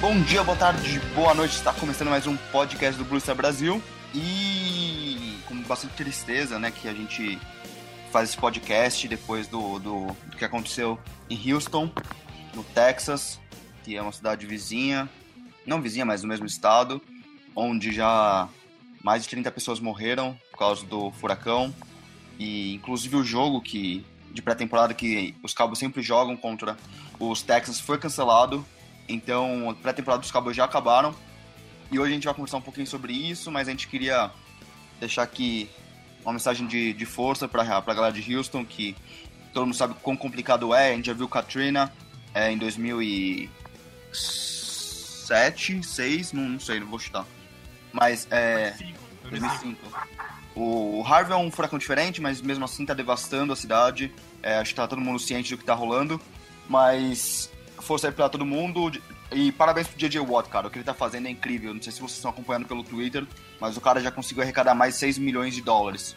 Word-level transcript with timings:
Bom 0.00 0.18
dia, 0.22 0.42
boa 0.42 0.56
tarde, 0.56 0.98
boa 1.14 1.34
noite. 1.34 1.56
Está 1.56 1.74
começando 1.74 2.08
mais 2.08 2.26
um 2.26 2.34
podcast 2.34 2.96
do 2.96 3.04
Blue 3.04 3.20
Star 3.20 3.36
Brasil. 3.36 3.82
E 4.14 5.36
com 5.46 5.54
bastante 5.64 5.92
tristeza, 5.92 6.58
né, 6.58 6.70
que 6.70 6.88
a 6.88 6.94
gente 6.94 7.38
faz 8.10 8.30
esse 8.30 8.38
podcast 8.38 9.06
depois 9.06 9.46
do, 9.46 9.78
do, 9.78 10.06
do 10.06 10.36
que 10.38 10.44
aconteceu 10.44 10.98
em 11.28 11.52
Houston, 11.52 11.90
no 12.54 12.64
Texas, 12.64 13.38
que 13.84 13.94
é 13.94 14.00
uma 14.00 14.10
cidade 14.10 14.46
vizinha, 14.46 15.06
não 15.66 15.82
vizinha, 15.82 16.06
mas 16.06 16.22
do 16.22 16.26
mesmo 16.28 16.46
estado, 16.46 17.02
onde 17.54 17.92
já 17.92 18.48
mais 19.04 19.24
de 19.24 19.28
30 19.28 19.50
pessoas 19.50 19.80
morreram 19.80 20.34
por 20.50 20.60
causa 20.60 20.82
do 20.86 21.10
furacão. 21.10 21.74
E 22.38 22.72
inclusive 22.74 23.16
o 23.16 23.22
jogo 23.22 23.60
que 23.60 24.06
de 24.30 24.40
pré-temporada 24.40 24.94
que 24.94 25.36
os 25.42 25.52
Cowboys 25.52 25.78
sempre 25.78 26.00
jogam 26.00 26.38
contra 26.38 26.74
os 27.18 27.42
Texans 27.42 27.78
foi 27.78 27.98
cancelado 27.98 28.64
então, 29.12 29.70
a 29.70 29.74
pré-temporada 29.74 30.20
dos 30.20 30.30
Cowboys 30.30 30.56
já 30.56 30.64
acabaram. 30.64 31.14
E 31.90 31.98
hoje 31.98 32.12
a 32.12 32.14
gente 32.14 32.24
vai 32.24 32.34
conversar 32.34 32.58
um 32.58 32.62
pouquinho 32.62 32.86
sobre 32.86 33.12
isso, 33.12 33.50
mas 33.50 33.66
a 33.66 33.70
gente 33.72 33.88
queria 33.88 34.30
deixar 35.00 35.22
aqui 35.22 35.68
uma 36.22 36.32
mensagem 36.32 36.66
de, 36.66 36.92
de 36.92 37.06
força 37.06 37.48
para 37.48 37.62
a 37.62 37.94
galera 37.94 38.12
de 38.12 38.36
Houston, 38.36 38.64
que 38.64 38.94
todo 39.52 39.66
mundo 39.66 39.76
sabe 39.76 39.94
quão 40.02 40.16
complicado 40.16 40.72
é. 40.74 40.92
A 40.92 40.94
gente 40.94 41.06
já 41.06 41.12
viu 41.12 41.28
Katrina 41.28 41.92
é, 42.34 42.52
em 42.52 42.58
2007, 42.58 43.50
2006, 45.74 46.32
não, 46.32 46.48
não 46.48 46.60
sei, 46.60 46.80
não 46.80 46.86
vou 46.86 46.98
chutar. 46.98 47.26
Mas 47.92 48.28
é. 48.30 48.74
2005. 49.28 49.78
O 50.54 51.02
Harvey 51.06 51.32
é 51.32 51.36
um 51.36 51.50
furacão 51.50 51.78
diferente, 51.78 52.20
mas 52.20 52.40
mesmo 52.40 52.64
assim 52.64 52.84
tá 52.84 52.94
devastando 52.94 53.52
a 53.52 53.56
cidade. 53.56 54.12
É, 54.42 54.56
acho 54.56 54.70
que 54.70 54.76
tá 54.76 54.86
todo 54.86 55.00
mundo 55.00 55.18
ciente 55.18 55.54
do 55.54 55.58
que 55.58 55.64
tá 55.64 55.74
rolando. 55.74 56.20
Mas 56.68 57.50
força 57.80 58.08
aí 58.08 58.12
pra 58.12 58.28
todo 58.28 58.44
mundo. 58.44 58.90
E 59.32 59.52
parabéns 59.52 59.88
pro 59.88 59.98
JJ 59.98 60.20
Watt, 60.20 60.48
cara. 60.48 60.66
O 60.66 60.70
que 60.70 60.78
ele 60.78 60.84
tá 60.84 60.94
fazendo 60.94 61.26
é 61.26 61.30
incrível. 61.30 61.72
Não 61.72 61.82
sei 61.82 61.92
se 61.92 62.00
vocês 62.00 62.16
estão 62.16 62.30
acompanhando 62.30 62.66
pelo 62.66 62.82
Twitter, 62.82 63.26
mas 63.60 63.76
o 63.76 63.80
cara 63.80 64.00
já 64.00 64.10
conseguiu 64.10 64.42
arrecadar 64.42 64.74
mais 64.74 64.96
6 64.96 65.18
milhões 65.18 65.54
de 65.54 65.62
dólares. 65.62 66.16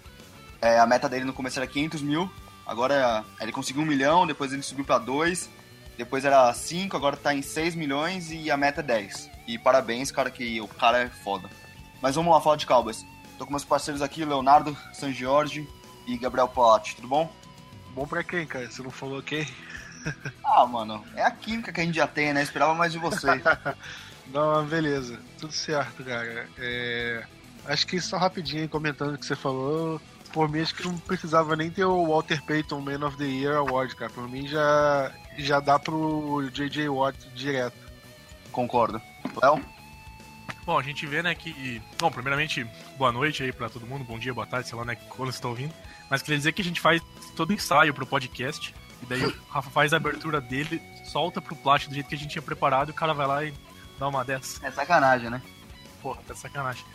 É, 0.62 0.80
a 0.80 0.86
meta 0.88 1.10
dele 1.10 1.26
no 1.26 1.34
começo 1.34 1.60
era 1.60 1.68
500 1.68 2.02
mil, 2.02 2.32
agora 2.66 3.26
ele 3.42 3.52
conseguiu 3.52 3.84
1 3.84 3.86
milhão, 3.86 4.26
depois 4.26 4.54
ele 4.54 4.62
subiu 4.62 4.86
para 4.86 4.98
2, 4.98 5.50
depois 5.98 6.24
era 6.24 6.54
5, 6.54 6.96
agora 6.96 7.18
tá 7.18 7.36
em 7.36 7.42
6 7.42 7.76
milhões 7.76 8.32
e 8.32 8.50
a 8.50 8.56
meta 8.56 8.80
é 8.80 8.84
10. 8.84 9.30
E 9.46 9.58
parabéns, 9.58 10.10
cara, 10.10 10.32
que 10.32 10.62
o 10.62 10.68
cara 10.68 11.04
é 11.04 11.10
foda. 11.10 11.50
Mas 12.02 12.16
vamos 12.16 12.34
lá 12.34 12.40
falar 12.40 12.56
de 12.56 12.66
Cowboys. 12.66 13.06
Tô 13.38 13.46
com 13.46 13.52
meus 13.52 13.66
parceiros 13.66 14.02
aqui, 14.02 14.24
Leonardo, 14.24 14.76
San 14.94 15.12
Jorge 15.12 15.68
e 16.08 16.18
Gabriel 16.18 16.48
Polatti, 16.48 16.96
tudo 16.96 17.10
bom? 17.10 17.30
Bom 17.94 18.08
pra 18.08 18.24
quem, 18.24 18.48
cara? 18.48 18.70
Você 18.72 18.82
não 18.82 18.90
falou 18.90 19.22
quem? 19.22 19.46
Ah, 20.46 20.68
mano, 20.68 21.04
é 21.16 21.24
a 21.24 21.32
química 21.32 21.74
que 21.74 21.82
a 21.82 21.84
gente 21.84 21.96
já 21.96 22.06
tem, 22.06 22.32
né? 22.32 22.44
Esperava 22.44 22.76
mais 22.76 22.92
de 22.92 23.00
você. 23.00 23.28
Não, 24.32 24.64
beleza. 24.66 25.20
Tudo 25.40 25.52
certo, 25.52 26.04
cara. 26.04 26.48
É... 26.60 27.24
Acho 27.66 27.88
que 27.88 28.00
só 28.00 28.18
rapidinho 28.18 28.70
comentando 28.70 29.16
o 29.16 29.18
que 29.18 29.26
você 29.26 29.36
falou. 29.36 30.00
Por 30.32 30.50
mim, 30.50 30.62
acho 30.62 30.74
que 30.76 30.84
não 30.84 30.98
precisava 30.98 31.56
nem 31.56 31.70
ter 31.70 31.86
o 31.86 32.08
Walter 32.08 32.42
Payton 32.44 32.82
Man 32.82 33.06
of 33.06 33.18
the 33.18 33.24
Year 33.24 33.58
Award, 33.58 33.96
cara. 33.96 34.12
Por 34.12 34.28
mim, 34.28 34.48
já, 34.48 35.12
já 35.38 35.60
dá 35.60 35.78
pro 35.78 36.50
J.J. 36.52 36.90
Watt 36.90 37.18
direto. 37.36 37.78
Concordo. 38.52 39.02
Léo? 39.42 39.64
Bom, 40.66 40.78
a 40.78 40.84
gente 40.84 41.06
vê, 41.06 41.22
né, 41.22 41.36
que... 41.36 41.82
Bom, 42.00 42.10
primeiramente, 42.10 42.66
boa 42.98 43.12
noite 43.12 43.44
aí 43.44 43.52
pra 43.52 43.70
todo 43.70 43.86
mundo. 43.86 44.04
Bom 44.04 44.18
dia, 44.18 44.34
boa 44.34 44.48
tarde, 44.48 44.68
sei 44.68 44.78
lá, 44.78 44.86
né, 44.86 44.96
quando 44.96 45.28
vocês 45.28 45.36
estão 45.36 45.52
ouvindo. 45.52 45.74
Mas 46.10 46.22
queria 46.22 46.38
dizer 46.38 46.52
que 46.52 46.62
a 46.62 46.66
gente 46.66 46.82
faz 46.82 47.02
todo 47.36 47.52
o 47.52 47.54
ensaio 47.54 47.94
pro 47.94 48.06
podcast. 48.06 48.74
E 49.04 49.06
daí 49.06 49.26
o 49.26 49.36
Rafa 49.50 49.70
faz 49.70 49.94
a 49.94 49.98
abertura 49.98 50.40
dele, 50.40 50.82
solta 51.04 51.42
pro 51.42 51.56
plástico 51.56 51.92
do 51.92 51.96
jeito 51.96 52.08
que 52.08 52.16
a 52.16 52.18
gente 52.18 52.32
tinha 52.32 52.42
preparado 52.42 52.90
e 52.90 52.92
o 52.92 52.96
cara 52.96 53.14
vai 53.14 53.28
lá 53.28 53.44
e 53.44 53.54
dá 54.00 54.08
uma 54.08 54.24
dessa. 54.24 54.66
É 54.66 54.72
sacanagem, 54.72 55.30
né? 55.30 55.42
Porra, 56.02 56.22
tá 56.26 56.34
sacanagem. 56.34 56.86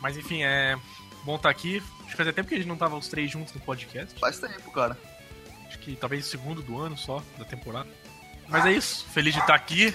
Mas 0.00 0.16
enfim, 0.16 0.42
é 0.42 0.76
bom 1.24 1.36
estar 1.36 1.48
tá 1.48 1.50
aqui. 1.50 1.82
Acho 2.00 2.10
que 2.10 2.16
fazia 2.16 2.32
tempo 2.32 2.48
que 2.48 2.54
a 2.54 2.58
gente 2.58 2.66
não 2.66 2.76
tava 2.76 2.96
os 2.96 3.08
três 3.08 3.30
juntos 3.30 3.52
no 3.52 3.60
podcast. 3.60 4.18
Faz 4.18 4.38
tempo, 4.38 4.70
cara. 4.72 4.96
Acho 5.66 5.78
que 5.78 5.94
talvez 5.94 6.26
o 6.26 6.30
segundo 6.30 6.62
do 6.62 6.80
ano 6.80 6.96
só, 6.96 7.22
da 7.36 7.44
temporada. 7.44 7.88
Mas 8.48 8.64
é 8.64 8.72
isso, 8.72 9.04
feliz 9.10 9.34
de 9.34 9.40
estar 9.40 9.54
aqui, 9.54 9.94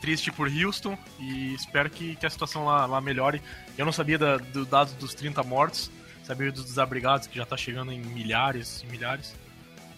triste 0.00 0.32
por 0.32 0.48
Houston 0.48 0.96
e 1.18 1.52
espero 1.52 1.90
que, 1.90 2.16
que 2.16 2.24
a 2.24 2.30
situação 2.30 2.64
lá, 2.64 2.86
lá 2.86 2.98
melhore. 2.98 3.42
Eu 3.76 3.84
não 3.84 3.92
sabia 3.92 4.18
da, 4.18 4.38
do 4.38 4.64
dado 4.64 4.94
dos 4.94 5.12
30 5.12 5.42
mortos, 5.42 5.90
sabia 6.24 6.50
dos 6.50 6.64
desabrigados 6.64 7.26
que 7.26 7.36
já 7.36 7.44
tá 7.44 7.58
chegando 7.58 7.92
em 7.92 8.00
milhares 8.00 8.82
e 8.82 8.86
milhares. 8.86 9.34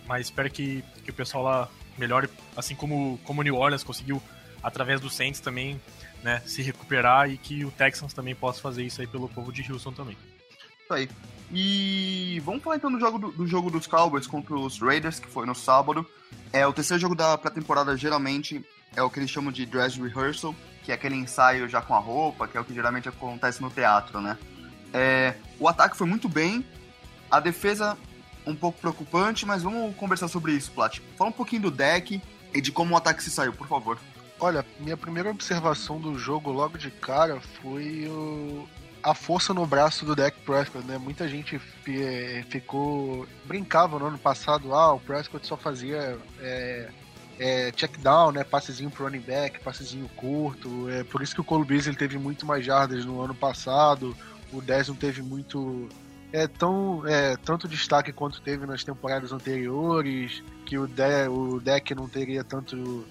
Mas 0.04 0.26
espero 0.26 0.50
que, 0.50 0.84
que 1.02 1.10
o 1.10 1.14
pessoal 1.14 1.44
lá 1.44 1.68
melhore, 1.98 2.28
assim 2.56 2.74
como, 2.74 3.18
como 3.24 3.40
o 3.40 3.44
New 3.44 3.56
Orleans 3.56 3.84
conseguiu, 3.84 4.22
através 4.62 5.00
do 5.00 5.10
Saints 5.10 5.40
também, 5.40 5.80
né, 6.22 6.40
se 6.46 6.62
recuperar 6.62 7.30
e 7.30 7.36
que 7.36 7.64
o 7.64 7.70
Texans 7.70 8.12
também 8.12 8.34
possa 8.34 8.60
fazer 8.60 8.84
isso 8.84 9.00
aí 9.00 9.06
pelo 9.06 9.28
povo 9.28 9.52
de 9.52 9.70
Houston 9.70 9.92
também. 9.92 10.16
Isso 10.82 10.92
aí. 10.92 11.08
E 11.50 12.40
vamos 12.44 12.62
falar 12.62 12.76
então 12.76 12.90
do 12.90 12.98
jogo, 12.98 13.18
do, 13.18 13.32
do, 13.32 13.46
jogo 13.46 13.70
dos 13.70 13.86
Cowboys 13.86 14.26
contra 14.26 14.54
os 14.54 14.78
Raiders, 14.78 15.18
que 15.18 15.28
foi 15.28 15.44
no 15.46 15.54
sábado. 15.54 16.06
É 16.52 16.66
o 16.66 16.72
terceiro 16.72 17.00
jogo 17.00 17.14
da 17.14 17.36
pré-temporada, 17.36 17.96
geralmente 17.96 18.64
é 18.96 19.02
o 19.02 19.10
que 19.10 19.18
eles 19.18 19.30
chamam 19.30 19.52
de 19.52 19.66
dress 19.66 20.00
rehearsal, 20.00 20.54
que 20.82 20.92
é 20.92 20.94
aquele 20.94 21.14
ensaio 21.14 21.68
já 21.68 21.82
com 21.82 21.94
a 21.94 21.98
roupa, 21.98 22.46
que 22.46 22.56
é 22.56 22.60
o 22.60 22.64
que 22.64 22.74
geralmente 22.74 23.08
acontece 23.08 23.60
no 23.60 23.70
teatro, 23.70 24.20
né? 24.20 24.38
É, 24.92 25.34
o 25.58 25.68
ataque 25.68 25.96
foi 25.96 26.06
muito 26.06 26.28
bem, 26.28 26.64
a 27.30 27.40
defesa 27.40 27.96
um 28.46 28.54
pouco 28.54 28.78
preocupante, 28.80 29.46
mas 29.46 29.62
vamos 29.62 29.94
conversar 29.96 30.28
sobre 30.28 30.52
isso, 30.52 30.70
Plat. 30.72 30.98
Fala 31.16 31.30
um 31.30 31.32
pouquinho 31.32 31.62
do 31.62 31.70
deck 31.70 32.20
e 32.54 32.60
de 32.60 32.72
como 32.72 32.94
o 32.94 32.96
ataque 32.96 33.22
se 33.22 33.30
saiu, 33.30 33.52
por 33.52 33.66
favor. 33.66 33.98
Olha, 34.38 34.66
minha 34.80 34.96
primeira 34.96 35.30
observação 35.30 36.00
do 36.00 36.18
jogo 36.18 36.50
logo 36.50 36.76
de 36.76 36.90
cara 36.90 37.40
foi 37.40 38.08
o... 38.08 38.66
a 39.02 39.14
força 39.14 39.54
no 39.54 39.64
braço 39.64 40.04
do 40.04 40.16
deck 40.16 40.36
Prescott, 40.40 40.84
né? 40.84 40.98
Muita 40.98 41.28
gente 41.28 41.60
ficou. 42.48 43.26
brincava 43.44 43.98
no 43.98 44.06
ano 44.06 44.18
passado, 44.18 44.74
ah, 44.74 44.94
o 44.94 45.00
Prescott 45.00 45.46
só 45.46 45.56
fazia. 45.56 46.18
É... 46.40 46.88
É, 47.38 47.72
check 47.72 47.96
down, 47.98 48.30
né? 48.30 48.44
Passezinho 48.44 48.90
pro 48.90 49.04
running 49.04 49.20
back, 49.20 49.58
passezinho 49.60 50.08
curto. 50.16 50.88
É 50.90 51.02
por 51.02 51.22
isso 51.22 51.34
que 51.34 51.40
o 51.40 51.44
Cole 51.44 51.66
teve 51.94 52.18
muito 52.18 52.44
mais 52.44 52.64
jardas 52.64 53.04
no 53.04 53.20
ano 53.20 53.34
passado. 53.34 54.14
O 54.52 54.60
10 54.60 54.88
não 54.88 54.94
teve 54.94 55.22
muito 55.22 55.88
é 56.32 56.46
tão 56.46 57.06
é, 57.06 57.36
tanto 57.36 57.68
destaque 57.68 58.12
quanto 58.12 58.40
teve 58.40 58.66
nas 58.66 58.82
temporadas 58.82 59.32
anteriores, 59.32 60.42
que 60.64 60.78
o, 60.78 60.86
de, 60.86 61.28
o 61.28 61.60
deck 61.60 61.94
não 61.94 62.08
teria 62.08 62.42
tanto 62.42 63.04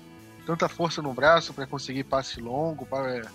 tanta 0.46 0.68
força 0.68 1.02
no 1.02 1.14
braço 1.14 1.54
para 1.54 1.68
conseguir 1.68 2.04
passe 2.04 2.42
longo, 2.42 2.86
para 2.86 3.30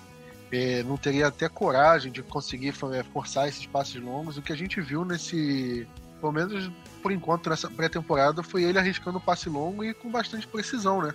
é, 0.53 0.83
não 0.83 0.97
teria 0.97 1.29
até 1.29 1.49
coragem 1.49 2.11
de 2.11 2.23
conseguir 2.23 2.75
é, 2.93 3.03
forçar 3.03 3.49
esses 3.49 3.67
passes 3.67 4.01
longos. 4.01 4.37
O 4.37 4.43
que 4.43 4.53
a 4.53 4.57
gente 4.57 4.81
viu 4.81 5.05
nesse, 5.05 5.87
pelo 6.21 6.33
menos 6.33 6.71
por 7.03 7.13
enquanto 7.13 7.49
nessa 7.49 7.71
pré-temporada, 7.71 8.43
foi 8.43 8.65
ele 8.65 8.79
arriscando 8.79 9.21
passe 9.21 9.49
longo 9.49 9.85
e 9.85 9.95
com 9.95 10.11
bastante 10.11 10.47
precisão, 10.47 11.01
né? 11.01 11.15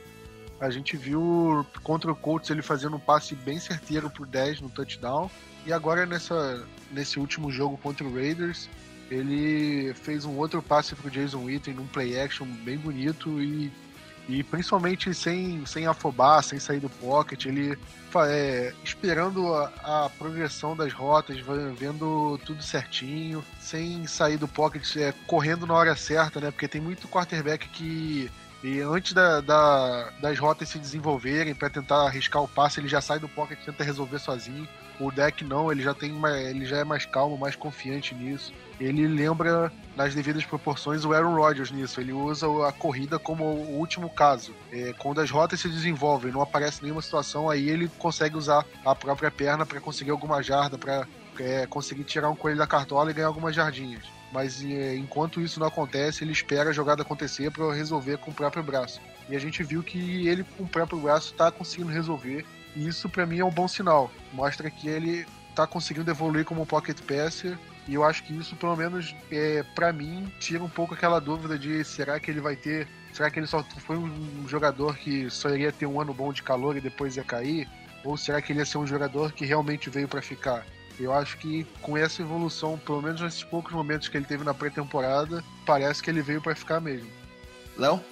A 0.61 0.69
gente 0.69 0.95
viu 0.95 1.65
contra 1.81 2.11
o 2.11 2.15
Colts 2.15 2.51
ele 2.51 2.61
fazendo 2.61 2.95
um 2.95 2.99
passe 2.99 3.33
bem 3.33 3.59
certeiro 3.59 4.11
por 4.11 4.27
10 4.27 4.61
no 4.61 4.69
touchdown. 4.69 5.29
E 5.65 5.73
agora 5.73 6.05
nessa, 6.05 6.63
nesse 6.91 7.19
último 7.19 7.51
jogo 7.51 7.77
contra 7.77 8.05
o 8.05 8.13
Raiders, 8.13 8.69
ele 9.09 9.91
fez 9.95 10.23
um 10.23 10.37
outro 10.37 10.61
passe 10.61 10.93
pro 10.95 11.09
Jason 11.09 11.45
Witten 11.45 11.73
num 11.73 11.87
play 11.87 12.19
action 12.19 12.45
bem 12.45 12.77
bonito 12.77 13.41
e, 13.41 13.71
E 14.29 14.43
principalmente 14.43 15.11
sem, 15.15 15.65
sem 15.65 15.87
afobar, 15.87 16.43
sem 16.43 16.59
sair 16.59 16.79
do 16.79 16.89
pocket, 16.89 17.45
ele 17.47 17.75
é, 18.27 18.71
esperando 18.83 19.51
a, 19.53 20.05
a, 20.05 20.09
progressão 20.11 20.75
das 20.75 20.93
rotas, 20.93 21.37
vendo 21.75 22.39
tudo 22.45 22.61
certinho, 22.61 23.43
sem 23.59 24.05
sair 24.05 24.37
do 24.37 24.47
pocket, 24.47 24.95
é, 24.95 25.11
correndo 25.25 25.65
na 25.65 25.73
hora 25.73 25.95
certa, 25.95 26.39
né? 26.39 26.51
Porque 26.51 26.67
tem 26.67 26.79
muito 26.79 27.07
quarterback 27.07 27.67
que 27.69 28.29
e 28.63 28.79
antes 28.79 29.13
da, 29.13 29.41
da, 29.41 30.09
das 30.21 30.37
rotas 30.37 30.69
se 30.69 30.77
desenvolverem 30.77 31.55
para 31.55 31.69
tentar 31.69 32.05
arriscar 32.05 32.43
o 32.43 32.47
passe, 32.47 32.79
ele 32.79 32.87
já 32.87 33.01
sai 33.01 33.19
do 33.19 33.27
pocket 33.27 33.59
e 33.59 33.65
tenta 33.65 33.83
resolver 33.83 34.19
sozinho. 34.19 34.67
O 34.99 35.11
deck 35.11 35.43
não, 35.43 35.71
ele 35.71 35.81
já 35.81 35.95
tem 35.95 36.13
ele 36.47 36.63
já 36.65 36.77
é 36.77 36.83
mais 36.83 37.05
calmo, 37.07 37.35
mais 37.35 37.55
confiante 37.55 38.13
nisso. 38.13 38.53
Ele 38.79 39.07
lembra 39.07 39.71
nas 39.95 40.13
devidas 40.13 40.45
proporções 40.45 41.03
o 41.03 41.11
Aaron 41.11 41.35
Rodgers 41.35 41.71
nisso. 41.71 41.99
Ele 41.99 42.13
usa 42.13 42.45
a 42.67 42.71
corrida 42.71 43.17
como 43.17 43.43
o 43.43 43.79
último 43.79 44.09
caso. 44.11 44.53
É, 44.71 44.93
quando 44.99 45.19
as 45.19 45.31
rotas 45.31 45.59
se 45.59 45.67
desenvolvem, 45.67 46.31
não 46.31 46.41
aparece 46.41 46.83
nenhuma 46.83 47.01
situação, 47.01 47.49
aí 47.49 47.67
ele 47.67 47.89
consegue 47.97 48.37
usar 48.37 48.63
a 48.85 48.93
própria 48.93 49.31
perna 49.31 49.65
para 49.65 49.81
conseguir 49.81 50.11
alguma 50.11 50.43
jarda, 50.43 50.77
para 50.77 51.07
é, 51.39 51.65
conseguir 51.65 52.03
tirar 52.03 52.29
um 52.29 52.35
coelho 52.35 52.59
da 52.59 52.67
cartola 52.67 53.09
e 53.09 53.13
ganhar 53.13 53.27
algumas 53.27 53.55
jardinhas. 53.55 54.20
Mas 54.31 54.63
é, 54.63 54.95
enquanto 54.95 55.41
isso 55.41 55.59
não 55.59 55.67
acontece, 55.67 56.23
ele 56.23 56.31
espera 56.31 56.69
a 56.69 56.73
jogada 56.73 57.01
acontecer 57.01 57.51
para 57.51 57.73
resolver 57.73 58.17
com 58.17 58.31
o 58.31 58.33
próprio 58.33 58.63
braço. 58.63 59.01
E 59.29 59.35
a 59.35 59.39
gente 59.39 59.63
viu 59.63 59.83
que 59.83 60.27
ele 60.27 60.43
com 60.43 60.63
o 60.63 60.67
próprio 60.67 60.99
braço 60.99 61.31
está 61.31 61.51
conseguindo 61.51 61.91
resolver 61.91 62.45
e 62.75 62.87
isso 62.87 63.09
para 63.09 63.25
mim 63.25 63.39
é 63.39 63.45
um 63.45 63.51
bom 63.51 63.67
sinal. 63.67 64.11
Mostra 64.33 64.69
que 64.69 64.87
ele 64.87 65.25
tá 65.55 65.67
conseguindo 65.67 66.09
evoluir 66.09 66.45
como 66.45 66.61
um 66.61 66.65
pocket 66.65 66.97
passer 67.01 67.57
e 67.87 67.95
eu 67.95 68.03
acho 68.03 68.23
que 68.23 68.33
isso, 68.37 68.55
pelo 68.55 68.75
menos, 68.75 69.15
é, 69.31 69.63
para 69.75 69.91
mim, 69.91 70.31
tira 70.39 70.63
um 70.63 70.69
pouco 70.69 70.93
aquela 70.93 71.19
dúvida 71.19 71.57
de 71.57 71.83
será 71.83 72.19
que 72.19 72.29
ele 72.29 72.39
vai 72.39 72.55
ter. 72.55 72.87
Será 73.11 73.29
que 73.29 73.39
ele 73.39 73.47
só 73.47 73.63
foi 73.63 73.97
um 73.97 74.47
jogador 74.47 74.95
que 74.95 75.29
só 75.29 75.49
iria 75.49 75.71
ter 75.71 75.85
um 75.85 75.99
ano 75.99 76.13
bom 76.13 76.31
de 76.31 76.43
calor 76.43 76.77
e 76.77 76.81
depois 76.81 77.17
ia 77.17 77.23
cair? 77.23 77.67
Ou 78.03 78.15
será 78.15 78.41
que 78.41 78.53
ele 78.53 78.59
ia 78.59 78.65
ser 78.65 78.77
um 78.77 78.87
jogador 78.87 79.33
que 79.33 79.45
realmente 79.45 79.89
veio 79.89 80.07
para 80.07 80.21
ficar? 80.21 80.65
Eu 80.99 81.13
acho 81.13 81.37
que 81.37 81.65
com 81.81 81.97
essa 81.97 82.21
evolução, 82.21 82.77
pelo 82.77 83.01
menos 83.01 83.21
nesses 83.21 83.43
poucos 83.43 83.73
momentos 83.73 84.07
que 84.07 84.17
ele 84.17 84.25
teve 84.25 84.43
na 84.43 84.53
pré-temporada, 84.53 85.43
parece 85.65 86.01
que 86.01 86.09
ele 86.09 86.21
veio 86.21 86.41
para 86.41 86.55
ficar 86.55 86.79
mesmo. 86.79 87.09
Léo? 87.77 88.03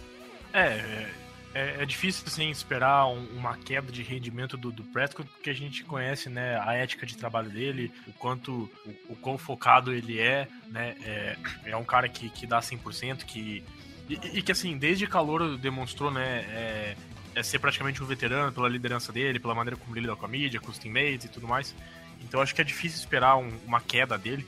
É, 0.54 1.10
é, 1.54 1.82
é, 1.82 1.86
difícil 1.86 2.24
assim, 2.28 2.50
esperar 2.50 3.08
um, 3.08 3.26
uma 3.36 3.58
queda 3.58 3.92
de 3.92 4.04
rendimento 4.04 4.56
do, 4.56 4.72
do 4.72 4.84
Prescott, 4.84 5.28
porque 5.30 5.50
a 5.50 5.54
gente 5.54 5.84
conhece 5.84 6.30
né, 6.30 6.60
a 6.64 6.74
ética 6.74 7.06
de 7.06 7.18
trabalho 7.18 7.50
dele, 7.50 7.92
o 8.08 8.14
quanto 8.14 8.70
o, 8.86 9.14
o 9.14 9.16
quão 9.16 9.38
focado 9.38 9.92
ele 9.92 10.20
é, 10.20 10.48
né? 10.68 10.96
É, 11.04 11.38
é 11.66 11.76
um 11.76 11.84
cara 11.84 12.08
que, 12.08 12.30
que 12.30 12.46
dá 12.46 12.60
100%, 12.60 13.24
que, 13.26 13.64
e, 14.08 14.38
e 14.38 14.42
que 14.42 14.52
assim, 14.52 14.78
desde 14.78 15.08
calor 15.08 15.58
demonstrou 15.58 16.12
né, 16.12 16.46
é, 16.50 16.96
é, 17.36 17.44
ser 17.44 17.60
praticamente 17.60 18.02
um 18.04 18.06
veterano 18.06 18.52
pela 18.52 18.70
liderança 18.70 19.12
dele, 19.12 19.40
pela 19.40 19.56
maneira 19.56 19.76
como 19.78 19.94
ele 19.94 20.02
lida 20.02 20.16
com 20.16 20.26
a 20.26 20.30
mídia, 20.30 20.60
com 20.60 20.70
os 20.70 20.78
teammates 20.78 21.26
e 21.26 21.30
tudo 21.30 21.48
mais. 21.48 21.76
Então 22.22 22.42
acho 22.42 22.54
que 22.54 22.62
é 22.62 22.64
difícil 22.64 23.00
esperar 23.00 23.38
um, 23.38 23.52
uma 23.66 23.82
queda 23.82 24.18
dele. 24.18 24.46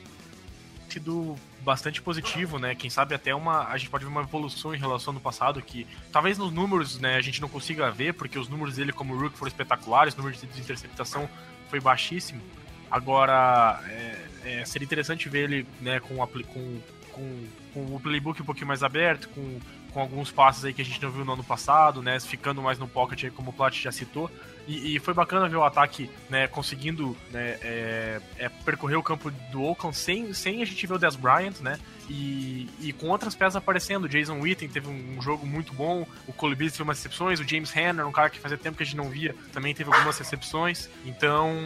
Sido 0.88 1.36
bastante 1.60 2.02
positivo, 2.02 2.58
né? 2.58 2.74
Quem 2.74 2.90
sabe 2.90 3.14
até 3.14 3.34
uma 3.34 3.68
a 3.68 3.76
gente 3.78 3.88
pode 3.88 4.04
ver 4.04 4.10
uma 4.10 4.22
evolução 4.22 4.74
em 4.74 4.78
relação 4.78 5.14
ao 5.14 5.20
passado 5.20 5.62
que 5.62 5.86
talvez 6.10 6.36
nos 6.36 6.52
números, 6.52 6.98
né, 6.98 7.16
a 7.16 7.20
gente 7.20 7.40
não 7.40 7.48
consiga 7.48 7.90
ver 7.90 8.14
porque 8.14 8.38
os 8.38 8.48
números 8.48 8.76
dele 8.76 8.92
como 8.92 9.16
Rook 9.16 9.38
foram 9.38 9.48
espetaculares, 9.48 10.14
o 10.14 10.18
número 10.18 10.36
de 10.36 10.60
interceptação 10.60 11.28
foi 11.70 11.80
baixíssimo. 11.80 12.42
Agora 12.90 13.80
é, 13.88 14.26
é, 14.44 14.64
seria 14.64 14.84
interessante 14.84 15.28
ver 15.28 15.44
ele, 15.44 15.66
né, 15.80 15.98
com, 16.00 16.16
com, 16.16 16.80
com, 17.12 17.46
com 17.72 17.96
o 17.96 18.00
playbook 18.00 18.42
um 18.42 18.44
pouquinho 18.44 18.66
mais 18.66 18.82
aberto, 18.82 19.28
com 19.30 19.60
com 19.92 20.00
alguns 20.00 20.30
passes 20.30 20.64
aí 20.64 20.72
que 20.72 20.82
a 20.82 20.84
gente 20.84 21.02
não 21.02 21.10
viu 21.10 21.24
no 21.24 21.32
ano 21.34 21.44
passado, 21.44 22.02
né? 22.02 22.18
Ficando 22.18 22.62
mais 22.62 22.78
no 22.78 22.88
pocket 22.88 23.24
aí, 23.24 23.30
como 23.30 23.50
o 23.50 23.52
Plat 23.52 23.74
já 23.74 23.92
citou. 23.92 24.30
E, 24.66 24.94
e, 24.94 24.98
foi 25.00 25.12
bacana 25.12 25.48
ver 25.48 25.56
o 25.56 25.64
ataque 25.64 26.08
né, 26.30 26.46
conseguindo 26.46 27.16
né, 27.30 27.58
é, 27.60 28.20
é, 28.38 28.48
percorrer 28.48 28.96
o 28.96 29.02
campo 29.02 29.30
do 29.50 29.62
Oakland 29.62 29.96
sem, 29.96 30.32
sem 30.32 30.62
a 30.62 30.64
gente 30.64 30.86
ver 30.86 30.94
o 30.94 30.98
Des 30.98 31.16
Bryant, 31.16 31.60
né? 31.60 31.78
E, 32.08 32.68
e 32.80 32.92
com 32.92 33.08
outras 33.08 33.34
peças 33.34 33.56
aparecendo. 33.56 34.04
O 34.04 34.08
Jason 34.08 34.38
Witten 34.40 34.68
teve 34.68 34.88
um, 34.88 35.18
um 35.18 35.22
jogo 35.22 35.46
muito 35.46 35.72
bom, 35.72 36.06
o 36.26 36.32
Beasley 36.32 36.70
teve 36.70 36.82
umas 36.82 36.98
recepções, 36.98 37.40
o 37.40 37.44
James 37.44 37.74
Hanner, 37.76 38.06
um 38.06 38.12
cara 38.12 38.30
que 38.30 38.38
fazia 38.38 38.56
tempo 38.56 38.76
que 38.76 38.82
a 38.82 38.86
gente 38.86 38.96
não 38.96 39.08
via, 39.08 39.34
também 39.52 39.74
teve 39.74 39.92
algumas 39.92 40.16
recepções. 40.18 40.88
Então, 41.04 41.56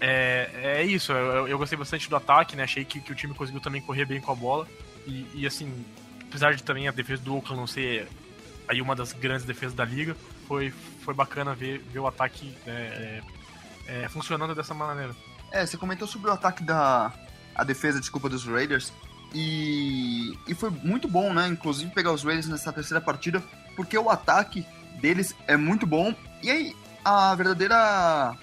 é, 0.00 0.50
é 0.52 0.84
isso. 0.84 1.12
Eu, 1.12 1.48
eu, 1.48 1.58
gostei 1.58 1.78
bastante 1.78 2.08
do 2.08 2.16
ataque, 2.16 2.56
né? 2.56 2.64
Achei 2.64 2.84
que, 2.84 3.00
que 3.00 3.12
o 3.12 3.14
time 3.14 3.34
conseguiu 3.34 3.60
também 3.60 3.80
correr 3.80 4.04
bem 4.04 4.20
com 4.20 4.32
a 4.32 4.34
bola. 4.34 4.66
E, 5.06 5.26
e 5.34 5.46
assim, 5.46 5.72
apesar 6.28 6.54
de 6.54 6.62
também 6.62 6.88
a 6.88 6.92
defesa 6.92 7.22
do 7.22 7.34
Oakland 7.34 7.60
não 7.60 7.66
ser 7.66 8.08
aí 8.68 8.82
uma 8.82 8.96
das 8.96 9.12
grandes 9.12 9.46
defesas 9.46 9.74
da 9.74 9.84
liga, 9.84 10.16
foi, 10.46 10.70
foi 10.70 11.14
bacana 11.14 11.54
ver, 11.54 11.78
ver 11.78 11.98
o 11.98 12.06
ataque 12.06 12.56
é, 12.66 13.20
é, 13.86 14.04
é, 14.04 14.08
funcionando 14.08 14.54
dessa 14.54 14.74
maneira. 14.74 15.14
É, 15.52 15.64
você 15.64 15.76
comentou 15.76 16.06
sobre 16.06 16.30
o 16.30 16.32
ataque 16.32 16.62
da 16.62 17.12
a 17.54 17.64
defesa, 17.64 17.98
desculpa, 17.98 18.28
dos 18.28 18.44
Raiders. 18.44 18.92
E, 19.34 20.38
e 20.46 20.54
foi 20.54 20.70
muito 20.70 21.08
bom, 21.08 21.32
né? 21.32 21.48
Inclusive 21.48 21.90
pegar 21.90 22.12
os 22.12 22.22
Raiders 22.22 22.48
nessa 22.48 22.72
terceira 22.72 23.00
partida, 23.00 23.42
porque 23.74 23.96
o 23.96 24.10
ataque 24.10 24.66
deles 25.00 25.34
é 25.46 25.56
muito 25.56 25.86
bom. 25.86 26.14
E 26.42 26.50
aí, 26.50 26.76
a 27.04 27.34
verdadeira 27.34 28.36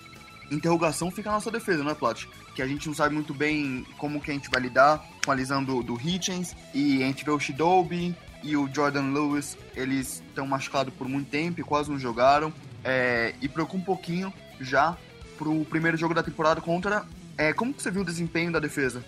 interrogação 0.52 1.12
fica 1.12 1.30
na 1.30 1.36
nossa 1.36 1.52
defesa, 1.52 1.84
né, 1.84 1.94
Plat? 1.94 2.26
Que 2.56 2.62
a 2.62 2.68
gente 2.68 2.88
não 2.88 2.96
sabe 2.96 3.16
muito 3.16 3.34
bem 3.34 3.86
como 3.98 4.22
que 4.22 4.32
a 4.32 4.34
gente 4.34 4.50
vai 4.50 4.62
lidar 4.62 5.04
com 5.24 5.32
a 5.32 5.36
lesão 5.36 5.64
do, 5.64 5.82
do 5.82 6.00
Hitchens. 6.00 6.56
E 6.74 7.04
a 7.04 7.08
gente 7.08 7.24
vê 7.24 7.32
o 7.32 7.40
Shidobi, 7.40 8.16
e 8.44 8.57
o 8.57 8.69
Jordan 8.72 9.13
Lewis, 9.13 9.57
eles 9.75 10.22
estão 10.28 10.45
machucados 10.45 10.94
por 10.94 11.07
muito 11.07 11.30
tempo 11.30 11.60
e 11.60 11.63
quase 11.63 11.90
não 11.90 11.98
jogaram. 11.98 12.54
É, 12.84 13.34
e 13.42 13.48
preocupa 13.48 13.81
um 13.81 13.86
pouquinho 13.86 14.34
já 14.60 14.98
pro 15.38 15.63
primeiro 15.66 15.98
jogo 15.98 16.13
da 16.13 16.22
temporada 16.22 16.60
contra. 16.62 17.06
É, 17.38 17.54
como 17.54 17.74
que 17.74 17.81
você 17.81 17.90
viu 17.90 18.01
o 18.01 18.06
desempenho 18.06 18.51
da 18.51 18.60
defesa? 18.60 19.04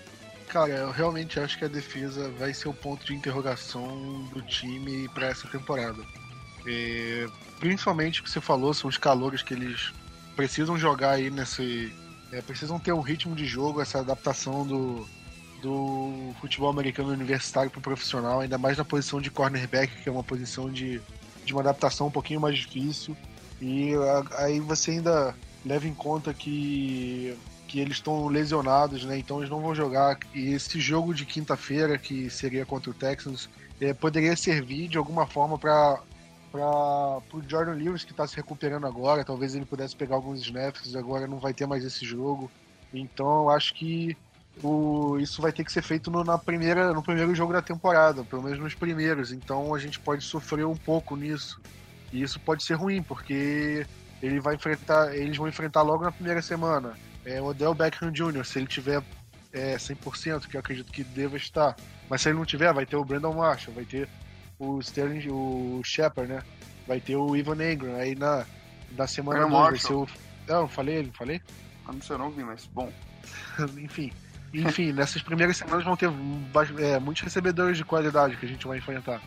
Cara, 0.48 0.72
eu 0.72 0.92
realmente 0.92 1.40
acho 1.40 1.58
que 1.58 1.66
a 1.66 1.68
defesa 1.68 2.32
vai 2.40 2.54
ser 2.54 2.70
o 2.70 2.74
ponto 2.74 3.06
de 3.06 3.14
interrogação 3.14 4.24
do 4.34 4.42
time 4.42 5.10
para 5.10 5.28
essa 5.28 5.48
temporada. 5.48 6.02
É, 6.66 7.28
principalmente 7.60 8.22
o 8.22 8.24
que 8.24 8.30
você 8.30 8.40
falou, 8.40 8.74
são 8.74 8.90
os 8.90 8.98
calores 8.98 9.44
que 9.44 9.54
eles 9.54 9.92
precisam 10.36 10.78
jogar 10.78 11.12
aí 11.12 11.30
nesse. 11.30 11.94
É, 12.32 12.42
precisam 12.42 12.80
ter 12.80 12.94
um 12.94 13.02
ritmo 13.02 13.36
de 13.36 13.46
jogo, 13.46 13.82
essa 13.82 14.00
adaptação 14.00 14.66
do, 14.66 15.08
do 15.66 16.36
futebol 16.40 16.70
americano 16.70 17.10
universitário 17.10 17.72
para 17.72 17.80
o 17.80 17.82
profissional, 17.82 18.42
ainda 18.42 18.56
mais 18.56 18.78
na 18.78 18.86
posição 18.86 19.20
de 19.20 19.32
cornerback, 19.32 19.92
que 20.04 20.08
é 20.08 20.12
uma 20.12 20.24
posição 20.24 20.70
de, 20.70 21.02
de 21.44 21.54
uma 21.54 21.62
adaptação 21.62 22.06
um 22.06 22.12
pouquinho 22.12 22.40
mais 22.40 22.56
difícil. 22.56 23.18
E 23.60 23.94
aí 24.38 24.60
você 24.60 24.92
ainda 24.92 25.34
leva 25.66 25.88
em 25.88 25.94
conta 25.96 26.36
que, 26.36 27.36
que 27.68 27.80
eles 27.80 27.98
estão 27.98 28.28
lesionados, 28.28 29.04
né? 29.06 29.18
Então 29.18 29.40
eles 29.40 29.50
não 29.50 29.60
vão 29.60 29.74
jogar. 29.74 30.20
E 30.36 30.54
esse 30.54 30.80
jogo 30.80 31.16
de 31.16 31.26
quinta-feira, 31.26 31.98
que 31.98 32.30
seria 32.30 32.64
contra 32.64 32.92
o 32.92 32.94
Texans, 32.94 33.50
é, 33.82 33.92
poderia 33.92 34.36
servir 34.36 34.88
de 34.88 35.00
alguma 35.00 35.26
forma 35.26 35.58
para 35.58 36.00
para 36.52 36.62
o 37.34 37.44
Jordan 37.46 37.74
Lewis 37.74 38.06
que 38.06 38.12
está 38.12 38.26
se 38.26 38.34
recuperando 38.38 38.88
agora, 38.88 39.26
talvez 39.26 39.56
ele 39.56 39.66
pudesse 39.66 39.94
pegar 39.94 40.16
alguns 40.16 40.40
snaps, 40.40 40.96
agora 40.96 41.28
não 41.28 41.38
vai 41.38 41.54
ter 41.54 41.66
mais 41.66 41.84
esse 41.84 42.06
jogo. 42.06 42.50
Então 42.94 43.50
acho 43.50 43.74
que 43.74 44.16
o, 44.64 45.18
isso 45.20 45.42
vai 45.42 45.52
ter 45.52 45.64
que 45.64 45.72
ser 45.72 45.82
feito 45.82 46.10
no, 46.10 46.24
na 46.24 46.38
primeira, 46.38 46.94
no 46.94 47.04
primeiro 47.04 47.34
jogo 47.36 47.54
da 47.54 47.62
temporada, 47.62 48.24
pelo 48.24 48.44
menos 48.44 48.60
nos 48.60 48.74
primeiros. 48.74 49.32
Então 49.32 49.74
a 49.74 49.80
gente 49.80 50.00
pode 50.00 50.24
sofrer 50.24 50.66
um 50.66 50.76
pouco 50.76 51.16
nisso. 51.16 51.60
E 52.12 52.22
isso 52.22 52.40
pode 52.40 52.64
ser 52.64 52.76
ruim, 52.76 53.04
porque 53.04 53.86
ele 54.22 54.40
vai 54.40 54.56
enfrentar, 54.56 55.16
eles 55.16 55.38
vão 55.38 55.48
enfrentar 55.48 55.82
logo 55.82 56.04
na 56.04 56.12
primeira 56.12 56.42
semana. 56.42 56.94
É, 57.26 57.42
o 57.42 57.46
Odell 57.46 57.74
Beckham 57.74 58.12
Jr., 58.12 58.46
se 58.46 58.60
ele 58.60 58.68
tiver 58.68 59.04
é, 59.52 59.76
100%, 59.76 60.48
que 60.48 60.56
eu 60.56 60.60
acredito 60.60 60.92
que 60.92 61.04
deva 61.04 61.36
estar. 61.38 61.76
Mas 62.10 62.22
se 62.22 62.30
ele 62.30 62.38
não 62.38 62.46
tiver, 62.46 62.72
vai 62.74 62.86
ter 62.86 62.96
o 62.96 63.04
Brandon 63.04 63.34
Marshall, 63.34 63.74
vai 63.74 63.86
ter 63.86 64.08
o 64.60 64.80
Sterling, 64.80 65.28
o 65.30 65.82
Shepard, 65.84 66.32
né? 66.32 66.44
Vai 66.88 67.00
ter 67.00 67.16
o 67.16 67.36
Ivan 67.36 67.64
Ingram. 67.64 67.96
Aí 67.96 68.16
na, 68.16 68.46
na 68.92 69.08
semana 69.08 69.42
2 69.42 69.52
vai 69.52 69.78
ser 69.80 69.94
o. 69.94 70.08
Não, 70.48 70.68
falei, 70.68 71.04
não 71.04 71.14
falei? 71.14 71.42
Não 71.88 72.02
sei, 72.02 72.16
eu 72.16 72.20
não 72.20 72.32
vi, 72.32 72.44
mas 72.44 72.66
bom. 72.68 72.92
Enfim. 73.78 74.12
Enfim, 74.54 74.94
nessas 74.94 75.22
primeiras 75.22 75.58
semanas 75.58 75.84
vão 75.84 75.98
ter 75.98 76.10
é, 76.80 77.00
muitos 77.00 77.24
recebedores 77.24 77.78
de 77.78 77.84
qualidade 77.84 78.38
que 78.38 78.46
a 78.46 78.50
gente 78.50 78.66
vai 78.66 78.78
enfrentar. 78.78 79.22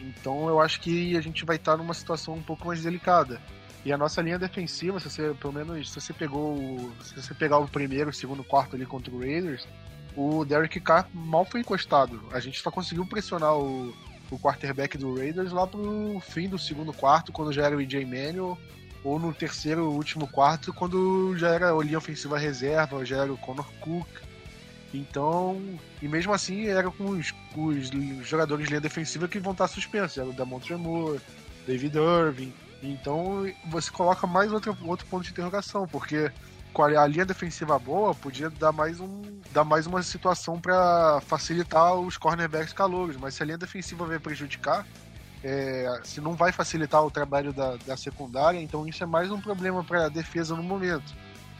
Então 0.00 0.48
eu 0.48 0.60
acho 0.60 0.80
que 0.80 1.16
a 1.16 1.20
gente 1.20 1.44
vai 1.44 1.56
estar 1.56 1.76
numa 1.76 1.94
situação 1.94 2.34
um 2.34 2.42
pouco 2.42 2.66
mais 2.66 2.82
delicada. 2.82 3.40
E 3.84 3.92
a 3.92 3.98
nossa 3.98 4.22
linha 4.22 4.38
defensiva, 4.38 4.98
se 4.98 5.10
você, 5.10 5.34
pelo 5.34 5.52
menos, 5.52 5.90
se 5.90 6.00
você 6.00 6.12
pegou. 6.12 6.90
Se 7.02 7.14
você 7.14 7.34
pegar 7.34 7.58
o 7.58 7.68
primeiro, 7.68 8.10
o 8.10 8.12
segundo, 8.12 8.42
quarto 8.42 8.76
ali 8.76 8.86
contra 8.86 9.12
o 9.12 9.20
Raiders, 9.20 9.66
o 10.16 10.44
Derek 10.44 10.80
Carr 10.80 11.06
mal 11.12 11.44
foi 11.44 11.60
encostado. 11.60 12.22
A 12.32 12.40
gente 12.40 12.60
só 12.60 12.70
conseguiu 12.70 13.04
pressionar 13.04 13.54
o, 13.56 13.94
o 14.30 14.38
quarterback 14.38 14.96
do 14.96 15.14
Raiders 15.16 15.52
lá 15.52 15.66
pro 15.66 16.18
fim 16.20 16.48
do 16.48 16.58
segundo 16.58 16.94
quarto, 16.94 17.30
quando 17.30 17.52
já 17.52 17.66
era 17.66 17.76
o 17.76 17.80
EJ 17.80 18.04
Manuel, 18.04 18.58
ou 19.02 19.18
no 19.18 19.34
terceiro 19.34 19.90
último 19.90 20.26
quarto, 20.26 20.72
quando 20.72 21.36
já 21.36 21.50
era 21.50 21.70
a 21.70 21.84
linha 21.84 21.98
ofensiva 21.98 22.38
reserva, 22.38 23.04
já 23.04 23.18
era 23.18 23.32
o 23.32 23.36
Connor 23.36 23.70
Cook. 23.80 24.08
Então, 24.94 25.60
e 26.00 26.06
mesmo 26.06 26.32
assim, 26.32 26.66
era 26.66 26.88
com 26.88 27.10
os, 27.10 27.34
os 27.56 27.88
jogadores 28.26 28.64
de 28.64 28.70
linha 28.70 28.80
defensiva 28.80 29.26
que 29.26 29.40
vão 29.40 29.52
estar 29.52 29.66
suspensos. 29.66 30.18
Era 30.18 30.28
o 30.28 30.32
da 30.32 30.44
Moore, 30.44 31.20
David 31.66 31.98
Irving. 31.98 32.52
Então 32.80 33.44
você 33.66 33.90
coloca 33.90 34.26
mais 34.26 34.52
outro, 34.52 34.76
outro 34.84 35.06
ponto 35.06 35.24
de 35.24 35.30
interrogação, 35.30 35.88
porque 35.88 36.30
a 36.96 37.06
linha 37.06 37.24
defensiva 37.24 37.78
boa, 37.78 38.14
podia 38.14 38.50
dar 38.50 38.72
mais, 38.72 39.00
um, 39.00 39.22
dar 39.52 39.64
mais 39.64 39.86
uma 39.86 40.02
situação 40.02 40.60
para 40.60 41.20
facilitar 41.22 41.94
os 41.94 42.16
cornerbacks 42.16 42.72
calouros, 42.72 43.16
mas 43.16 43.34
se 43.34 43.42
a 43.42 43.46
linha 43.46 43.58
defensiva 43.58 44.04
vai 44.04 44.18
prejudicar, 44.18 44.86
é, 45.42 46.00
se 46.04 46.20
não 46.20 46.34
vai 46.34 46.52
facilitar 46.52 47.04
o 47.04 47.10
trabalho 47.10 47.52
da, 47.52 47.76
da 47.86 47.96
secundária, 47.96 48.60
então 48.60 48.86
isso 48.86 49.02
é 49.02 49.06
mais 49.06 49.30
um 49.30 49.40
problema 49.40 49.82
para 49.84 50.06
a 50.06 50.08
defesa 50.08 50.54
no 50.54 50.62
momento. 50.62 51.14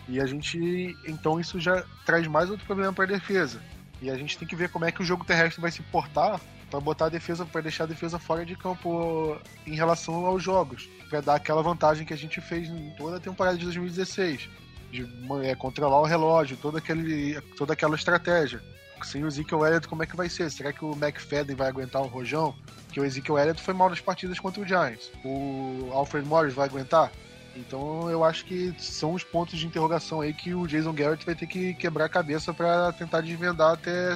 E 0.08 0.20
a 0.20 0.26
gente, 0.26 0.96
então 1.06 1.40
isso 1.40 1.58
já 1.58 1.84
traz 2.04 2.26
mais 2.26 2.50
outro 2.50 2.66
problema 2.66 2.92
para 2.92 3.04
a 3.04 3.08
defesa. 3.08 3.60
E 4.02 4.10
a 4.10 4.16
gente 4.16 4.36
tem 4.36 4.46
que 4.46 4.56
ver 4.56 4.68
como 4.68 4.84
é 4.84 4.92
que 4.92 5.00
o 5.00 5.04
jogo 5.04 5.24
terrestre 5.24 5.60
vai 5.60 5.70
se 5.70 5.82
portar 5.82 6.40
para 6.70 6.80
botar 6.80 7.06
a 7.06 7.08
defesa, 7.08 7.46
para 7.46 7.60
deixar 7.60 7.84
a 7.84 7.86
defesa 7.86 8.18
fora 8.18 8.44
de 8.44 8.56
campo 8.56 9.38
em 9.66 9.74
relação 9.74 10.26
aos 10.26 10.42
jogos, 10.42 10.88
para 11.08 11.20
dar 11.20 11.36
aquela 11.36 11.62
vantagem 11.62 12.04
que 12.04 12.12
a 12.12 12.16
gente 12.16 12.40
fez 12.40 12.68
em 12.68 12.90
toda 12.98 13.16
a 13.16 13.20
temporada 13.20 13.56
de 13.56 13.64
2016, 13.64 14.48
de 14.90 15.08
é, 15.44 15.54
controlar 15.54 16.00
o 16.00 16.04
relógio, 16.04 16.56
toda, 16.56 16.78
aquele, 16.78 17.40
toda 17.56 17.72
aquela 17.72 17.94
estratégia. 17.94 18.60
Sem 19.02 19.22
o 19.22 19.28
Ezekiel 19.28 19.66
Elliott, 19.66 19.86
como 19.86 20.02
é 20.02 20.06
que 20.06 20.16
vai 20.16 20.28
ser? 20.28 20.50
Será 20.50 20.72
que 20.72 20.84
o 20.84 20.92
McFadden 20.92 21.54
vai 21.54 21.68
aguentar 21.68 22.00
o 22.02 22.06
rojão? 22.06 22.54
Que 22.90 23.00
o 23.00 23.04
Ezekiel 23.04 23.38
Elliott 23.38 23.60
foi 23.60 23.74
mal 23.74 23.90
nas 23.90 24.00
partidas 24.00 24.38
contra 24.40 24.62
o 24.62 24.66
Giants. 24.66 25.10
O 25.24 25.90
Alfred 25.92 26.26
Morris 26.26 26.54
vai 26.54 26.66
aguentar? 26.66 27.12
Então 27.56 28.10
eu 28.10 28.24
acho 28.24 28.44
que 28.44 28.74
são 28.78 29.14
os 29.14 29.22
pontos 29.22 29.58
de 29.58 29.66
interrogação 29.66 30.20
aí 30.20 30.32
que 30.32 30.54
o 30.54 30.66
Jason 30.66 30.92
Garrett 30.92 31.24
vai 31.24 31.34
ter 31.34 31.46
que 31.46 31.74
quebrar 31.74 32.06
a 32.06 32.08
cabeça 32.08 32.52
para 32.52 32.92
tentar 32.92 33.20
desvendar 33.20 33.72
até, 33.72 34.14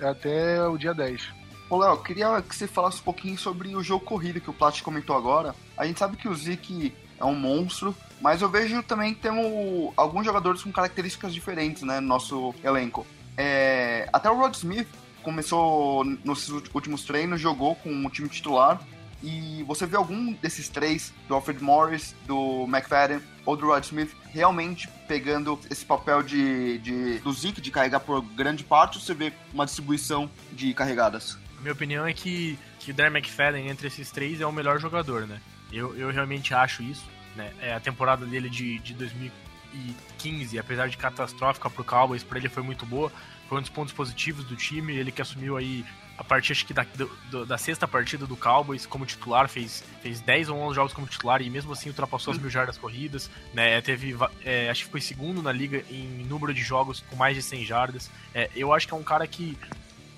até 0.00 0.66
o 0.66 0.78
dia 0.78 0.94
10. 0.94 1.42
Ô 1.68 1.78
Léo, 1.78 2.02
queria 2.02 2.42
que 2.42 2.54
você 2.54 2.66
falasse 2.66 3.00
um 3.00 3.04
pouquinho 3.04 3.38
sobre 3.38 3.74
o 3.74 3.82
jogo 3.82 4.04
corrido 4.04 4.40
que 4.40 4.50
o 4.50 4.52
Plat 4.52 4.80
comentou 4.82 5.16
agora. 5.16 5.54
A 5.76 5.86
gente 5.86 5.98
sabe 5.98 6.16
que 6.16 6.28
o 6.28 6.34
Zeke 6.34 6.94
é 7.18 7.24
um 7.24 7.34
monstro, 7.34 7.94
mas 8.20 8.42
eu 8.42 8.48
vejo 8.48 8.82
também 8.82 9.14
que 9.14 9.20
temos 9.20 9.92
alguns 9.96 10.24
jogadores 10.24 10.62
com 10.62 10.70
características 10.70 11.32
diferentes 11.32 11.82
né, 11.82 11.98
no 11.98 12.06
nosso 12.06 12.54
elenco. 12.62 13.06
É, 13.36 14.08
até 14.12 14.30
o 14.30 14.36
Rod 14.36 14.54
Smith 14.54 14.88
começou 15.22 16.04
nos 16.04 16.48
últimos 16.74 17.04
treinos, 17.04 17.40
jogou 17.40 17.74
com 17.76 18.04
o 18.04 18.10
time 18.10 18.28
titular, 18.28 18.80
e 19.22 19.62
você 19.62 19.86
vê 19.86 19.96
algum 19.96 20.32
desses 20.32 20.68
três, 20.68 21.12
do 21.28 21.34
Alfred 21.34 21.62
Morris, 21.62 22.14
do 22.26 22.64
McFadden 22.64 23.20
ou 23.46 23.56
do 23.56 23.66
Rod 23.66 23.84
Smith, 23.84 24.10
realmente 24.30 24.88
pegando 25.06 25.58
esse 25.70 25.84
papel 25.84 26.22
de, 26.22 26.78
de 26.78 27.18
do 27.20 27.32
Zeke, 27.32 27.60
de 27.60 27.70
carregar 27.70 28.00
por 28.00 28.20
grande 28.20 28.64
parte, 28.64 28.98
ou 28.98 29.04
você 29.04 29.14
vê 29.14 29.32
uma 29.52 29.64
distribuição 29.64 30.30
de 30.52 30.74
carregadas? 30.74 31.38
A 31.58 31.60
minha 31.60 31.72
opinião 31.72 32.06
é 32.06 32.12
que, 32.12 32.58
que 32.80 32.90
o 32.90 32.94
Darren 32.94 33.12
McFadden, 33.12 33.68
entre 33.68 33.86
esses 33.86 34.10
três, 34.10 34.40
é 34.40 34.46
o 34.46 34.52
melhor 34.52 34.80
jogador, 34.80 35.26
né? 35.26 35.40
Eu, 35.72 35.96
eu 35.96 36.10
realmente 36.10 36.52
acho 36.52 36.82
isso. 36.82 37.08
Né? 37.36 37.52
É, 37.60 37.74
a 37.74 37.80
temporada 37.80 38.26
dele 38.26 38.50
de, 38.50 38.78
de 38.80 38.92
2015, 38.94 40.58
apesar 40.58 40.88
de 40.88 40.96
catastrófica 40.96 41.70
pro 41.70 41.84
Cowboys, 41.84 42.22
para 42.22 42.38
ele 42.38 42.48
foi 42.48 42.62
muito 42.62 42.84
boa. 42.84 43.12
Foi 43.48 43.58
um 43.58 43.60
dos 43.60 43.70
pontos 43.70 43.92
positivos 43.94 44.44
do 44.44 44.56
time. 44.56 44.94
Ele 44.94 45.12
que 45.12 45.22
assumiu 45.22 45.56
aí 45.56 45.84
a 46.22 46.24
partir 46.24 46.52
acho 46.52 46.64
que 46.64 46.72
da, 46.72 46.86
do, 47.30 47.44
da 47.44 47.58
sexta 47.58 47.88
partida 47.88 48.26
do 48.28 48.36
Cowboys 48.36 48.86
como 48.86 49.04
titular, 49.04 49.48
fez, 49.48 49.82
fez 50.00 50.20
10 50.20 50.50
ou 50.50 50.58
11 50.58 50.74
jogos 50.76 50.92
como 50.92 51.04
titular 51.08 51.42
e 51.42 51.50
mesmo 51.50 51.72
assim 51.72 51.88
ultrapassou 51.88 52.32
as 52.32 52.38
mil 52.38 52.48
jardas 52.48 52.78
corridas, 52.78 53.28
né, 53.52 53.80
teve, 53.80 54.16
é, 54.44 54.70
acho 54.70 54.84
que 54.84 54.90
foi 54.92 55.00
segundo 55.00 55.42
na 55.42 55.50
liga 55.50 55.84
em 55.90 56.24
número 56.24 56.54
de 56.54 56.62
jogos 56.62 57.02
com 57.10 57.16
mais 57.16 57.34
de 57.34 57.42
100 57.42 57.64
jardas, 57.64 58.10
é, 58.32 58.48
eu 58.54 58.72
acho 58.72 58.86
que 58.86 58.94
é 58.94 58.96
um 58.96 59.02
cara 59.02 59.26
que 59.26 59.58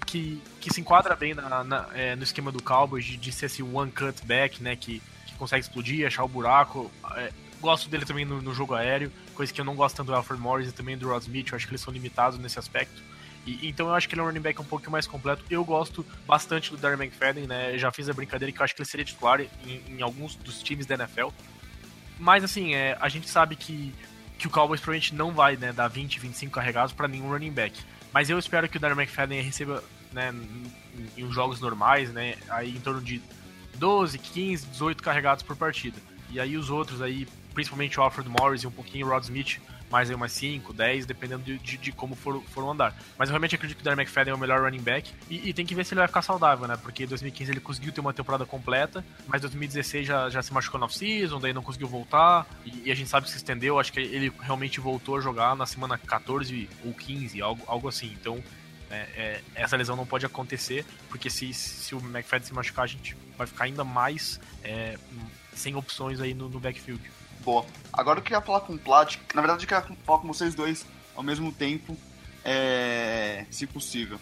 que, 0.07 0.41
que 0.61 0.73
se 0.73 0.81
enquadra 0.81 1.17
bem 1.17 1.35
na, 1.35 1.65
na, 1.65 1.89
é, 1.95 2.15
no 2.15 2.23
esquema 2.23 2.53
do 2.53 2.63
Cowboys 2.63 3.05
de, 3.05 3.17
de 3.17 3.33
ser 3.33 3.47
esse 3.47 3.63
one 3.63 3.91
cut 3.91 4.25
back, 4.27 4.63
né, 4.63 4.77
que, 4.77 5.03
que 5.27 5.35
consegue 5.37 5.63
explodir, 5.63 6.07
achar 6.07 6.23
o 6.23 6.29
buraco, 6.29 6.93
é, 7.17 7.33
gosto 7.61 7.89
dele 7.89 8.05
também 8.05 8.27
no, 8.27 8.43
no, 8.43 8.53
jogo 8.53 8.75
aéreo, 8.75 9.11
coisa 9.35 9.53
que 9.53 9.61
eu 9.61 9.65
não 9.65 9.75
gosto 9.75 9.97
tanto 9.97 10.09
do 10.09 10.15
Alfred 10.15 10.41
Morris 10.41 10.69
e 10.69 10.73
também 10.73 10.99
do 10.99 11.09
Rod 11.09 11.23
Smith, 11.23 11.49
eu 11.51 11.57
acho 11.57 11.67
que 11.67 11.73
eles 11.73 11.81
são 11.81 11.93
limitados 11.93 12.39
nesse 12.39 12.59
aspecto. 12.59 13.03
E, 13.47 13.69
então 13.69 13.89
eu 13.89 13.95
acho 13.95 14.09
que 14.09 14.15
ele 14.15 14.21
é 14.21 14.25
um 14.25 14.27
running 14.27 14.41
back 14.41 14.61
um 14.61 14.65
pouco 14.65 14.91
mais 14.91 15.07
completo. 15.07 15.45
Eu 15.51 15.65
gosto 15.65 16.05
bastante 16.27 16.71
do 16.71 16.77
Darren 16.77 17.03
McFadden, 17.03 17.47
né? 17.47 17.77
Já 17.79 17.91
fiz 17.91 18.09
a 18.09 18.13
brincadeira 18.13 18.53
que 18.53 18.61
eu 18.61 18.65
acho 18.65 18.75
que 18.75 18.83
ele 18.83 18.89
seria 18.89 19.05
titular 19.05 19.41
em, 19.41 19.83
em 19.89 20.03
alguns 20.03 20.35
dos 20.35 20.63
times 20.63 20.87
da 20.87 20.95
NFL. 20.95 21.29
Mas 22.19 22.45
assim, 22.45 22.75
é, 22.75 22.97
a 23.01 23.09
gente 23.09 23.29
sabe 23.29 23.57
que, 23.57 23.95
que 24.39 24.47
o 24.47 24.51
Cowboys 24.51 24.81
provavelmente 24.81 25.15
não 25.15 25.33
vai 25.33 25.57
né, 25.57 25.73
dar 25.73 25.89
20, 25.89 26.21
25 26.21 26.53
carregados 26.53 26.93
para 26.93 27.09
nenhum 27.09 27.29
running 27.29 27.53
back. 27.53 27.79
Mas 28.13 28.31
eu 28.31 28.39
espero 28.39 28.69
que 28.69 28.77
o 28.77 28.81
Darren 28.81 28.97
McFadden 28.97 29.43
receba 29.43 29.83
né, 30.13 30.33
em, 30.33 31.25
em 31.25 31.33
jogos 31.33 31.61
normais, 31.61 32.13
né? 32.13 32.37
Aí 32.49 32.71
em 32.71 32.81
torno 32.81 33.01
de 33.01 33.21
12, 33.77 34.19
15, 34.19 34.67
18 34.67 35.03
carregados 35.03 35.43
por 35.43 35.57
partida. 35.57 35.99
E 36.31 36.41
aí 36.41 36.57
os 36.57 36.71
outros 36.71 37.03
aí, 37.03 37.27
principalmente 37.53 37.99
o 37.99 38.03
Alfred 38.03 38.29
Morris 38.29 38.63
e 38.63 38.67
um 38.67 38.71
pouquinho 38.71 39.07
o 39.07 39.11
Rod 39.11 39.25
Smith, 39.25 39.61
mais 39.95 40.11
aí 40.11 40.17
umas 40.17 40.33
5, 40.33 40.73
10, 40.73 41.07
dependendo 41.07 41.45
de, 41.45 41.57
de, 41.57 41.77
de 41.77 41.93
como 41.93 42.17
for, 42.17 42.43
for 42.51 42.69
andar. 42.69 42.93
Mas 43.17 43.29
eu 43.29 43.33
realmente 43.33 43.55
acredito 43.55 43.77
que 43.77 43.83
o 43.83 43.85
Darren 43.85 44.03
McFadden 44.03 44.33
é 44.33 44.35
o 44.35 44.39
melhor 44.39 44.61
running 44.61 44.83
back 44.83 45.09
e, 45.31 45.51
e, 45.51 45.55
tem 45.55 45.65
que 45.65 45.73
ver 45.73 45.87
se 45.87 45.95
ele 45.95 46.01
vai 46.01 46.09
ficar 46.09 46.21
saudável, 46.21 46.67
né? 46.67 46.77
Porque 46.77 47.05
em 47.05 47.07
2015 47.07 47.53
ele 47.53 47.61
conseguiu 47.61 47.93
ter 47.93 48.01
uma 48.01 48.13
temporada 48.13 48.45
completa, 48.45 49.05
mas 49.29 49.41
2016 49.43 50.05
já, 50.05 50.29
já 50.29 50.43
se 50.43 50.53
machucou 50.53 50.81
no 50.81 50.87
off-season, 50.87 51.39
daí 51.39 51.53
não 51.53 51.63
conseguiu 51.63 51.87
voltar 51.87 52.45
e, 52.67 52.89
e, 52.89 52.91
a 52.91 52.95
gente 52.97 53.09
sabe 53.09 53.27
que 53.27 53.31
se 53.31 53.37
estendeu. 53.37 53.79
Acho 53.79 53.93
que 53.93 54.01
ele 54.01 54.33
realmente 54.41 54.81
voltou 54.81 55.17
a 55.17 55.21
jogar 55.21 55.55
na 55.55 55.65
semana 55.65 55.97
14 55.97 56.69
ou 56.85 56.93
15, 56.93 57.41
algo, 57.41 57.63
algo 57.69 57.87
assim. 57.87 58.13
Então 58.21 58.43
é, 58.91 58.97
é, 58.97 59.41
essa 59.55 59.77
lesão 59.77 59.95
não 59.95 60.07
pode 60.07 60.27
acontecer, 60.27 60.85
porque 61.09 61.31
se, 61.31 61.55
se 61.55 61.95
o 61.95 61.99
McFadden 61.99 62.49
se 62.49 62.53
machucar, 62.53 62.83
a 62.85 62.89
gente 62.89 63.17
vai 63.39 63.47
ficar 63.47 63.67
ainda 63.67 63.85
mais 63.85 64.41
é, 64.65 64.99
sem 65.55 65.77
opções 65.77 66.21
aí 66.21 66.35
no, 66.35 66.49
no 66.49 66.59
backfield. 66.59 67.01
Boa. 67.45 67.65
Agora 67.93 68.19
eu 68.19 68.23
queria 68.23 68.41
falar 68.41 68.61
com 68.61 68.75
o 68.75 68.79
Plat, 68.79 69.17
na 69.35 69.43
verdade 69.43 69.65
eu 69.65 69.69
queria 69.69 69.97
falar 70.05 70.19
com 70.19 70.29
vocês 70.29 70.55
dois 70.55 70.87
ao 71.15 71.23
mesmo 71.23 71.53
tempo, 71.53 71.97
é... 72.45 73.45
se 73.51 73.67
possível. 73.67 74.19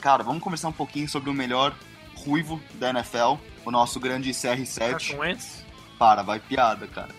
Cara, 0.00 0.22
vamos 0.22 0.42
conversar 0.42 0.68
um 0.68 0.72
pouquinho 0.72 1.08
sobre 1.08 1.28
o 1.28 1.34
melhor 1.34 1.74
ruivo 2.14 2.60
da 2.74 2.90
NFL, 2.90 3.36
o 3.64 3.70
nosso 3.70 3.98
grande 4.00 4.30
CR7. 4.30 5.18
Wentz? 5.18 5.64
Para, 5.98 6.22
vai 6.22 6.38
piada, 6.38 6.86
cara. 6.86 7.14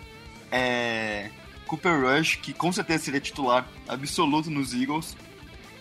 É... 0.52 1.30
Cooper 1.68 2.02
Rush, 2.02 2.36
que 2.36 2.54
com 2.54 2.72
certeza 2.72 3.06
seria 3.06 3.22
titular 3.22 3.68
absoluto 3.88 4.50
nos 4.50 4.74
Eagles. 4.74 5.16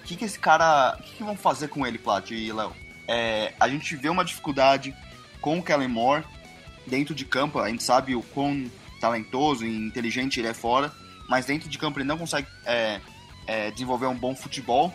O 0.00 0.04
que, 0.04 0.16
que 0.16 0.24
esse 0.24 0.38
cara. 0.38 0.96
O 0.98 1.02
que, 1.02 1.16
que 1.16 1.24
vão 1.24 1.36
fazer 1.36 1.68
com 1.68 1.86
ele, 1.86 1.98
Plat 1.98 2.30
e 2.30 2.52
Léo? 2.52 2.72
É... 3.08 3.54
A 3.58 3.68
gente 3.68 3.96
vê 3.96 4.08
uma 4.08 4.24
dificuldade 4.24 4.94
com 5.40 5.58
o 5.58 5.62
Kellen 5.62 5.88
Moore 5.88 6.24
dentro 6.86 7.14
de 7.14 7.24
campo. 7.24 7.58
A 7.58 7.68
gente 7.68 7.82
sabe 7.82 8.14
o 8.14 8.22
quão 8.22 8.70
talentoso 9.00 9.64
e 9.64 9.86
inteligente 9.86 10.38
ele 10.38 10.48
é 10.48 10.54
fora, 10.54 10.92
mas 11.28 11.46
dentro 11.46 11.68
de 11.68 11.78
campo 11.78 11.98
ele 11.98 12.06
não 12.06 12.18
consegue 12.18 12.46
é, 12.64 13.00
é, 13.46 13.70
desenvolver 13.70 14.06
um 14.06 14.14
bom 14.14 14.34
futebol. 14.34 14.94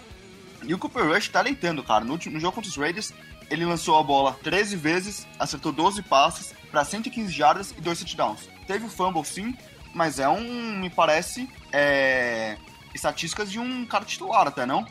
E 0.63 0.73
o 0.73 0.77
Cooper 0.77 1.05
Rush 1.05 1.29
tá 1.29 1.41
leitando, 1.41 1.83
cara. 1.83 2.05
No, 2.05 2.13
último, 2.13 2.35
no 2.35 2.39
jogo 2.39 2.53
contra 2.55 2.69
os 2.69 2.77
Raiders, 2.77 3.13
ele 3.49 3.65
lançou 3.65 3.97
a 3.99 4.03
bola 4.03 4.37
13 4.43 4.75
vezes, 4.75 5.27
acertou 5.39 5.71
12 5.71 6.01
passes 6.03 6.53
para 6.71 6.83
115 6.83 7.31
jardas 7.31 7.73
e 7.77 7.81
2 7.81 7.99
touchdowns. 7.99 8.49
Teve 8.67 8.85
o 8.85 8.89
fumble 8.89 9.23
sim, 9.25 9.55
mas 9.93 10.19
é 10.19 10.27
um, 10.27 10.79
me 10.79 10.89
parece, 10.89 11.49
é, 11.71 12.57
estatísticas 12.93 13.51
de 13.51 13.59
um 13.59 13.85
cara 13.85 14.05
titular 14.05 14.47
até, 14.47 14.65
não? 14.65 14.85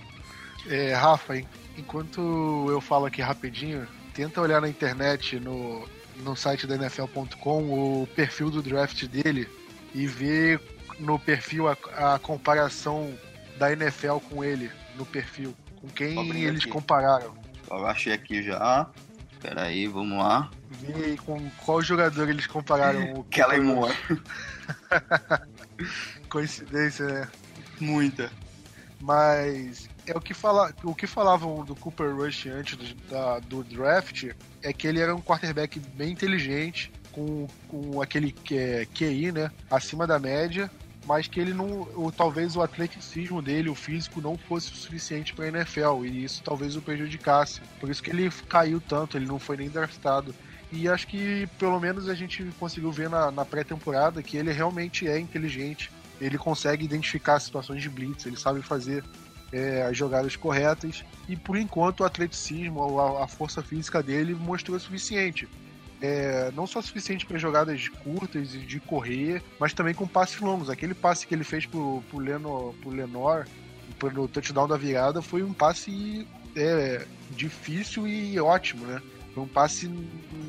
É, 0.66 0.94
Rafa, 0.94 1.34
enquanto 1.76 2.66
eu 2.70 2.80
falo 2.80 3.06
aqui 3.06 3.20
rapidinho, 3.20 3.86
tenta 4.14 4.40
olhar 4.40 4.60
na 4.60 4.68
internet, 4.68 5.38
no, 5.40 5.86
no 6.16 6.36
site 6.36 6.66
da 6.66 6.74
NFL.com 6.76 8.02
o 8.02 8.06
perfil 8.14 8.50
do 8.50 8.62
draft 8.62 9.04
dele 9.06 9.48
e 9.94 10.06
ver 10.06 10.60
no 10.98 11.18
perfil 11.18 11.68
a, 11.68 11.76
a 12.14 12.18
comparação 12.18 13.16
da 13.58 13.72
NFL 13.72 14.18
com 14.28 14.44
ele 14.44 14.70
no 14.96 15.04
perfil. 15.04 15.54
Com 15.80 15.88
quem 15.88 16.42
eles 16.42 16.62
aqui. 16.62 16.70
compararam. 16.70 17.34
Eu 17.70 17.86
achei 17.86 18.12
aqui 18.12 18.42
já. 18.42 18.88
Pera 19.40 19.64
aí, 19.64 19.86
vamos 19.86 20.16
lá. 20.18 20.50
Vê 20.70 21.16
com 21.16 21.50
qual 21.64 21.82
jogador 21.82 22.28
eles 22.28 22.46
compararam 22.46 23.12
o 23.12 23.24
Kellen 23.28 23.62
Moore. 23.62 23.94
Coincidência, 26.30 27.06
né? 27.06 27.28
Muita. 27.78 28.32
Mas 29.00 29.88
é 30.06 30.16
o 30.16 30.20
que, 30.20 30.32
fala, 30.32 30.72
o 30.82 30.94
que 30.94 31.06
falavam 31.06 31.62
do 31.62 31.74
Cooper 31.76 32.14
Rush 32.16 32.46
antes 32.46 32.76
do, 32.76 32.94
da, 33.10 33.38
do 33.40 33.62
draft 33.62 34.30
é 34.64 34.72
que 34.72 34.88
ele 34.88 34.98
era 34.98 35.14
um 35.14 35.20
quarterback 35.20 35.78
bem 35.78 36.10
inteligente, 36.10 36.90
com, 37.12 37.46
com 37.68 38.02
aquele 38.02 38.34
é, 38.50 38.86
QI, 38.92 39.30
né, 39.30 39.50
acima 39.70 40.06
da 40.06 40.18
média, 40.18 40.70
mas 41.06 41.28
que 41.28 41.38
ele 41.38 41.52
não, 41.52 41.86
ou, 41.94 42.10
talvez 42.10 42.56
o 42.56 42.62
atleticismo 42.62 43.42
dele, 43.42 43.68
o 43.68 43.74
físico, 43.74 44.20
não 44.20 44.36
fosse 44.36 44.72
o 44.72 44.74
suficiente 44.74 45.34
para 45.34 45.44
a 45.44 45.48
NFL 45.48 46.04
e 46.04 46.24
isso 46.24 46.42
talvez 46.42 46.76
o 46.76 46.82
prejudicasse. 46.82 47.60
Por 47.78 47.90
isso 47.90 48.02
que 48.02 48.10
ele 48.10 48.30
caiu 48.48 48.80
tanto, 48.80 49.16
ele 49.16 49.26
não 49.26 49.38
foi 49.38 49.58
nem 49.58 49.68
draftado. 49.68 50.34
E 50.72 50.88
acho 50.88 51.06
que 51.06 51.46
pelo 51.58 51.78
menos 51.78 52.08
a 52.08 52.14
gente 52.14 52.42
conseguiu 52.58 52.90
ver 52.90 53.08
na, 53.08 53.30
na 53.30 53.44
pré-temporada 53.44 54.22
que 54.22 54.36
ele 54.36 54.50
realmente 54.50 55.06
é 55.06 55.18
inteligente. 55.18 55.92
Ele 56.20 56.38
consegue 56.38 56.84
identificar 56.84 57.38
situações 57.38 57.82
de 57.82 57.90
blitz, 57.90 58.24
ele 58.24 58.36
sabe 58.36 58.62
fazer 58.62 59.04
é, 59.54 59.82
as 59.82 59.96
jogadas 59.96 60.34
corretas 60.34 61.04
e 61.28 61.36
por 61.36 61.56
enquanto 61.56 62.00
o 62.00 62.04
atleticismo, 62.04 62.98
a, 62.98 63.24
a, 63.24 63.28
força 63.28 63.62
física 63.62 64.02
dele 64.02 64.34
mostrou 64.34 64.76
o 64.76 64.80
suficiente. 64.80 65.48
é, 66.02 66.50
não 66.54 66.66
só 66.66 66.82
suficiente 66.82 67.24
para 67.24 67.38
jogadas 67.38 67.88
curtas 67.88 68.54
e 68.54 68.58
de 68.58 68.80
correr, 68.80 69.40
mas 69.58 69.72
também 69.72 69.94
com 69.94 70.06
passes 70.06 70.40
longos. 70.40 70.68
Aquele 70.68 70.92
passe 70.92 71.26
que 71.26 71.34
ele 71.34 71.44
fez 71.44 71.64
pro, 71.64 72.02
pro, 72.10 72.18
Leno, 72.18 72.74
pro 72.82 72.90
Lenor 72.90 73.46
no 74.12 74.28
touchdown 74.28 74.66
da 74.66 74.76
virada 74.76 75.22
foi 75.22 75.42
um 75.42 75.52
passe 75.52 76.26
é, 76.56 77.06
difícil 77.30 78.06
e 78.06 78.38
ótimo, 78.38 78.84
né? 78.86 79.00
Foi 79.32 79.44
um 79.44 79.48
passe 79.48 79.88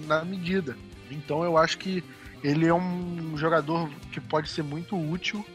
na 0.07 0.25
medida. 0.25 0.75
Então 1.09 1.43
eu 1.43 1.57
acho 1.57 1.77
que 1.77 2.03
ele 2.43 2.67
é 2.67 2.73
um 2.73 3.37
jogador 3.37 3.89
que 4.11 4.19
pode 4.19 4.49
ser 4.49 4.63
muito 4.63 4.97
útil. 4.97 5.45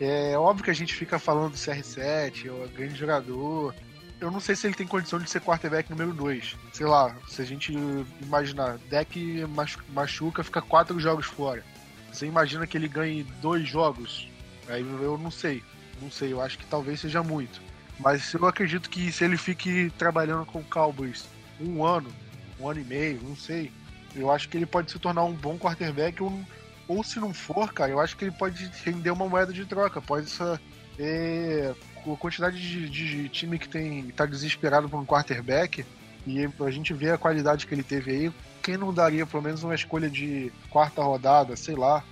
É 0.00 0.36
óbvio 0.38 0.64
que 0.64 0.70
a 0.70 0.74
gente 0.74 0.94
fica 0.94 1.18
falando 1.18 1.52
do 1.52 1.56
CR7, 1.56 2.46
é 2.46 2.52
um 2.52 2.68
grande 2.68 2.94
jogador, 2.94 3.74
eu 4.20 4.30
não 4.30 4.40
sei 4.40 4.56
se 4.56 4.66
ele 4.66 4.74
tem 4.74 4.86
condição 4.86 5.18
de 5.18 5.30
ser 5.30 5.40
quarterback 5.40 5.88
número 5.90 6.12
2. 6.12 6.56
Sei 6.72 6.86
lá, 6.86 7.14
se 7.28 7.40
a 7.40 7.44
gente 7.44 7.72
imaginar, 8.20 8.78
deck 8.90 9.44
machuca, 9.88 10.42
fica 10.42 10.60
quatro 10.60 10.98
jogos 10.98 11.26
fora. 11.26 11.64
Você 12.12 12.26
imagina 12.26 12.66
que 12.66 12.76
ele 12.76 12.88
ganhe 12.88 13.22
dois 13.40 13.68
jogos? 13.68 14.28
Aí 14.68 14.80
eu 14.80 15.16
não 15.16 15.30
sei. 15.30 15.62
Não 16.00 16.10
sei, 16.10 16.32
eu 16.32 16.40
acho 16.40 16.58
que 16.58 16.66
talvez 16.66 17.00
seja 17.00 17.22
muito. 17.22 17.60
Mas 17.98 18.32
eu 18.34 18.44
acredito 18.46 18.90
que 18.90 19.10
se 19.12 19.24
ele 19.24 19.36
fique 19.36 19.90
trabalhando 19.98 20.46
com 20.46 20.60
o 20.60 20.64
Cowboys 20.64 21.26
um 21.60 21.84
ano, 21.84 22.10
um 22.58 22.68
ano 22.68 22.80
e 22.80 22.84
meio, 22.84 23.20
não 23.22 23.36
sei. 23.36 23.72
Eu 24.14 24.30
acho 24.30 24.48
que 24.48 24.56
ele 24.56 24.66
pode 24.66 24.90
se 24.90 24.98
tornar 24.98 25.24
um 25.24 25.32
bom 25.32 25.58
quarterback 25.58 26.20
ou, 26.22 26.40
ou 26.88 27.04
se 27.04 27.20
não 27.20 27.34
for, 27.34 27.72
cara, 27.72 27.92
eu 27.92 28.00
acho 28.00 28.16
que 28.16 28.24
ele 28.24 28.32
pode 28.32 28.70
render 28.84 29.10
uma 29.10 29.28
moeda 29.28 29.52
de 29.52 29.64
troca. 29.66 30.00
Pode 30.00 30.30
ser, 30.30 30.58
é, 30.98 31.74
a 31.96 32.16
quantidade 32.16 32.58
de, 32.58 32.88
de, 32.88 33.28
time 33.28 33.58
que 33.58 33.68
tem 33.68 34.08
tá 34.08 34.24
desesperado 34.24 34.88
por 34.88 34.98
um 34.98 35.04
quarterback 35.04 35.84
e 36.26 36.44
a 36.44 36.70
gente 36.70 36.92
vê 36.92 37.10
a 37.10 37.18
qualidade 37.18 37.66
que 37.66 37.74
ele 37.74 37.82
teve 37.82 38.10
aí, 38.10 38.32
quem 38.62 38.76
não 38.76 38.92
daria 38.92 39.26
pelo 39.26 39.42
menos 39.42 39.62
uma 39.62 39.74
escolha 39.74 40.10
de 40.10 40.52
quarta 40.70 41.02
rodada, 41.02 41.56
sei 41.56 41.74
lá. 41.74 42.02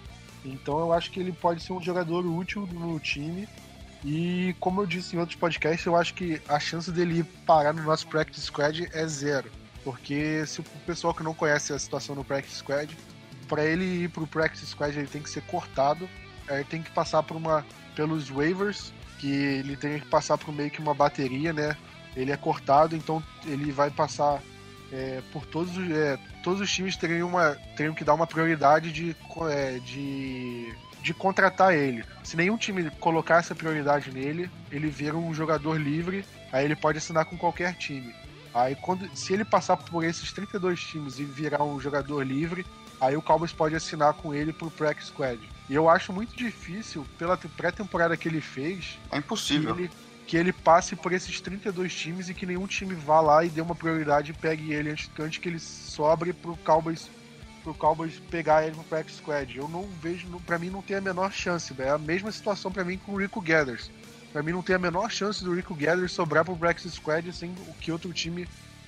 Então 0.44 0.78
eu 0.78 0.92
acho 0.92 1.10
que 1.10 1.18
ele 1.18 1.32
pode 1.32 1.62
ser 1.62 1.72
um 1.72 1.82
jogador 1.82 2.24
útil 2.24 2.66
no 2.66 2.98
time. 3.00 3.48
E 4.04 4.54
como 4.60 4.82
eu 4.82 4.86
disse 4.86 5.16
em 5.16 5.18
outros 5.18 5.38
podcasts, 5.38 5.84
eu 5.84 5.96
acho 5.96 6.14
que 6.14 6.40
a 6.48 6.60
chance 6.60 6.90
dele 6.92 7.20
ir 7.20 7.24
parar 7.44 7.72
no 7.72 7.82
nosso 7.82 8.06
practice 8.06 8.46
squad 8.46 8.88
é 8.92 9.06
zero. 9.06 9.50
Porque 9.82 10.46
se 10.46 10.60
o 10.60 10.64
pessoal 10.86 11.12
que 11.12 11.22
não 11.22 11.34
conhece 11.34 11.72
a 11.72 11.78
situação 11.78 12.14
no 12.14 12.24
practice 12.24 12.58
squad, 12.58 12.96
para 13.48 13.64
ele 13.64 14.04
ir 14.04 14.08
pro 14.10 14.26
practice 14.26 14.66
squad 14.66 14.96
ele 14.96 15.06
tem 15.06 15.22
que 15.22 15.30
ser 15.30 15.42
cortado, 15.42 16.08
ele 16.48 16.64
tem 16.64 16.82
que 16.82 16.90
passar 16.90 17.22
por 17.22 17.36
uma 17.36 17.64
pelos 17.94 18.28
waivers 18.30 18.92
que 19.18 19.32
ele 19.32 19.76
tem 19.76 19.98
que 19.98 20.06
passar 20.06 20.36
por 20.36 20.52
meio 20.52 20.70
que 20.70 20.80
uma 20.80 20.94
bateria, 20.94 21.52
né? 21.52 21.76
Ele 22.14 22.30
é 22.30 22.36
cortado, 22.36 22.94
então 22.94 23.22
ele 23.46 23.72
vai 23.72 23.90
passar 23.90 24.40
é, 24.92 25.22
por 25.32 25.44
todos 25.46 25.76
os. 25.76 25.90
É, 25.90 26.18
todos 26.42 26.60
os 26.60 26.72
times 26.72 26.96
teriam, 26.96 27.28
uma, 27.28 27.56
teriam 27.76 27.94
que 27.94 28.04
dar 28.04 28.14
uma 28.14 28.26
prioridade 28.26 28.92
de, 28.92 29.16
é, 29.50 29.78
de, 29.80 30.72
de 31.02 31.14
contratar 31.14 31.74
ele. 31.74 32.04
Se 32.22 32.36
nenhum 32.36 32.56
time 32.56 32.90
colocar 33.00 33.38
essa 33.38 33.54
prioridade 33.54 34.10
nele, 34.10 34.50
ele 34.70 34.88
vira 34.88 35.16
um 35.16 35.34
jogador 35.34 35.80
livre, 35.80 36.24
aí 36.52 36.64
ele 36.64 36.76
pode 36.76 36.98
assinar 36.98 37.24
com 37.24 37.36
qualquer 37.36 37.74
time. 37.74 38.14
Aí 38.54 38.74
quando, 38.76 39.08
se 39.14 39.34
ele 39.34 39.44
passar 39.44 39.76
por 39.76 40.04
esses 40.04 40.32
32 40.32 40.80
times 40.80 41.18
e 41.18 41.24
virar 41.24 41.62
um 41.62 41.78
jogador 41.78 42.22
livre, 42.22 42.64
aí 43.00 43.16
o 43.16 43.22
Cowboys 43.22 43.52
pode 43.52 43.74
assinar 43.74 44.14
com 44.14 44.34
ele 44.34 44.52
pro 44.52 44.70
Practice 44.70 45.08
Squad. 45.08 45.40
E 45.68 45.74
eu 45.74 45.88
acho 45.88 46.12
muito 46.12 46.36
difícil, 46.36 47.06
pela 47.18 47.36
pré-temporada 47.36 48.16
que 48.16 48.28
ele 48.28 48.40
fez. 48.40 48.98
É 49.10 49.18
impossível. 49.18 49.74
Que 49.74 49.82
ele, 49.82 49.90
que 50.26 50.36
ele, 50.36 50.52
passe 50.52 50.94
por 50.94 51.12
esses 51.12 51.40
32 51.40 51.94
times 51.94 52.28
e 52.28 52.34
que 52.34 52.46
nenhum 52.46 52.66
time 52.66 52.94
vá 52.94 53.20
lá 53.20 53.44
e 53.44 53.48
dê 53.48 53.60
uma 53.60 53.74
prioridade 53.74 54.30
e 54.30 54.34
pegue 54.34 54.72
ele 54.72 54.90
antes, 54.90 55.10
antes 55.18 55.38
que 55.38 55.48
ele 55.48 55.58
sobre 55.58 56.32
pro 56.32 56.56
Cowboys 56.58 57.08
pro 57.66 57.74
Cowboys 57.74 58.22
pegar 58.30 58.64
ele 58.64 58.76
no 58.76 58.84
practice 58.84 59.18
squad. 59.18 59.56
Eu 59.56 59.66
não 59.66 59.88
vejo, 60.00 60.28
para 60.46 60.56
mim 60.56 60.70
não 60.70 60.80
tem 60.80 60.96
a 60.96 61.00
menor 61.00 61.32
chance, 61.32 61.74
É 61.80 61.90
a 61.90 61.98
mesma 61.98 62.30
situação 62.30 62.70
para 62.70 62.84
mim 62.84 62.96
com 62.96 63.12
o 63.12 63.20
Rico 63.20 63.40
Gathers. 63.40 63.90
Para 64.32 64.42
mim 64.42 64.52
não 64.52 64.62
tem 64.62 64.76
a 64.76 64.78
menor 64.78 65.10
chance 65.10 65.42
do 65.42 65.52
Rico 65.52 65.74
Gathers 65.74 66.12
sobrar 66.12 66.44
pro 66.44 66.56
practice 66.56 66.94
squad 66.94 67.32
sem 67.32 67.52
que 67.80 67.90
outro 67.90 68.12
time 68.12 68.46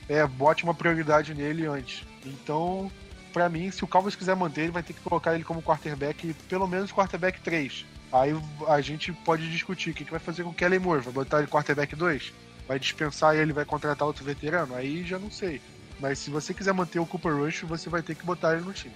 é, 0.08 0.24
bote 0.26 0.62
uma 0.62 0.74
prioridade 0.74 1.34
nele 1.34 1.66
antes. 1.66 2.04
Então, 2.24 2.90
para 3.28 3.48
mim, 3.48 3.70
se 3.70 3.84
o 3.84 3.86
Cowboys 3.86 4.16
quiser 4.16 4.34
manter, 4.34 4.62
ele 4.62 4.72
vai 4.72 4.82
ter 4.82 4.92
que 4.92 5.00
colocar 5.00 5.34
ele 5.34 5.44
como 5.44 5.62
quarterback, 5.62 6.34
pelo 6.48 6.66
menos 6.66 6.92
quarterback 6.92 7.40
3. 7.40 7.84
Aí 8.12 8.34
a 8.66 8.80
gente 8.80 9.12
pode 9.12 9.50
discutir 9.50 9.90
o 9.90 9.94
que, 9.94 10.04
que 10.04 10.10
vai 10.10 10.20
fazer 10.20 10.42
com 10.42 10.50
o 10.50 10.54
Kellen 10.54 10.78
Moore. 10.78 11.02
Vai 11.02 11.12
botar 11.12 11.38
ele 11.38 11.46
quarterback 11.46 11.94
2? 11.94 12.32
Vai 12.66 12.78
dispensar 12.78 13.36
ele 13.36 13.52
vai 13.52 13.64
contratar 13.64 14.06
outro 14.06 14.24
veterano? 14.24 14.74
Aí 14.74 15.04
já 15.04 15.18
não 15.18 15.30
sei. 15.30 15.60
Mas 16.00 16.18
se 16.18 16.30
você 16.30 16.54
quiser 16.54 16.72
manter 16.72 16.98
o 16.98 17.06
Cooper 17.06 17.34
Rush, 17.34 17.62
você 17.62 17.88
vai 17.88 18.02
ter 18.02 18.14
que 18.14 18.24
botar 18.24 18.54
ele 18.54 18.64
no 18.64 18.72
time. 18.72 18.94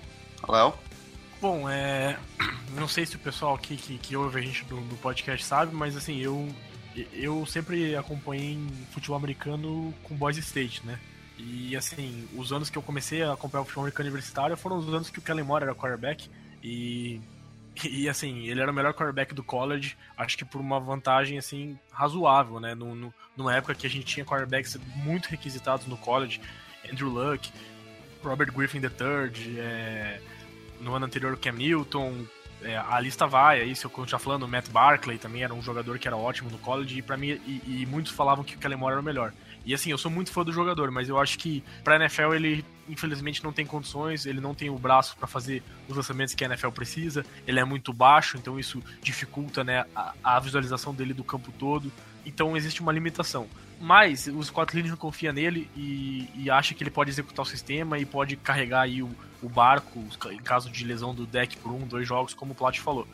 Léo? 0.48 0.74
Bom, 1.40 1.68
é. 1.68 2.16
Não 2.74 2.86
sei 2.86 3.04
se 3.04 3.16
o 3.16 3.18
pessoal 3.18 3.54
aqui 3.54 3.76
que, 3.76 3.98
que 3.98 4.16
ouve 4.16 4.38
a 4.38 4.42
gente 4.42 4.64
do, 4.64 4.80
do 4.82 4.96
podcast 4.96 5.44
sabe, 5.44 5.74
mas 5.74 5.96
assim, 5.96 6.18
eu, 6.18 6.48
eu 7.12 7.44
sempre 7.44 7.96
acompanhei 7.96 8.58
futebol 8.92 9.16
americano 9.16 9.92
com 10.04 10.14
Boise 10.14 10.40
State, 10.40 10.86
né? 10.86 10.98
E 11.38 11.76
assim, 11.76 12.28
os 12.36 12.52
anos 12.52 12.70
que 12.70 12.78
eu 12.78 12.82
comecei 12.82 13.22
a 13.22 13.32
acompanhar 13.32 13.62
o 13.62 13.64
futebol 13.64 13.84
americano 13.84 14.08
universitário 14.08 14.56
foram 14.56 14.78
os 14.78 14.88
anos 14.88 15.10
que 15.10 15.18
o 15.18 15.22
Kellen 15.22 15.44
Moore 15.44 15.64
era 15.64 15.74
quarterback. 15.74 16.28
E, 16.62 17.20
e 17.84 18.08
assim, 18.08 18.46
ele 18.46 18.60
era 18.60 18.70
o 18.70 18.74
melhor 18.74 18.92
quarterback 18.94 19.34
do 19.34 19.42
college, 19.42 19.96
acho 20.16 20.36
que 20.36 20.44
por 20.44 20.60
uma 20.60 20.78
vantagem 20.78 21.38
assim 21.38 21.78
razoável, 21.90 22.60
né? 22.60 22.74
No, 22.74 22.94
no, 22.94 23.14
numa 23.36 23.54
época 23.54 23.74
que 23.74 23.86
a 23.86 23.90
gente 23.90 24.04
tinha 24.04 24.24
quarterbacks 24.24 24.78
muito 24.96 25.26
requisitados 25.26 25.86
no 25.86 25.96
college, 25.96 26.40
Andrew 26.90 27.08
Luck, 27.08 27.50
Robert 28.22 28.52
Griffin 28.52 28.78
III, 28.78 29.58
é, 29.58 30.20
no 30.80 30.94
ano 30.94 31.06
anterior 31.06 31.32
o 31.32 31.36
Cam 31.36 31.52
Newton, 31.52 32.24
é, 32.62 32.76
a 32.76 33.00
lista 33.00 33.26
vai, 33.26 33.60
aí 33.60 33.74
se 33.74 33.84
eu 33.84 33.90
continuar 33.90 34.20
falando, 34.20 34.44
o 34.44 34.48
Matt 34.48 34.68
Barkley 34.68 35.18
também 35.18 35.42
era 35.42 35.52
um 35.52 35.62
jogador 35.62 35.98
que 35.98 36.06
era 36.06 36.16
ótimo 36.16 36.50
no 36.50 36.58
college, 36.58 36.98
e 36.98 37.02
para 37.02 37.16
mim, 37.16 37.40
e, 37.46 37.82
e, 37.82 37.86
muitos 37.86 38.12
falavam 38.12 38.44
que 38.44 38.54
o 38.54 38.58
Kellen 38.58 38.78
Moore 38.78 38.92
era 38.92 39.00
o 39.00 39.04
melhor. 39.04 39.32
E 39.64 39.74
assim, 39.74 39.90
eu 39.90 39.98
sou 39.98 40.10
muito 40.10 40.32
fã 40.32 40.44
do 40.44 40.52
jogador, 40.52 40.90
mas 40.90 41.08
eu 41.08 41.18
acho 41.18 41.38
que 41.38 41.62
pra 41.84 41.96
NFL 41.96 42.34
ele 42.34 42.64
infelizmente 42.88 43.42
não 43.42 43.52
tem 43.52 43.64
condições, 43.64 44.26
ele 44.26 44.40
não 44.40 44.54
tem 44.54 44.68
o 44.68 44.78
braço 44.78 45.16
para 45.16 45.26
fazer 45.26 45.62
os 45.88 45.96
lançamentos 45.96 46.34
que 46.34 46.44
a 46.44 46.48
NFL 46.48 46.70
precisa, 46.70 47.24
ele 47.46 47.60
é 47.60 47.64
muito 47.64 47.92
baixo, 47.92 48.36
então 48.36 48.58
isso 48.58 48.82
dificulta 49.00 49.62
né, 49.62 49.84
a, 49.94 50.14
a 50.22 50.40
visualização 50.40 50.92
dele 50.94 51.14
do 51.14 51.22
campo 51.22 51.52
todo, 51.58 51.92
então 52.26 52.56
existe 52.56 52.80
uma 52.80 52.92
limitação. 52.92 53.46
Mas 53.80 54.28
o 54.28 54.40
Scott 54.42 54.76
Linehan 54.76 54.94
confia 54.94 55.32
nele 55.32 55.68
e, 55.76 56.28
e, 56.36 56.50
acha 56.50 56.72
que 56.72 56.84
ele 56.84 56.90
pode 56.90 57.10
executar 57.10 57.44
o 57.44 57.48
sistema 57.48 57.98
e 57.98 58.06
pode 58.06 58.36
carregar 58.36 58.82
aí 58.82 59.02
o, 59.02 59.10
o 59.42 59.48
barco 59.48 60.04
em 60.30 60.38
caso 60.38 60.70
de 60.70 60.84
lesão 60.84 61.12
do 61.12 61.26
deck 61.26 61.56
por 61.56 61.72
um, 61.72 61.84
dois 61.84 62.06
jogos, 62.06 62.32
como 62.32 62.52
o 62.52 62.54
Plat 62.54 62.78
falou. 62.78 63.08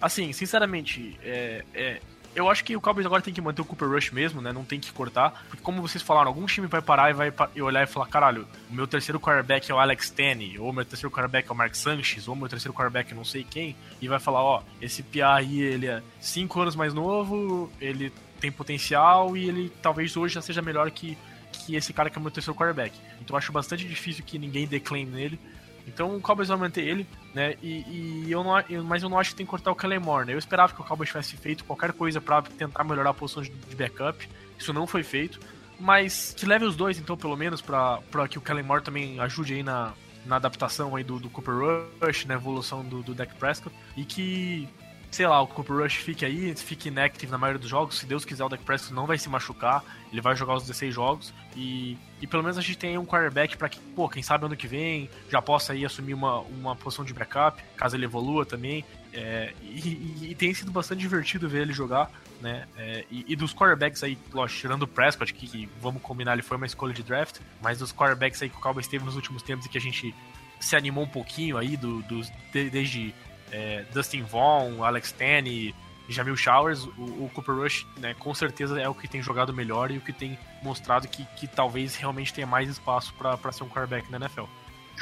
Assim, 0.00 0.32
sinceramente, 0.32 1.16
é, 1.22 1.64
é, 1.72 2.00
eu 2.34 2.48
acho 2.48 2.64
que 2.64 2.74
o 2.76 2.80
Cowboys 2.80 3.06
agora 3.06 3.22
tem 3.22 3.32
que 3.32 3.40
manter 3.40 3.60
o 3.62 3.64
Cooper 3.64 3.88
Rush 3.88 4.10
mesmo, 4.10 4.40
né? 4.40 4.52
Não 4.52 4.64
tem 4.64 4.80
que 4.80 4.92
cortar. 4.92 5.44
Porque 5.48 5.62
como 5.62 5.82
vocês 5.82 6.02
falaram, 6.02 6.28
algum 6.28 6.46
time 6.46 6.66
vai 6.66 6.80
parar 6.80 7.10
e 7.10 7.12
vai 7.12 7.32
olhar 7.60 7.82
e 7.82 7.86
falar, 7.86 8.06
caralho, 8.06 8.46
o 8.70 8.74
meu 8.74 8.86
terceiro 8.86 9.20
quarterback 9.20 9.70
é 9.70 9.74
o 9.74 9.78
Alex 9.78 10.10
Tenney, 10.10 10.58
ou 10.58 10.70
o 10.70 10.72
meu 10.72 10.84
terceiro 10.84 11.10
quarterback 11.10 11.48
é 11.48 11.52
o 11.52 11.56
Mark 11.56 11.74
Sanchez, 11.74 12.26
ou 12.28 12.34
o 12.34 12.36
meu 12.36 12.48
terceiro 12.48 12.74
quarterback 12.74 13.12
é 13.12 13.14
não 13.14 13.24
sei 13.24 13.44
quem, 13.44 13.76
e 14.00 14.08
vai 14.08 14.18
falar, 14.18 14.42
ó, 14.42 14.62
esse 14.80 15.02
Pia 15.02 15.34
aí, 15.34 15.60
ele 15.60 15.86
é 15.86 16.02
5 16.20 16.60
anos 16.60 16.76
mais 16.76 16.94
novo, 16.94 17.70
ele 17.80 18.12
tem 18.40 18.50
potencial 18.50 19.36
e 19.36 19.48
ele 19.48 19.72
talvez 19.80 20.16
hoje 20.16 20.34
já 20.34 20.42
seja 20.42 20.60
melhor 20.60 20.90
que, 20.90 21.16
que 21.52 21.76
esse 21.76 21.92
cara 21.92 22.10
que 22.10 22.18
é 22.18 22.20
o 22.20 22.22
meu 22.22 22.30
terceiro 22.30 22.58
quarterback. 22.58 22.98
Então 23.20 23.34
eu 23.34 23.38
acho 23.38 23.52
bastante 23.52 23.86
difícil 23.86 24.24
que 24.24 24.38
ninguém 24.38 24.66
declaim 24.66 25.06
nele. 25.06 25.38
Então 25.86 26.16
o 26.16 26.20
Cowboys 26.20 26.48
vai 26.48 26.56
manter 26.56 26.82
ele, 26.82 27.06
né? 27.34 27.54
E, 27.62 28.24
e 28.26 28.32
eu 28.32 28.44
não, 28.44 28.84
mas 28.84 29.02
eu 29.02 29.08
não 29.08 29.18
acho 29.18 29.30
que 29.30 29.36
tem 29.36 29.46
que 29.46 29.50
cortar 29.50 29.70
o 29.70 29.76
Kellen 29.76 29.98
Moore, 29.98 30.26
né? 30.26 30.34
Eu 30.34 30.38
esperava 30.38 30.74
que 30.74 30.80
o 30.80 30.84
Cowboys 30.84 31.08
tivesse 31.08 31.36
feito 31.36 31.64
qualquer 31.64 31.92
coisa 31.92 32.20
para 32.20 32.42
tentar 32.42 32.84
melhorar 32.84 33.10
a 33.10 33.14
posição 33.14 33.42
de, 33.42 33.50
de, 33.50 33.76
backup. 33.76 34.28
Isso 34.58 34.72
não 34.72 34.86
foi 34.86 35.02
feito. 35.02 35.40
Mas 35.80 36.34
que 36.36 36.46
leve 36.46 36.64
os 36.64 36.76
dois, 36.76 36.98
então, 36.98 37.16
pelo 37.16 37.36
menos, 37.36 37.60
para 37.60 38.28
que 38.28 38.38
o 38.38 38.40
Kellen 38.40 38.62
Moore 38.62 38.82
também 38.82 39.18
ajude 39.18 39.54
aí 39.54 39.62
na, 39.62 39.92
na 40.24 40.36
adaptação 40.36 40.94
aí 40.94 41.02
do, 41.02 41.18
do 41.18 41.28
Cooper 41.28 41.54
Rush, 42.00 42.24
na 42.26 42.34
evolução 42.34 42.84
do, 42.84 43.02
do 43.02 43.14
Dak 43.14 43.34
Prescott. 43.36 43.74
E 43.96 44.04
que 44.04 44.68
sei 45.12 45.26
lá, 45.26 45.42
o 45.42 45.46
Cooper 45.46 45.76
Rush 45.76 45.96
fique 45.96 46.24
aí, 46.24 46.56
fique 46.56 46.88
inactive 46.88 47.30
na 47.30 47.36
maioria 47.36 47.60
dos 47.60 47.68
jogos. 47.68 47.98
Se 47.98 48.06
Deus 48.06 48.24
quiser, 48.24 48.44
o 48.44 48.48
Dak 48.48 48.64
Prescott 48.64 48.94
não 48.94 49.06
vai 49.06 49.18
se 49.18 49.28
machucar. 49.28 49.84
Ele 50.10 50.22
vai 50.22 50.34
jogar 50.34 50.54
os 50.54 50.62
16 50.62 50.94
jogos. 50.94 51.34
E, 51.54 51.98
e 52.20 52.26
pelo 52.26 52.42
menos 52.42 52.56
a 52.56 52.62
gente 52.62 52.78
tem 52.78 52.96
um 52.96 53.04
quarterback 53.04 53.56
para 53.58 53.68
que, 53.68 53.78
pô, 53.94 54.08
quem 54.08 54.22
sabe 54.22 54.46
ano 54.46 54.56
que 54.56 54.66
vem 54.66 55.10
já 55.30 55.42
possa 55.42 55.74
aí 55.74 55.84
assumir 55.84 56.14
uma, 56.14 56.40
uma 56.40 56.74
posição 56.74 57.04
de 57.04 57.12
backup, 57.12 57.62
caso 57.76 57.94
ele 57.94 58.06
evolua 58.06 58.46
também. 58.46 58.86
É, 59.12 59.52
e, 59.60 60.16
e, 60.22 60.30
e, 60.30 60.34
tem 60.34 60.54
sido 60.54 60.72
bastante 60.72 61.00
divertido 61.00 61.46
ver 61.46 61.60
ele 61.60 61.74
jogar, 61.74 62.10
né? 62.40 62.66
É, 62.78 63.04
e, 63.10 63.26
e, 63.28 63.36
dos 63.36 63.52
quarterbacks 63.52 64.02
aí, 64.02 64.16
lógico, 64.32 64.60
tirando 64.60 64.82
o 64.84 64.88
Prescott, 64.88 65.34
que, 65.34 65.46
que, 65.46 65.68
vamos 65.78 66.00
combinar, 66.00 66.32
ele 66.32 66.42
foi 66.42 66.56
uma 66.56 66.64
escolha 66.64 66.94
de 66.94 67.02
draft, 67.02 67.38
mas 67.60 67.78
dos 67.78 67.92
quarterbacks 67.92 68.42
aí 68.42 68.48
que 68.48 68.56
o 68.56 68.60
Cowboys 68.60 68.88
teve 68.88 69.04
nos 69.04 69.14
últimos 69.14 69.42
tempos 69.42 69.66
e 69.66 69.68
que 69.68 69.76
a 69.76 69.80
gente 69.80 70.14
se 70.58 70.74
animou 70.74 71.04
um 71.04 71.08
pouquinho 71.08 71.58
aí, 71.58 71.76
do, 71.76 72.02
de, 72.02 72.70
desde 72.70 73.14
é, 73.52 73.84
Dustin 73.92 74.22
Vaughn, 74.22 74.82
Alex 74.82 75.12
Tenney, 75.12 75.74
Jamil 76.08 76.36
Showers, 76.36 76.84
o, 76.84 77.24
o, 77.24 77.30
Cooper 77.32 77.54
Rush, 77.54 77.86
né, 77.98 78.14
com 78.14 78.34
certeza 78.34 78.80
é 78.80 78.88
o 78.88 78.94
que 78.94 79.06
tem 79.06 79.22
jogado 79.22 79.52
melhor 79.52 79.90
e 79.90 79.98
o 79.98 80.00
que 80.00 80.12
tem 80.12 80.38
mostrado 80.62 81.06
que, 81.06 81.24
que 81.36 81.46
talvez 81.46 81.94
realmente 81.94 82.34
tenha 82.34 82.46
mais 82.46 82.68
espaço 82.68 83.14
para 83.14 83.52
ser 83.52 83.64
um 83.64 83.68
quarterback 83.68 84.10
na 84.10 84.18
NFL. 84.18 84.44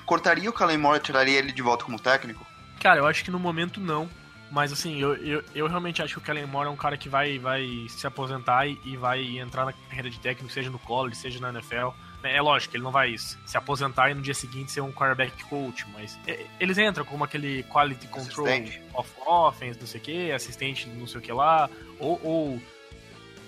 cortaria 0.04 0.50
o 0.50 0.52
Kalen 0.52 0.78
Moore 0.78 0.98
e 0.98 1.02
tiraria 1.02 1.38
ele 1.38 1.52
de 1.52 1.62
volta 1.62 1.84
como 1.84 1.98
técnico? 1.98 2.44
Cara, 2.80 3.00
eu 3.00 3.06
acho 3.06 3.24
que 3.24 3.30
no 3.30 3.38
momento 3.38 3.80
não. 3.80 4.08
Mas 4.50 4.72
assim, 4.72 4.98
eu, 4.98 5.14
eu, 5.14 5.44
eu 5.54 5.68
realmente 5.68 6.02
acho 6.02 6.14
que 6.14 6.18
o 6.18 6.22
Kellen 6.22 6.46
Moore 6.46 6.66
é 6.66 6.70
um 6.70 6.76
cara 6.76 6.96
que 6.96 7.08
vai, 7.08 7.38
vai 7.38 7.86
se 7.88 8.04
aposentar 8.04 8.66
e, 8.66 8.80
e 8.84 8.96
vai 8.96 9.38
entrar 9.38 9.64
na 9.64 9.72
carreira 9.72 10.10
de 10.10 10.18
técnico, 10.18 10.52
seja 10.52 10.68
no 10.68 10.78
college, 10.80 11.14
seja 11.14 11.38
na 11.38 11.50
NFL. 11.50 11.90
É 12.22 12.40
lógico, 12.40 12.76
ele 12.76 12.84
não 12.84 12.90
vai 12.90 13.16
se 13.16 13.56
aposentar 13.56 14.10
e 14.10 14.14
no 14.14 14.20
dia 14.20 14.34
seguinte 14.34 14.70
ser 14.70 14.80
um 14.80 14.92
quarterback 14.92 15.42
coach, 15.44 15.86
mas 15.92 16.18
eles 16.58 16.76
entram 16.76 17.04
como 17.04 17.24
aquele 17.24 17.62
quality 17.64 18.06
control 18.08 18.46
assistente. 18.46 18.82
of 18.94 19.10
offense, 19.26 19.80
não 19.80 19.86
sei 19.86 20.00
o 20.00 20.02
que, 20.02 20.32
assistente 20.32 20.88
não 20.88 21.06
sei 21.06 21.18
o 21.18 21.22
que 21.22 21.32
lá, 21.32 21.70
ou, 21.98 22.20
ou, 22.22 22.62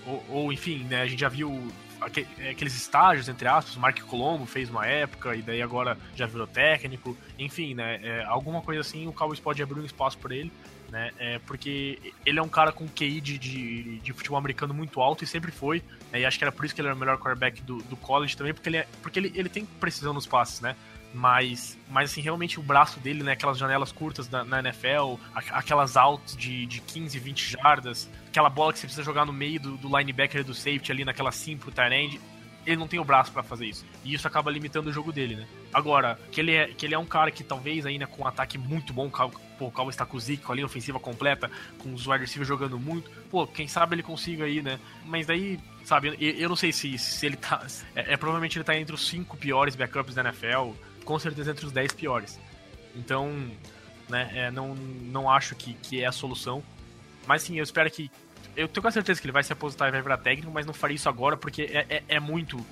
ou, 0.06 0.24
ou 0.28 0.52
enfim, 0.52 0.84
né, 0.84 1.02
a 1.02 1.06
gente 1.06 1.20
já 1.20 1.28
viu 1.28 1.70
aqueles 2.00 2.74
estágios, 2.74 3.28
entre 3.28 3.46
aspas, 3.46 3.76
o 3.76 3.80
Mark 3.80 4.00
Colombo 4.02 4.44
fez 4.44 4.68
uma 4.68 4.86
época 4.86 5.36
e 5.36 5.42
daí 5.42 5.62
agora 5.62 5.96
já 6.16 6.26
virou 6.26 6.46
técnico, 6.46 7.16
enfim, 7.38 7.74
né, 7.74 8.00
é, 8.02 8.24
alguma 8.24 8.60
coisa 8.62 8.80
assim, 8.80 9.06
o 9.06 9.12
Cowboys 9.12 9.38
pode 9.38 9.62
abrir 9.62 9.80
um 9.80 9.84
espaço 9.84 10.18
para 10.18 10.34
ele, 10.34 10.52
né? 10.92 11.10
É 11.18 11.38
porque 11.38 11.98
ele 12.24 12.38
é 12.38 12.42
um 12.42 12.48
cara 12.50 12.70
com 12.70 12.86
QI 12.86 13.18
de, 13.22 13.38
de, 13.38 13.98
de 13.98 14.12
futebol 14.12 14.36
americano 14.36 14.74
muito 14.74 15.00
alto 15.00 15.24
e 15.24 15.26
sempre 15.26 15.50
foi. 15.50 15.82
Né? 16.12 16.20
E 16.20 16.26
acho 16.26 16.36
que 16.36 16.44
era 16.44 16.52
por 16.52 16.66
isso 16.66 16.74
que 16.74 16.82
ele 16.82 16.88
era 16.88 16.94
o 16.94 16.98
melhor 16.98 17.16
quarterback 17.16 17.62
do, 17.62 17.78
do 17.84 17.96
college 17.96 18.36
também, 18.36 18.52
porque 18.52 18.68
ele, 18.68 18.76
é, 18.76 18.86
porque 19.00 19.18
ele, 19.18 19.32
ele 19.34 19.48
tem 19.48 19.64
precisão 19.64 20.12
nos 20.12 20.26
passes, 20.26 20.60
né? 20.60 20.76
Mas, 21.14 21.78
mas 21.90 22.10
assim, 22.10 22.20
realmente 22.20 22.60
o 22.60 22.62
braço 22.62 23.00
dele, 23.00 23.22
né? 23.22 23.32
Aquelas 23.32 23.56
janelas 23.56 23.90
curtas 23.90 24.28
na, 24.28 24.44
na 24.44 24.58
NFL, 24.60 25.16
aquelas 25.34 25.96
altas 25.96 26.36
de, 26.36 26.66
de 26.66 26.80
15, 26.82 27.18
20 27.18 27.50
jardas, 27.52 28.08
aquela 28.28 28.50
bola 28.50 28.74
que 28.74 28.78
você 28.78 28.86
precisa 28.86 29.02
jogar 29.02 29.24
no 29.24 29.32
meio 29.32 29.58
do, 29.58 29.78
do 29.78 29.98
linebacker 29.98 30.42
e 30.42 30.44
do 30.44 30.54
safety 30.54 30.92
ali 30.92 31.06
naquela 31.06 31.32
sim 31.32 31.56
pro 31.56 31.70
tight 31.70 31.94
end 31.94 32.20
ele 32.66 32.76
não 32.76 32.86
tem 32.86 33.00
o 33.00 33.04
braço 33.04 33.32
para 33.32 33.42
fazer 33.42 33.66
isso. 33.66 33.84
E 34.04 34.14
isso 34.14 34.26
acaba 34.26 34.50
limitando 34.50 34.90
o 34.90 34.92
jogo 34.92 35.12
dele, 35.12 35.36
né? 35.36 35.46
Agora, 35.72 36.18
que 36.30 36.40
ele 36.40 36.54
é, 36.54 36.68
que 36.68 36.86
ele 36.86 36.94
é 36.94 36.98
um 36.98 37.04
cara 37.04 37.30
que 37.30 37.42
talvez 37.42 37.84
né, 37.84 38.06
com 38.06 38.22
um 38.22 38.26
ataque 38.26 38.56
muito 38.56 38.92
bom, 38.92 39.10
pô, 39.58 39.66
o 39.66 39.70
Calvo 39.70 39.90
está 39.90 40.04
com 40.04 40.16
o 40.16 40.20
Zeke, 40.20 40.42
com 40.42 40.52
a 40.52 40.54
linha 40.54 40.66
ofensiva 40.66 41.00
completa, 41.00 41.50
com 41.78 41.92
os 41.92 42.06
wide 42.06 42.20
receivers 42.20 42.48
jogando 42.48 42.78
muito, 42.78 43.10
pô, 43.30 43.46
quem 43.46 43.66
sabe 43.66 43.94
ele 43.94 44.02
consiga 44.02 44.44
aí, 44.44 44.62
né? 44.62 44.78
Mas 45.04 45.26
daí, 45.26 45.58
sabe, 45.84 46.08
eu, 46.08 46.30
eu 46.30 46.48
não 46.48 46.56
sei 46.56 46.72
se, 46.72 46.96
se 46.98 47.26
ele 47.26 47.36
tá. 47.36 47.66
É, 47.94 48.14
é, 48.14 48.16
provavelmente 48.16 48.56
ele 48.56 48.64
tá 48.64 48.76
entre 48.76 48.94
os 48.94 49.06
cinco 49.06 49.36
piores 49.36 49.76
backups 49.76 50.14
da 50.14 50.22
NFL, 50.22 50.72
com 51.04 51.18
certeza 51.18 51.50
entre 51.50 51.66
os 51.66 51.72
10 51.72 51.92
piores. 51.92 52.40
Então, 52.94 53.50
né, 54.08 54.30
é, 54.34 54.50
não, 54.50 54.74
não 54.74 55.30
acho 55.30 55.54
que, 55.54 55.74
que 55.74 56.02
é 56.02 56.06
a 56.06 56.12
solução. 56.12 56.62
Mas 57.26 57.42
sim, 57.42 57.58
eu 57.58 57.62
espero 57.62 57.90
que, 57.90 58.10
eu 58.56 58.68
tenho 58.68 58.82
quase 58.82 58.94
certeza 58.94 59.20
que 59.20 59.26
ele 59.26 59.32
vai 59.32 59.42
se 59.42 59.52
aposentar 59.52 59.88
e 59.88 59.90
vai 59.90 60.02
virar 60.02 60.18
técnico, 60.18 60.52
mas 60.52 60.66
não 60.66 60.74
faria 60.74 60.94
isso 60.94 61.08
agora 61.08 61.36
porque 61.36 61.62
é, 61.62 61.86
é, 61.88 62.04
é 62.08 62.20
muito 62.20 62.64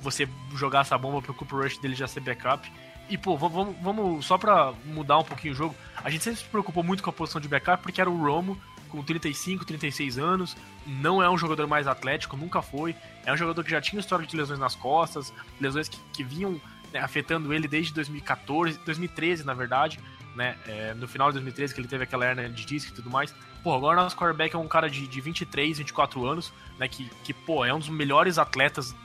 você 0.00 0.28
jogar 0.54 0.80
essa 0.80 0.96
bomba 0.96 1.20
pro 1.20 1.34
Cooper 1.34 1.58
Rush 1.60 1.78
dele 1.78 1.94
já 1.94 2.06
ser 2.06 2.20
backup. 2.20 2.70
E, 3.08 3.16
pô, 3.16 3.36
vamos, 3.36 3.74
vamos 3.80 4.26
só 4.26 4.36
pra 4.36 4.72
mudar 4.84 5.18
um 5.18 5.24
pouquinho 5.24 5.54
o 5.54 5.56
jogo. 5.56 5.74
A 5.96 6.10
gente 6.10 6.22
sempre 6.22 6.40
se 6.40 6.44
preocupou 6.44 6.84
muito 6.84 7.02
com 7.02 7.10
a 7.10 7.12
posição 7.12 7.40
de 7.40 7.48
backup 7.48 7.82
porque 7.82 8.00
era 8.00 8.10
o 8.10 8.16
Romo 8.16 8.60
com 8.88 9.02
35, 9.02 9.64
36 9.64 10.18
anos. 10.18 10.56
Não 10.86 11.22
é 11.22 11.28
um 11.28 11.38
jogador 11.38 11.66
mais 11.66 11.86
atlético, 11.86 12.36
nunca 12.36 12.60
foi. 12.60 12.94
É 13.24 13.32
um 13.32 13.36
jogador 13.36 13.64
que 13.64 13.70
já 13.70 13.80
tinha 13.80 14.00
história 14.00 14.26
de 14.26 14.36
lesões 14.36 14.58
nas 14.58 14.74
costas, 14.74 15.32
lesões 15.60 15.88
que, 15.88 15.98
que 16.12 16.22
vinham 16.22 16.60
né, 16.92 17.00
afetando 17.00 17.52
ele 17.52 17.66
desde 17.66 17.94
2014, 17.94 18.78
2013, 18.84 19.44
na 19.44 19.54
verdade. 19.54 19.98
Né? 20.36 20.56
É, 20.66 20.94
no 20.94 21.08
final 21.08 21.28
de 21.28 21.34
2013, 21.34 21.74
que 21.74 21.80
ele 21.80 21.88
teve 21.88 22.04
aquela 22.04 22.26
hernia 22.26 22.48
de 22.48 22.64
disco 22.64 22.92
e 22.92 22.94
tudo 22.94 23.10
mais. 23.10 23.34
Pô, 23.68 23.74
agora 23.74 24.00
o 24.00 24.02
nosso 24.02 24.16
quarterback 24.16 24.56
é 24.56 24.58
um 24.58 24.66
cara 24.66 24.88
de, 24.88 25.06
de 25.06 25.20
23, 25.20 25.76
24 25.76 26.26
anos, 26.26 26.54
né? 26.78 26.88
Que, 26.88 27.04
que, 27.22 27.34
pô, 27.34 27.66
é 27.66 27.74
um 27.74 27.78
dos 27.78 27.90
melhores 27.90 28.38
atletas 28.38 28.96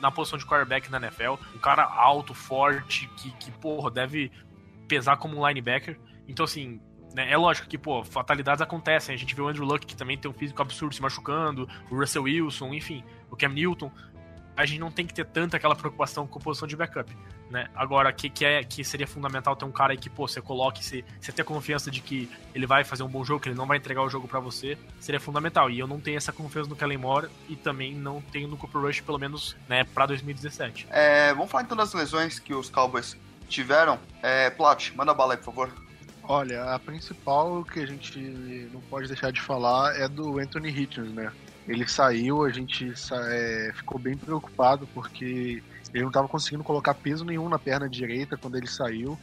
na 0.00 0.10
posição 0.10 0.38
de 0.38 0.46
quarterback 0.46 0.90
na 0.90 0.96
NFL. 0.96 1.34
Um 1.54 1.58
cara 1.58 1.82
alto, 1.82 2.32
forte, 2.32 3.10
que, 3.18 3.30
que 3.32 3.50
porra, 3.50 3.90
deve 3.90 4.32
pesar 4.88 5.18
como 5.18 5.38
um 5.38 5.46
linebacker. 5.46 5.98
Então, 6.26 6.44
assim, 6.44 6.80
né, 7.14 7.30
é 7.30 7.36
lógico 7.36 7.68
que, 7.68 7.76
pô, 7.76 8.02
fatalidades 8.02 8.62
acontecem. 8.62 9.14
A 9.14 9.18
gente 9.18 9.34
vê 9.34 9.42
o 9.42 9.48
Andrew 9.48 9.66
Luck, 9.66 9.84
que 9.84 9.94
também 9.94 10.16
tem 10.16 10.30
um 10.30 10.34
físico 10.34 10.62
absurdo 10.62 10.94
se 10.94 11.02
machucando, 11.02 11.68
o 11.90 11.94
Russell 11.94 12.22
Wilson, 12.22 12.72
enfim, 12.72 13.04
o 13.30 13.36
Cam 13.36 13.50
Newton 13.50 13.92
a 14.56 14.64
gente 14.64 14.78
não 14.78 14.90
tem 14.90 15.06
que 15.06 15.12
ter 15.12 15.26
tanta 15.26 15.56
aquela 15.56 15.76
preocupação 15.76 16.26
com 16.26 16.40
posição 16.40 16.66
de 16.66 16.74
backup, 16.74 17.14
né? 17.50 17.68
Agora, 17.74 18.12
que, 18.12 18.30
que, 18.30 18.44
é, 18.44 18.64
que 18.64 18.82
seria 18.82 19.06
fundamental 19.06 19.54
ter 19.54 19.64
um 19.64 19.70
cara 19.70 19.92
aí 19.92 19.98
que, 19.98 20.08
pô, 20.08 20.26
você 20.26 20.40
coloque, 20.40 20.84
você, 20.84 21.04
você 21.20 21.30
ter 21.30 21.44
confiança 21.44 21.90
de 21.90 22.00
que 22.00 22.30
ele 22.54 22.66
vai 22.66 22.82
fazer 22.82 23.02
um 23.02 23.08
bom 23.08 23.24
jogo, 23.24 23.40
que 23.40 23.48
ele 23.48 23.56
não 23.56 23.66
vai 23.66 23.76
entregar 23.76 24.02
o 24.02 24.08
jogo 24.08 24.26
para 24.26 24.40
você, 24.40 24.78
seria 24.98 25.20
fundamental. 25.20 25.70
E 25.70 25.78
eu 25.78 25.86
não 25.86 26.00
tenho 26.00 26.16
essa 26.16 26.32
confiança 26.32 26.70
no 26.70 26.76
Kellen 26.76 26.98
Moore 26.98 27.28
e 27.48 27.56
também 27.56 27.94
não 27.94 28.20
tenho 28.20 28.48
no 28.48 28.56
Cooper 28.56 28.80
Rush, 28.80 29.00
pelo 29.00 29.18
menos, 29.18 29.56
né, 29.68 29.84
pra 29.84 30.06
2017. 30.06 30.86
É, 30.90 31.34
vamos 31.34 31.50
falar 31.50 31.64
então 31.64 31.76
das 31.76 31.92
lesões 31.92 32.38
que 32.38 32.54
os 32.54 32.70
Cowboys 32.70 33.16
tiveram. 33.48 33.98
É, 34.22 34.50
Plat, 34.50 34.90
manda 34.94 35.12
bala 35.12 35.34
aí, 35.34 35.38
por 35.38 35.44
favor. 35.44 35.86
Olha, 36.28 36.74
a 36.74 36.78
principal 36.78 37.64
que 37.64 37.78
a 37.78 37.86
gente 37.86 38.18
não 38.72 38.80
pode 38.80 39.06
deixar 39.06 39.30
de 39.30 39.40
falar 39.40 39.94
é 39.96 40.08
do 40.08 40.40
Anthony 40.40 40.70
Hitchens, 40.70 41.12
né? 41.12 41.30
Ele 41.68 41.86
saiu, 41.88 42.44
a 42.44 42.50
gente 42.50 42.92
é, 43.12 43.72
ficou 43.74 43.98
bem 43.98 44.16
preocupado 44.16 44.86
porque 44.94 45.62
ele 45.92 46.02
não 46.02 46.08
estava 46.08 46.28
conseguindo 46.28 46.62
colocar 46.62 46.94
peso 46.94 47.24
nenhum 47.24 47.48
na 47.48 47.58
perna 47.58 47.88
direita 47.88 48.36
quando 48.36 48.56
ele 48.56 48.68
saiu. 48.68 49.18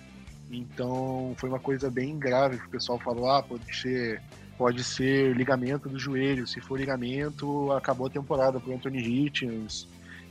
Então 0.51 1.33
foi 1.37 1.49
uma 1.49 1.59
coisa 1.59 1.89
bem 1.89 2.17
grave 2.19 2.57
que 2.57 2.67
o 2.67 2.69
pessoal 2.69 2.99
falou: 2.99 3.29
ah, 3.29 3.41
pode 3.41 3.75
ser, 3.75 4.21
pode 4.57 4.83
ser 4.83 5.35
ligamento 5.35 5.87
do 5.87 5.97
joelho. 5.97 6.45
Se 6.45 6.59
for 6.59 6.77
ligamento, 6.77 7.71
acabou 7.71 8.07
a 8.07 8.09
temporada 8.09 8.59
para 8.59 8.73
Anthony 8.73 8.99
Hitchens. 8.99 9.87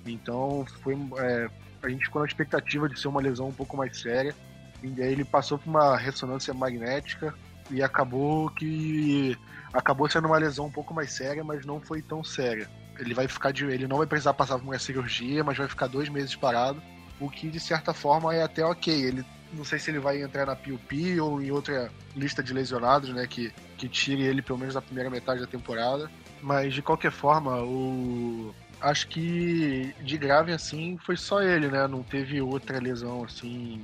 Então 0.07 0.67
foi, 0.83 0.95
é, 1.19 1.49
a 1.83 1.89
gente 1.89 2.05
ficou 2.05 2.21
na 2.21 2.29
expectativa 2.29 2.89
de 2.89 3.01
ser 3.01 3.09
uma 3.09 3.21
lesão 3.21 3.49
um 3.49 3.53
pouco 3.53 3.77
mais 3.77 3.99
séria. 3.99 4.35
E 4.83 4.89
daí 4.89 5.13
ele 5.13 5.25
passou 5.25 5.59
por 5.59 5.71
uma 5.71 5.97
ressonância 5.97 6.53
magnética 6.53 7.35
e 7.71 7.83
acabou 7.83 8.51
que 8.51 9.37
acabou 9.73 10.09
sendo 10.09 10.27
uma 10.27 10.39
lesão 10.39 10.67
um 10.67 10.71
pouco 10.71 10.93
mais 10.93 11.13
séria, 11.13 11.43
mas 11.43 11.65
não 11.65 11.81
foi 11.81 12.03
tão 12.03 12.23
séria. 12.23 12.69
Ele 12.99 13.15
vai 13.15 13.27
ficar 13.27 13.53
de, 13.53 13.65
ele 13.65 13.87
não 13.87 13.99
vai 13.99 14.07
precisar 14.07 14.35
passar 14.35 14.59
por 14.59 14.65
uma 14.65 14.79
cirurgia, 14.79 15.43
mas 15.43 15.57
vai 15.57 15.67
ficar 15.67 15.87
dois 15.87 16.09
meses 16.09 16.37
parado, 16.37 16.83
o 17.19 17.31
que 17.31 17.49
de 17.49 17.59
certa 17.59 17.95
forma 17.95 18.35
é 18.35 18.43
até 18.43 18.65
ok. 18.65 18.93
Ele 18.93 19.25
não 19.53 19.65
sei 19.65 19.79
se 19.79 19.91
ele 19.91 19.99
vai 19.99 20.23
entrar 20.23 20.47
na 20.47 20.57
PUP 20.57 21.21
ou 21.21 21.41
em 21.41 21.51
outra 21.51 21.91
lista 22.17 22.43
de 22.43 22.53
lesionados, 22.53 23.11
né, 23.11 23.27
que, 23.27 23.53
que 23.77 23.89
tire 23.89 24.23
ele 24.23 24.43
pelo 24.43 24.59
menos 24.59 24.75
na 24.75 24.83
primeira 24.83 25.11
metade 25.11 25.41
da 25.41 25.47
temporada. 25.47 26.11
Mas 26.43 26.75
de 26.75 26.83
qualquer 26.83 27.13
forma, 27.13 27.63
o 27.63 28.55
acho 28.81 29.07
que 29.09 29.95
de 30.01 30.19
grave 30.19 30.53
assim 30.53 30.99
foi 30.99 31.17
só 31.17 31.41
ele, 31.41 31.69
né? 31.69 31.87
Não 31.87 32.03
teve 32.03 32.41
outra 32.43 32.81
lesão 32.81 33.25
assim 33.25 33.81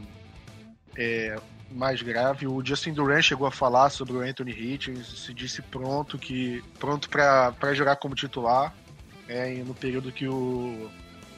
é, 0.97 1.37
mais 1.71 2.03
grave. 2.03 2.47
O 2.47 2.65
Justin 2.65 2.93
Duran 2.93 3.21
chegou 3.23 3.47
a 3.47 3.51
falar 3.51 3.91
sobre 3.91 4.15
o 4.15 4.21
Anthony 4.21 4.53
Hitchens, 4.53 5.07
se 5.07 5.35
disse 5.35 5.63
pronto 5.63 6.19
que 6.19 6.63
pronto 6.79 7.09
para 7.09 7.75
jogar 7.75 7.97
como 7.97 8.15
titular 8.15 8.75
é, 9.29 9.55
no 9.65 9.75
período 9.75 10.13
que 10.13 10.27
o 10.27 10.91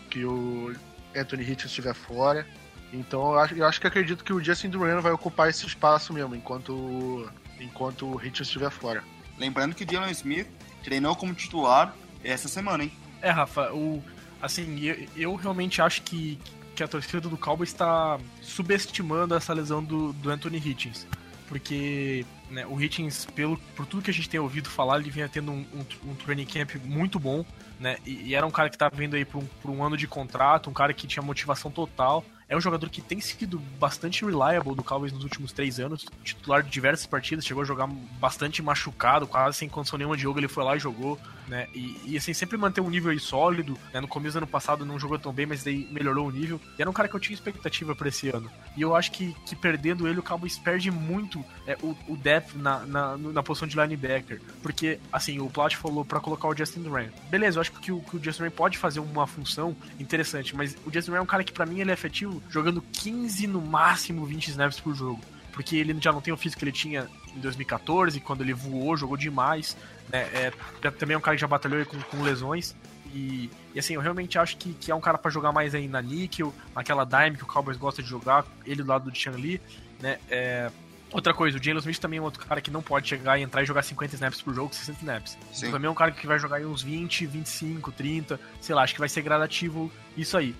que 0.08 0.24
o 0.24 0.74
Anthony 1.14 1.42
Hitchens 1.42 1.66
estiver 1.66 1.94
fora. 1.94 2.46
Então 2.92 3.32
eu 3.32 3.38
acho, 3.38 3.54
eu 3.54 3.66
acho 3.66 3.80
que 3.80 3.86
acredito 3.86 4.24
que 4.24 4.32
o 4.32 4.42
Justin 4.42 4.70
Duran 4.70 5.00
vai 5.00 5.12
ocupar 5.12 5.48
esse 5.48 5.66
espaço 5.66 6.12
mesmo 6.12 6.34
enquanto 6.34 7.30
enquanto 7.60 8.06
o 8.06 8.14
Hitchens 8.16 8.48
estiver 8.48 8.70
fora. 8.70 9.02
Lembrando 9.38 9.74
que 9.74 9.84
o 9.84 9.86
Dylan 9.86 10.10
Smith 10.10 10.48
treinou 10.82 11.14
como 11.14 11.34
titular 11.34 11.94
essa 12.22 12.48
semana, 12.48 12.84
hein? 12.84 12.92
É, 13.22 13.30
Rafa, 13.30 13.72
o 13.72 14.02
assim, 14.40 14.80
eu, 14.80 15.06
eu 15.16 15.34
realmente 15.34 15.82
acho 15.82 16.02
que 16.02 16.38
que 16.80 16.84
a 16.84 16.88
torcida 16.88 17.28
do 17.28 17.36
Cowboys 17.36 17.68
está 17.68 18.18
subestimando 18.40 19.34
essa 19.34 19.52
lesão 19.52 19.84
do, 19.84 20.14
do 20.14 20.30
Anthony 20.30 20.56
Hitchens. 20.56 21.06
Porque 21.46 22.24
né, 22.48 22.64
o 22.66 22.80
Hitchens, 22.80 23.26
pelo, 23.26 23.58
por 23.76 23.84
tudo 23.84 24.02
que 24.02 24.10
a 24.10 24.14
gente 24.14 24.30
tem 24.30 24.40
ouvido 24.40 24.70
falar, 24.70 24.98
ele 24.98 25.10
vinha 25.10 25.28
tendo 25.28 25.52
um, 25.52 25.66
um, 25.74 26.10
um 26.10 26.14
training 26.14 26.46
camp 26.46 26.76
muito 26.82 27.18
bom, 27.18 27.44
né? 27.78 27.98
E, 28.06 28.28
e, 28.28 28.34
era 28.34 28.46
um 28.46 28.50
cara 28.50 28.70
que 28.70 28.76
estava 28.76 28.96
vindo 28.96 29.14
aí 29.14 29.26
por 29.26 29.42
um, 29.42 29.70
um 29.72 29.84
ano 29.84 29.94
de 29.94 30.06
contrato, 30.06 30.70
um 30.70 30.72
cara 30.72 30.94
que 30.94 31.06
tinha 31.06 31.22
motivação 31.22 31.70
total 31.70 32.24
é 32.48 32.56
um 32.56 32.60
jogador 32.60 32.90
que 32.90 33.00
tem 33.00 33.20
sido 33.20 33.60
bastante 33.78 34.24
reliable 34.24 34.74
do 34.74 34.82
Cowboys 34.82 35.12
nos 35.12 35.22
últimos 35.22 35.52
três 35.52 35.78
anos, 35.78 36.04
titular 36.24 36.64
de 36.64 36.70
diversas 36.70 37.06
partidas, 37.06 37.44
chegou 37.44 37.62
a 37.62 37.66
jogar 37.66 37.86
bastante 38.18 38.60
machucado, 38.60 39.24
quase 39.24 39.58
sem 39.58 39.68
condição 39.68 39.96
nenhuma 39.96 40.16
de 40.16 40.22
jogo, 40.22 40.40
ele 40.40 40.48
foi 40.48 40.64
lá 40.64 40.76
e 40.76 40.80
jogou, 40.80 41.16
né? 41.50 41.66
E, 41.74 42.00
e 42.06 42.16
assim, 42.16 42.32
sempre 42.32 42.56
manter 42.56 42.80
um 42.80 42.88
nível 42.88 43.10
aí 43.10 43.18
sólido, 43.18 43.76
né? 43.92 44.00
No 44.00 44.06
começo 44.06 44.34
do 44.34 44.38
ano 44.38 44.46
passado 44.46 44.86
não 44.86 44.98
jogou 44.98 45.18
tão 45.18 45.32
bem, 45.32 45.44
mas 45.44 45.64
daí 45.64 45.86
melhorou 45.90 46.28
o 46.28 46.30
nível. 46.30 46.60
E 46.78 46.80
era 46.80 46.88
um 46.88 46.92
cara 46.92 47.08
que 47.08 47.16
eu 47.16 47.20
tinha 47.20 47.34
expectativa 47.34 47.94
para 47.94 48.08
esse 48.08 48.28
ano. 48.28 48.48
E 48.76 48.82
eu 48.82 48.94
acho 48.94 49.10
que, 49.10 49.34
que 49.44 49.56
perdendo 49.56 50.06
ele, 50.06 50.20
o 50.20 50.22
Cowboys 50.22 50.56
perde 50.56 50.90
muito 50.90 51.44
é, 51.66 51.76
o, 51.82 51.96
o 52.08 52.16
depth 52.16 52.54
na, 52.54 52.86
na, 52.86 53.18
na 53.18 53.42
posição 53.42 53.66
de 53.66 53.76
linebacker. 53.76 54.40
Porque, 54.62 55.00
assim, 55.12 55.40
o 55.40 55.50
Plat 55.50 55.74
falou 55.74 56.04
para 56.04 56.20
colocar 56.20 56.46
o 56.48 56.56
Justin 56.56 56.82
Duran. 56.82 57.08
Beleza, 57.28 57.58
eu 57.58 57.60
acho 57.60 57.72
que 57.72 57.90
o, 57.90 58.00
que 58.00 58.16
o 58.16 58.22
Justin 58.22 58.44
Duran 58.44 58.52
pode 58.52 58.78
fazer 58.78 59.00
uma 59.00 59.26
função 59.26 59.76
interessante, 59.98 60.54
mas 60.54 60.76
o 60.86 60.92
Justin 60.92 61.10
Duran 61.10 61.18
é 61.18 61.22
um 61.22 61.26
cara 61.26 61.42
que 61.42 61.52
para 61.52 61.66
mim 61.66 61.80
ele 61.80 61.90
é 61.90 61.94
efetivo 61.94 62.40
jogando 62.48 62.80
15 62.92 63.48
no 63.48 63.60
máximo 63.60 64.24
20 64.24 64.48
snaps 64.48 64.78
por 64.78 64.94
jogo. 64.94 65.20
Porque 65.52 65.76
ele 65.76 65.96
já 66.00 66.12
não 66.12 66.20
tem 66.20 66.32
o 66.32 66.36
físico 66.36 66.60
que 66.60 66.64
ele 66.64 66.72
tinha 66.72 67.08
em 67.36 67.40
2014, 67.40 68.20
quando 68.20 68.42
ele 68.42 68.52
voou, 68.52 68.96
jogou 68.96 69.16
demais. 69.16 69.76
Né? 70.08 70.20
É, 70.32 70.52
também 70.90 71.14
é 71.14 71.18
um 71.18 71.20
cara 71.20 71.36
que 71.36 71.40
já 71.40 71.46
batalhou 71.46 71.84
com, 71.86 71.98
com 72.00 72.22
lesões. 72.22 72.74
E, 73.12 73.50
e, 73.74 73.78
assim, 73.78 73.94
eu 73.94 74.00
realmente 74.00 74.38
acho 74.38 74.56
que, 74.56 74.72
que 74.74 74.90
é 74.90 74.94
um 74.94 75.00
cara 75.00 75.18
para 75.18 75.30
jogar 75.30 75.52
mais 75.52 75.74
aí 75.74 75.88
na 75.88 76.00
Nickel, 76.00 76.54
naquela 76.74 77.04
Dime 77.04 77.36
que 77.36 77.42
o 77.42 77.46
Cowboys 77.46 77.76
gosta 77.76 78.02
de 78.02 78.08
jogar, 78.08 78.46
ele 78.64 78.82
do 78.82 78.88
lado 78.88 79.10
do 79.10 79.16
Chan 79.16 79.32
Lee, 79.32 79.60
né? 80.00 80.18
É, 80.28 80.70
outra 81.10 81.34
coisa, 81.34 81.58
o 81.58 81.62
Jalen 81.62 81.80
Smith 81.80 81.98
também 81.98 82.18
é 82.18 82.22
outro 82.22 82.44
cara 82.44 82.60
que 82.60 82.70
não 82.70 82.82
pode 82.82 83.08
chegar 83.08 83.38
e 83.38 83.42
entrar 83.42 83.62
e 83.62 83.66
jogar 83.66 83.82
50 83.82 84.14
snaps 84.14 84.40
por 84.40 84.54
jogo, 84.54 84.72
60 84.72 84.98
snaps. 85.00 85.38
Sim. 85.52 85.70
também 85.72 85.88
é 85.88 85.90
um 85.90 85.94
cara 85.94 86.12
que 86.12 86.26
vai 86.26 86.38
jogar 86.38 86.56
aí 86.56 86.66
uns 86.66 86.82
20, 86.82 87.26
25, 87.26 87.90
30, 87.92 88.40
sei 88.60 88.74
lá, 88.74 88.82
acho 88.82 88.94
que 88.94 89.00
vai 89.00 89.08
ser 89.08 89.22
gradativo 89.22 89.90
isso 90.16 90.36
aí. 90.36 90.54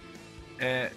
É, 0.58 0.90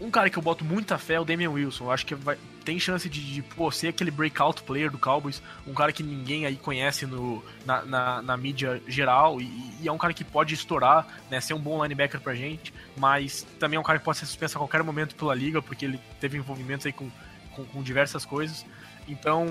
um 0.00 0.10
cara 0.10 0.30
que 0.30 0.38
eu 0.38 0.42
boto 0.42 0.64
muita 0.64 0.98
fé 0.98 1.14
é 1.14 1.20
o 1.20 1.24
Damian 1.24 1.50
Wilson. 1.50 1.84
Eu 1.84 1.90
acho 1.90 2.06
que 2.06 2.14
vai, 2.14 2.36
tem 2.68 2.78
chance 2.78 3.08
de, 3.08 3.32
de 3.32 3.40
pô, 3.40 3.70
ser 3.70 3.88
aquele 3.88 4.10
breakout 4.10 4.62
player 4.62 4.90
do 4.90 4.98
Cowboys, 4.98 5.42
um 5.66 5.72
cara 5.72 5.90
que 5.90 6.02
ninguém 6.02 6.44
aí 6.44 6.54
conhece 6.54 7.06
no, 7.06 7.42
na, 7.64 7.82
na, 7.82 8.20
na 8.20 8.36
mídia 8.36 8.82
geral, 8.86 9.40
e, 9.40 9.44
e, 9.80 9.88
é 9.88 9.90
um 9.90 9.96
cara 9.96 10.12
que 10.12 10.22
pode 10.22 10.52
estourar, 10.52 11.06
né, 11.30 11.40
ser 11.40 11.54
um 11.54 11.58
bom 11.58 11.82
linebacker 11.82 12.20
pra 12.20 12.34
gente, 12.34 12.74
mas 12.94 13.46
também 13.58 13.78
é 13.78 13.80
um 13.80 13.82
cara 13.82 13.98
que 13.98 14.04
pode 14.04 14.18
ser 14.18 14.26
suspenso 14.26 14.58
a 14.58 14.60
qualquer 14.60 14.82
momento 14.82 15.14
pela 15.14 15.34
liga, 15.34 15.62
porque 15.62 15.86
ele 15.86 15.98
teve 16.20 16.36
envolvimentos 16.36 16.84
aí 16.84 16.92
com, 16.92 17.10
com, 17.52 17.64
com 17.64 17.82
diversas 17.82 18.26
coisas. 18.26 18.66
Então, 19.08 19.46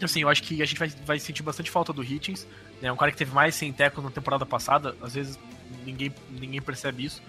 assim, 0.00 0.22
eu 0.22 0.28
acho 0.28 0.44
que 0.44 0.62
a 0.62 0.64
gente 0.64 0.78
vai, 0.78 0.90
vai 1.04 1.18
sentir 1.18 1.42
bastante 1.42 1.72
falta 1.72 1.92
do 1.92 2.04
Hitchens, 2.04 2.46
né, 2.80 2.92
um 2.92 2.96
cara 2.96 3.10
que 3.10 3.18
teve 3.18 3.34
mais 3.34 3.56
sem 3.56 3.72
tackles 3.72 4.04
na 4.04 4.12
temporada 4.12 4.46
passada, 4.46 4.94
às 5.02 5.14
vezes 5.14 5.36
ninguém, 5.84 6.14
ninguém 6.30 6.62
percebe 6.62 7.04
isso, 7.04 7.20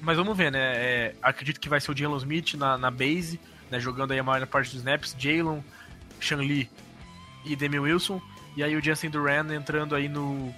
mas 0.00 0.16
vamos 0.16 0.36
ver, 0.36 0.50
né? 0.50 0.72
É, 0.74 1.14
acredito 1.22 1.60
que 1.60 1.68
vai 1.68 1.80
ser 1.80 1.92
o 1.92 1.96
Jalen 1.96 2.16
Smith 2.16 2.54
na, 2.54 2.76
na 2.76 2.90
base, 2.90 3.38
né, 3.74 3.80
jogando 3.80 4.12
aí 4.12 4.18
a 4.18 4.22
maior 4.22 4.46
parte 4.46 4.70
dos 4.70 4.76
snaps, 4.76 5.16
Jalen, 5.18 5.64
Sean 6.20 6.38
Lee 6.38 6.70
e 7.44 7.56
Demi 7.56 7.78
Wilson, 7.78 8.20
e 8.56 8.62
aí 8.62 8.76
o 8.76 8.82
Justin 8.82 9.10
Duran 9.10 9.52
entrando 9.54 9.94
aí 9.94 10.08
no 10.08 10.54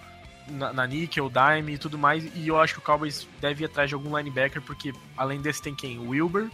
na, 0.48 0.72
na 0.72 0.86
Nickel, 0.86 1.30
Dime 1.30 1.74
e 1.74 1.78
tudo 1.78 1.98
mais, 1.98 2.24
e 2.36 2.46
eu 2.46 2.60
acho 2.60 2.74
que 2.74 2.78
o 2.78 2.82
Cowboys 2.82 3.26
deve 3.40 3.64
ir 3.64 3.66
atrás 3.66 3.88
de 3.88 3.94
algum 3.94 4.16
linebacker, 4.16 4.62
porque 4.62 4.92
além 5.16 5.40
desse 5.40 5.60
tem 5.60 5.74
quem? 5.74 5.98
O 5.98 6.10
Wilber, 6.10 6.48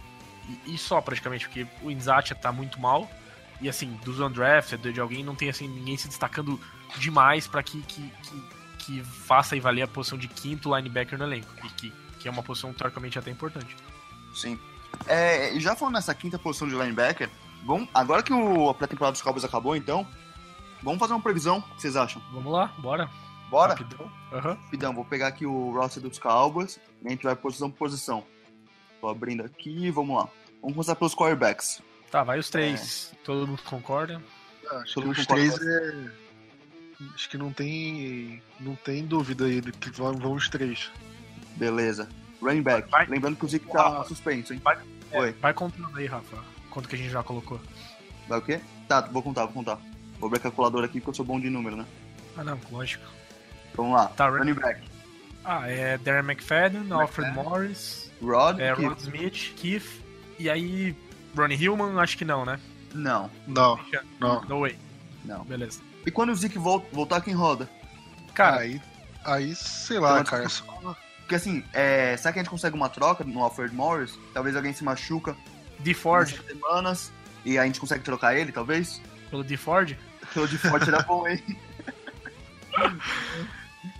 e, 0.65 0.73
e 0.73 0.77
só 0.77 0.99
praticamente, 0.99 1.47
porque 1.47 1.67
o 1.83 1.91
Inzatia 1.91 2.35
tá 2.35 2.51
muito 2.51 2.79
mal, 2.79 3.09
e 3.61 3.69
assim, 3.69 3.99
dos 4.03 4.19
undrafted, 4.19 4.91
de 4.91 4.99
alguém, 4.99 5.23
não 5.23 5.35
tem 5.35 5.49
assim 5.49 5.67
ninguém 5.67 5.95
se 5.95 6.07
destacando 6.07 6.59
demais 6.97 7.45
para 7.45 7.61
que, 7.61 7.81
que, 7.81 8.11
que, 8.23 8.43
que, 8.79 9.03
faça 9.03 9.55
e 9.55 9.59
valer 9.59 9.83
a 9.83 9.87
posição 9.87 10.17
de 10.17 10.27
quinto 10.27 10.75
linebacker 10.75 11.19
no 11.19 11.25
elenco, 11.25 11.53
e 11.63 11.69
que 11.69 11.93
que 12.23 12.29
é 12.29 12.31
uma 12.31 12.41
posição 12.41 12.73
teoricamente 12.73 13.19
até 13.19 13.29
importante. 13.29 13.75
Sim. 14.33 14.57
É, 15.07 15.59
já 15.59 15.75
falando 15.75 15.95
nessa 15.95 16.13
quinta 16.13 16.39
posição 16.39 16.67
de 16.67 16.75
linebacker, 16.75 17.29
vamos, 17.65 17.89
agora 17.93 18.23
que 18.23 18.33
o, 18.33 18.69
a 18.69 18.73
pré-temporada 18.73 19.13
dos 19.13 19.21
Cowboys 19.21 19.43
acabou, 19.43 19.75
então, 19.75 20.07
vamos 20.81 20.99
fazer 20.99 21.13
uma 21.13 21.21
previsão. 21.21 21.59
O 21.59 21.61
que 21.75 21.81
vocês 21.81 21.95
acham? 21.95 22.21
Vamos 22.31 22.51
lá, 22.51 22.67
bora. 22.79 23.09
Bora? 23.49 23.73
Rapidão. 23.73 24.11
Uhum. 24.31 24.39
Rapidão, 24.39 24.93
vou 24.93 25.05
pegar 25.05 25.27
aqui 25.27 25.45
o 25.45 25.71
roster 25.71 26.01
dos 26.01 26.17
Cowboys 26.17 26.79
e 27.01 27.07
a 27.07 27.09
gente 27.11 27.23
vai 27.23 27.35
posição 27.35 27.69
por 27.69 27.79
posição. 27.79 28.23
Tô 28.99 29.07
abrindo 29.07 29.43
aqui, 29.43 29.91
vamos 29.91 30.17
lá. 30.17 30.27
Vamos 30.61 30.75
começar 30.75 30.95
pelos 30.95 31.13
quarterbacks. 31.13 31.81
Tá, 32.09 32.23
vai 32.23 32.39
os 32.39 32.49
três. 32.49 33.11
É. 33.13 33.17
Todo 33.23 33.47
mundo 33.47 33.61
concorda? 33.63 34.21
Ah, 34.69 34.77
acho 34.77 34.93
Todo 34.95 35.13
que 35.13 35.21
os 35.21 35.27
três 35.27 35.61
é... 35.61 36.23
Acho 37.13 37.29
que 37.29 37.37
não 37.37 37.51
tem, 37.51 38.41
não 38.59 38.75
tem 38.75 39.05
dúvida 39.05 39.45
aí 39.45 39.59
de 39.59 39.71
que 39.73 39.89
vão, 39.89 40.13
vão 40.13 40.33
os 40.33 40.47
três. 40.47 40.89
Beleza. 41.57 42.07
Running 42.43 42.61
back. 42.61 42.89
Vai. 42.89 43.05
Lembrando 43.07 43.37
que 43.37 43.45
o 43.45 43.47
Zeke 43.47 43.67
tá 43.71 44.03
suspenso, 44.03 44.53
hein? 44.53 44.61
Vai, 44.63 44.77
é, 45.11 45.19
Oi. 45.19 45.31
vai 45.41 45.53
contando 45.53 45.97
aí, 45.97 46.05
Rafa. 46.05 46.37
Quanto 46.69 46.89
que 46.89 46.95
a 46.95 46.97
gente 46.97 47.11
já 47.11 47.23
colocou. 47.23 47.59
Vai 48.27 48.39
o 48.39 48.41
quê? 48.41 48.59
Tá, 48.87 49.01
vou 49.01 49.21
contar, 49.21 49.45
vou 49.45 49.53
contar. 49.53 49.79
Vou 50.19 50.27
abrir 50.27 50.39
a 50.39 50.43
calculadora 50.43 50.85
aqui 50.85 50.99
porque 50.99 51.11
eu 51.11 51.15
sou 51.15 51.25
bom 51.25 51.39
de 51.39 51.49
número, 51.49 51.75
né? 51.75 51.85
Ah, 52.37 52.43
não, 52.43 52.59
lógico. 52.71 53.05
Vamos 53.75 53.93
lá. 53.95 54.07
Tá, 54.07 54.27
running 54.27 54.53
back. 54.53 54.81
Ah, 55.43 55.69
é 55.69 55.97
Darren 55.97 56.23
McFadden, 56.29 56.81
McFadden. 56.81 57.01
Alfred 57.01 57.33
Morris. 57.33 58.11
Rod. 58.21 58.59
É, 58.59 58.71
Rod 58.71 58.97
Smith, 58.99 59.53
Keith. 59.55 60.01
E 60.39 60.49
aí, 60.49 60.95
Ronnie 61.35 61.57
Hillman, 61.57 61.99
acho 61.99 62.17
que 62.17 62.25
não, 62.25 62.45
né? 62.45 62.59
Não. 62.93 63.29
Não. 63.47 63.79
Não. 64.19 64.41
No 64.43 64.61
way. 64.61 64.77
Não. 65.25 65.43
Beleza. 65.43 65.81
E 66.05 66.11
quando 66.11 66.31
o 66.31 66.35
Zeke 66.35 66.57
voltar, 66.57 67.21
quem 67.21 67.33
roda? 67.33 67.69
Cara, 68.33 68.61
aí, 68.61 68.81
aí 69.23 69.55
sei 69.55 69.99
lá, 69.99 70.21
então, 70.21 70.25
cara. 70.25 70.47
Porque 71.23 71.35
assim, 71.35 71.63
é, 71.73 72.15
será 72.17 72.33
que 72.33 72.39
a 72.39 72.43
gente 72.43 72.49
consegue 72.49 72.75
uma 72.75 72.89
troca 72.89 73.23
no 73.23 73.41
Alfred 73.41 73.73
Morris? 73.73 74.19
Talvez 74.33 74.55
alguém 74.55 74.73
se 74.73 74.83
machuca. 74.83 75.35
De 75.79 75.93
Ford. 75.93 76.29
semanas 76.47 77.11
e 77.43 77.57
a 77.57 77.65
gente 77.65 77.79
consegue 77.79 78.03
trocar 78.03 78.37
ele, 78.37 78.51
talvez? 78.51 79.01
Pelo 79.29 79.43
de 79.43 79.57
Ford? 79.57 79.97
Pelo 80.33 80.47
de 80.47 80.57
Ford 80.57 80.87
era 80.87 81.01
bom, 81.01 81.27
hein? 81.27 81.43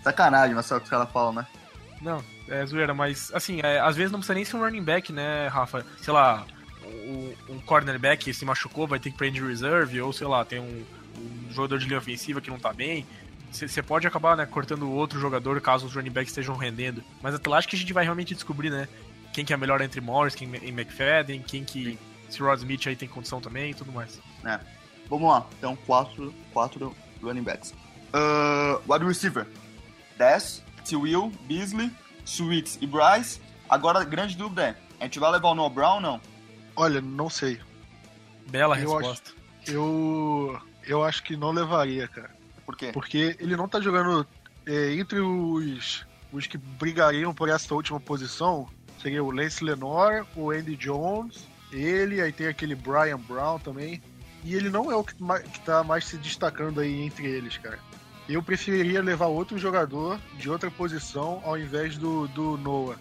Sacanagem, 0.02 0.54
mas 0.54 0.66
só 0.66 0.76
o 0.76 0.78
que 0.78 0.84
os 0.84 0.90
caras 0.90 1.10
falam, 1.10 1.32
né? 1.32 1.46
Não, 2.00 2.22
é 2.48 2.64
zoeira, 2.64 2.94
mas 2.94 3.30
assim, 3.34 3.60
é, 3.62 3.80
às 3.80 3.96
vezes 3.96 4.12
não 4.12 4.18
precisa 4.18 4.34
nem 4.34 4.44
ser 4.44 4.56
um 4.56 4.60
running 4.60 4.82
back, 4.82 5.12
né, 5.12 5.48
Rafa? 5.48 5.84
Sei 6.00 6.12
lá, 6.12 6.46
um, 6.84 7.34
um 7.50 7.60
cornerback 7.60 8.32
se 8.32 8.44
machucou, 8.44 8.86
vai 8.86 8.98
ter 8.98 9.10
que 9.10 9.16
prender 9.16 9.42
reserve, 9.42 10.00
ou 10.00 10.12
sei 10.12 10.26
lá, 10.26 10.44
tem 10.44 10.60
um, 10.60 10.84
um 11.18 11.52
jogador 11.52 11.78
de 11.78 11.86
linha 11.86 11.98
ofensiva 11.98 12.40
que 12.40 12.50
não 12.50 12.58
tá 12.58 12.72
bem 12.72 13.06
você 13.50 13.82
pode 13.82 14.06
acabar 14.06 14.36
né, 14.36 14.46
cortando 14.46 14.90
outro 14.90 15.20
jogador 15.20 15.60
caso 15.60 15.86
os 15.86 15.94
running 15.94 16.10
backs 16.10 16.30
estejam 16.30 16.56
rendendo. 16.56 17.02
Mas 17.22 17.38
eu 17.42 17.54
acho 17.54 17.68
que 17.68 17.76
a 17.76 17.78
gente 17.78 17.92
vai 17.92 18.04
realmente 18.04 18.34
descobrir, 18.34 18.70
né? 18.70 18.88
Quem 19.32 19.44
que 19.44 19.52
é 19.52 19.56
melhor 19.56 19.80
entre 19.80 20.00
Morris, 20.00 20.34
quem 20.34 20.48
em 20.56 20.68
McFadden, 20.68 21.42
quem 21.42 21.64
que. 21.64 21.98
Se 22.28 22.40
Rod 22.40 22.58
Smith 22.58 22.86
aí 22.86 22.96
tem 22.96 23.08
condição 23.08 23.40
também 23.40 23.70
e 23.70 23.74
tudo 23.74 23.92
mais. 23.92 24.20
É. 24.44 24.58
Vamos 25.08 25.28
lá. 25.28 25.46
Então, 25.58 25.76
quatro, 25.76 26.34
quatro 26.52 26.94
running 27.22 27.42
backs. 27.42 27.74
Uh, 28.14 28.80
wide 28.90 29.04
receiver. 29.04 29.46
Dez, 30.16 30.62
T. 30.84 30.96
Will, 30.96 31.32
Beasley, 31.42 31.90
Sweets 32.24 32.78
e 32.80 32.86
Bryce. 32.86 33.40
Agora, 33.68 34.00
a 34.00 34.04
grande 34.04 34.36
dúvida 34.36 34.68
é: 34.68 34.76
a 35.00 35.04
gente 35.04 35.18
vai 35.18 35.30
levar 35.30 35.48
o 35.48 35.54
Noah 35.54 35.72
Brown 35.72 35.94
ou 35.96 36.00
não? 36.00 36.20
Olha, 36.76 37.00
não 37.00 37.28
sei. 37.28 37.60
Bela 38.48 38.78
eu 38.78 38.96
resposta. 38.98 39.30
Acho, 39.62 39.70
eu, 39.70 40.60
eu 40.86 41.04
acho 41.04 41.22
que 41.22 41.36
não 41.36 41.50
levaria, 41.50 42.08
cara. 42.08 42.30
Por 42.64 42.76
quê? 42.76 42.90
Porque 42.92 43.36
ele 43.38 43.56
não 43.56 43.68
tá 43.68 43.80
jogando 43.80 44.26
é, 44.66 44.94
entre 44.94 45.20
os, 45.20 46.06
os 46.32 46.46
que 46.46 46.58
brigariam 46.58 47.34
por 47.34 47.48
essa 47.48 47.74
última 47.74 48.00
posição. 48.00 48.68
Seria 49.00 49.22
o 49.22 49.30
Lance 49.30 49.62
Lenore, 49.62 50.26
o 50.34 50.50
Andy 50.50 50.76
Jones, 50.76 51.46
ele, 51.70 52.20
aí 52.20 52.32
tem 52.32 52.46
aquele 52.46 52.74
Brian 52.74 53.18
Brown 53.18 53.58
também. 53.58 54.02
E 54.42 54.54
ele 54.54 54.70
não 54.70 54.90
é 54.90 54.94
o 54.94 55.02
que, 55.02 55.14
que 55.14 55.60
tá 55.60 55.82
mais 55.82 56.06
se 56.06 56.16
destacando 56.18 56.80
aí 56.80 57.02
entre 57.02 57.26
eles, 57.26 57.56
cara. 57.56 57.78
Eu 58.28 58.42
preferiria 58.42 59.02
levar 59.02 59.26
outro 59.26 59.58
jogador 59.58 60.18
de 60.38 60.48
outra 60.48 60.70
posição 60.70 61.42
ao 61.44 61.58
invés 61.58 61.98
do, 61.98 62.26
do 62.28 62.56
Noah. 62.56 62.98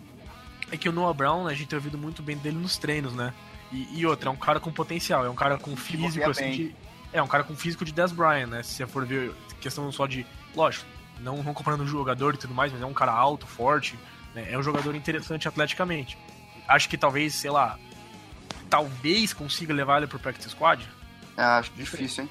É 0.71 0.77
que 0.77 0.89
o 0.89 0.91
Noah 0.91 1.13
Brown, 1.13 1.47
a 1.47 1.53
gente 1.53 1.67
tem 1.67 1.77
ouvido 1.77 1.97
muito 1.97 2.21
bem 2.21 2.37
dele 2.37 2.57
nos 2.57 2.77
treinos, 2.77 3.13
né? 3.13 3.33
E, 3.71 3.99
e 3.99 4.05
outra, 4.05 4.29
é 4.29 4.31
um 4.31 4.37
cara 4.37 4.59
com 4.59 4.71
potencial, 4.71 5.25
é 5.25 5.29
um 5.29 5.35
cara 5.35 5.57
com 5.57 5.75
físico, 5.75 6.29
assim, 6.29 6.51
de, 6.51 6.75
é 7.13 7.21
um 7.21 7.27
cara 7.27 7.43
com 7.43 7.55
físico 7.55 7.85
de 7.85 7.93
Des 7.93 8.11
Bryant, 8.11 8.47
né? 8.47 8.63
Se 8.63 8.73
você 8.73 8.87
for 8.87 9.05
ver 9.05 9.33
questão 9.61 9.89
só 9.91 10.07
de. 10.07 10.25
Lógico, 10.55 10.85
não, 11.19 11.41
não 11.41 11.53
comparando 11.53 11.83
o 11.83 11.87
jogador 11.87 12.33
e 12.33 12.37
tudo 12.37 12.53
mais, 12.53 12.71
mas 12.71 12.81
é 12.81 12.85
um 12.85 12.93
cara 12.93 13.11
alto, 13.11 13.45
forte. 13.45 13.97
Né? 14.33 14.47
É 14.51 14.57
um 14.57 14.63
jogador 14.63 14.95
interessante 14.95 15.47
atleticamente. 15.47 16.17
Acho 16.67 16.89
que 16.89 16.97
talvez, 16.97 17.35
sei 17.35 17.51
lá. 17.51 17.77
Talvez 18.69 19.33
consiga 19.33 19.73
levar 19.73 19.97
ele 19.97 20.07
pro 20.07 20.17
practice 20.17 20.49
squad. 20.49 20.87
É, 21.37 21.43
acho 21.43 21.71
difícil, 21.73 22.23
hein? 22.23 22.29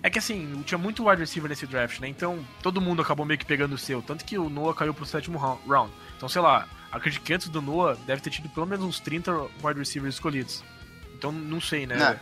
É 0.00 0.08
que 0.08 0.18
assim, 0.18 0.62
tinha 0.64 0.78
muito 0.78 1.08
wide 1.08 1.20
receiver 1.20 1.48
nesse 1.48 1.66
draft, 1.66 1.98
né? 1.98 2.08
Então 2.08 2.44
todo 2.62 2.80
mundo 2.80 3.02
acabou 3.02 3.26
meio 3.26 3.38
que 3.38 3.44
pegando 3.44 3.74
o 3.74 3.78
seu. 3.78 4.00
Tanto 4.00 4.24
que 4.24 4.38
o 4.38 4.48
Noah 4.48 4.74
caiu 4.74 4.94
pro 4.94 5.04
sétimo 5.04 5.38
round. 5.38 5.92
Então, 6.16 6.28
sei 6.28 6.40
lá, 6.40 6.68
acredito 6.92 7.22
que 7.22 7.32
antes 7.32 7.48
do 7.48 7.60
Noah 7.60 7.96
deve 8.06 8.22
ter 8.22 8.30
tido 8.30 8.48
pelo 8.48 8.66
menos 8.66 8.84
uns 8.84 9.00
30 9.00 9.32
wide 9.62 9.78
receivers 9.78 10.14
escolhidos. 10.14 10.62
Então 11.16 11.32
não 11.32 11.60
sei, 11.60 11.84
né? 11.84 11.96
Não. 11.96 12.20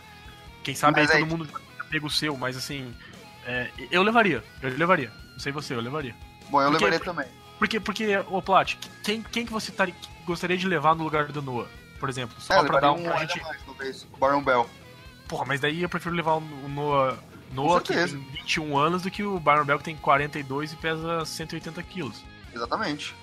Quem 0.63 0.73
sabe 0.73 1.01
aí 1.01 1.07
todo 1.07 1.25
mundo 1.27 1.47
pega 1.89 2.05
o 2.05 2.09
seu, 2.09 2.35
mas 2.37 2.57
assim, 2.57 2.93
é, 3.45 3.69
eu 3.91 4.03
levaria, 4.03 4.43
eu 4.61 4.69
levaria. 4.77 5.11
Não 5.33 5.39
sei 5.39 5.51
você, 5.51 5.73
eu 5.73 5.81
levaria. 5.81 6.15
Bom, 6.49 6.61
eu 6.61 6.69
porque, 6.71 6.85
levaria 6.85 7.05
também. 7.05 7.27
Porque, 7.57 7.79
porque, 7.79 8.17
ô 8.29 8.41
Plat, 8.41 8.75
quem, 9.03 9.21
quem 9.21 9.45
que 9.45 9.51
você 9.51 9.71
tar, 9.71 9.89
gostaria 10.25 10.57
de 10.57 10.67
levar 10.67 10.95
no 10.95 11.03
lugar 11.03 11.25
do 11.25 11.41
Noah, 11.41 11.67
por 11.99 12.09
exemplo? 12.09 12.39
Só 12.39 12.53
é, 12.53 12.63
pra 12.63 12.79
dar 12.79 12.91
um. 12.91 13.03
Pra 13.03 13.19
gente... 13.19 13.41
mais, 13.41 13.61
talvez, 13.63 14.07
o 14.13 14.17
Baron 14.17 14.43
Bell. 14.43 14.69
Porra, 15.27 15.45
mas 15.45 15.59
daí 15.59 15.81
eu 15.81 15.89
prefiro 15.89 16.15
levar 16.15 16.35
o 16.35 16.41
Noah, 16.69 17.17
Noah 17.51 17.81
que 17.81 17.93
tem 17.93 18.05
21 18.05 18.77
anos 18.77 19.01
do 19.01 19.11
que 19.11 19.23
o 19.23 19.39
Baron 19.39 19.65
Bell 19.65 19.77
que 19.77 19.83
tem 19.83 19.97
42 19.97 20.73
e 20.73 20.75
pesa 20.77 21.25
180 21.25 21.83
quilos. 21.83 22.23
Exatamente. 22.53 23.15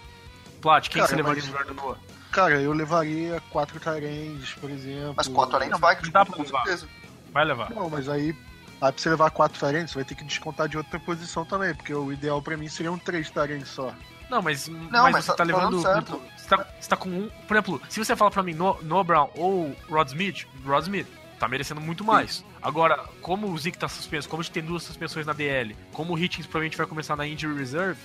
Plat, 0.61 0.89
quem 0.89 1.01
Cara, 1.01 1.09
você 1.09 1.17
levaria 1.17 1.43
mas... 1.43 1.51
no 1.51 1.59
lugar 1.59 1.67
do 1.67 1.75
Noah? 1.75 1.99
Cara, 2.31 2.61
eu 2.61 2.73
levaria 2.73 3.41
quatro 3.51 3.79
Tyrands, 3.79 4.55
por 4.55 4.69
exemplo. 4.69 5.15
Mas 5.17 5.29
quatro 5.29 5.53
Tyrands 5.53 5.71
não 5.71 5.79
vai, 5.79 5.95
que 5.95 6.11
dá 6.11 6.25
pra 6.25 6.37
com 6.37 6.45
certeza. 6.45 6.89
Vai 7.33 7.45
levar. 7.45 7.71
Não, 7.71 7.89
mas 7.89 8.09
aí, 8.09 8.35
aí 8.81 8.93
pra 8.93 9.03
você 9.03 9.11
levar 9.11 9.31
quatro 9.31 9.59
Tyrands, 9.59 9.91
você 9.91 9.97
vai 9.97 10.05
ter 10.05 10.15
que 10.15 10.25
descontar 10.25 10.69
de 10.69 10.77
outra 10.77 10.99
posição 11.01 11.45
também, 11.45 11.75
porque 11.75 11.95
o 11.95 12.13
ideal 12.13 12.41
pra 12.43 12.57
mim 12.57 12.69
seriam 12.69 12.99
três 12.99 13.31
Tyrands 13.31 13.69
só. 13.69 13.95
Não, 14.31 14.43
mas, 14.43 14.69
não, 14.69 14.89
mas, 14.91 15.13
mas 15.13 15.25
você 15.25 15.31
tá, 15.31 15.37
tá 15.37 15.45
levando. 15.45 15.81
Você 15.81 16.49
tá, 16.49 16.67
você 16.81 16.89
tá, 16.89 16.97
com 16.97 17.09
um. 17.09 17.31
Por 17.47 17.55
exemplo, 17.55 17.83
se 17.89 17.99
você 17.99 18.17
fala 18.17 18.31
pra 18.31 18.43
mim 18.43 18.55
no, 18.55 18.83
no 18.83 19.05
Brown 19.05 19.29
ou 19.37 19.75
Rod 19.89 20.09
Smith, 20.09 20.47
Rod 20.65 20.83
Smith 20.83 21.07
tá 21.39 21.49
merecendo 21.49 21.81
muito 21.81 22.05
mais. 22.05 22.37
Sim. 22.37 22.45
Agora, 22.63 23.05
como 23.21 23.49
o 23.49 23.59
Zeke 23.59 23.77
tá 23.77 23.89
suspenso, 23.89 24.29
como 24.29 24.41
a 24.41 24.45
gente 24.45 24.53
tem 24.53 24.63
duas 24.63 24.83
suspensões 24.83 25.27
na 25.27 25.33
DL, 25.33 25.77
como 25.93 26.15
o 26.15 26.19
Hitchens 26.19 26.47
provavelmente 26.47 26.77
vai 26.77 26.87
começar 26.87 27.17
na 27.17 27.27
Injury 27.27 27.59
Reserve, 27.59 28.01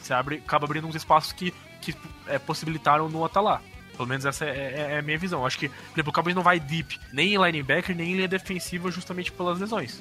você 0.00 0.14
abre, 0.14 0.36
acaba 0.36 0.64
abrindo 0.64 0.86
uns 0.86 0.94
espaços 0.94 1.32
que, 1.32 1.52
que 1.80 1.94
é, 2.26 2.38
possibilitaram 2.38 3.06
o 3.06 3.08
Noah 3.08 3.28
tá 3.28 3.40
lá. 3.40 3.60
Pelo 3.98 4.08
menos 4.08 4.24
essa 4.24 4.44
é, 4.46 4.48
é- 4.48 4.92
é 4.94 4.98
a 4.98 5.02
minha 5.02 5.18
visão. 5.18 5.44
Acho 5.44 5.58
que, 5.58 5.68
por 5.68 5.92
exemplo, 5.94 6.10
o 6.10 6.12
Cowboys 6.14 6.34
não 6.34 6.42
vai 6.42 6.58
deep 6.58 6.98
nem 7.12 7.34
em 7.34 7.36
linebacker, 7.44 7.94
nem 7.94 8.12
em 8.12 8.14
linha 8.14 8.28
defensiva, 8.28 8.90
justamente 8.90 9.30
pelas 9.32 9.58
lesões. 9.58 10.00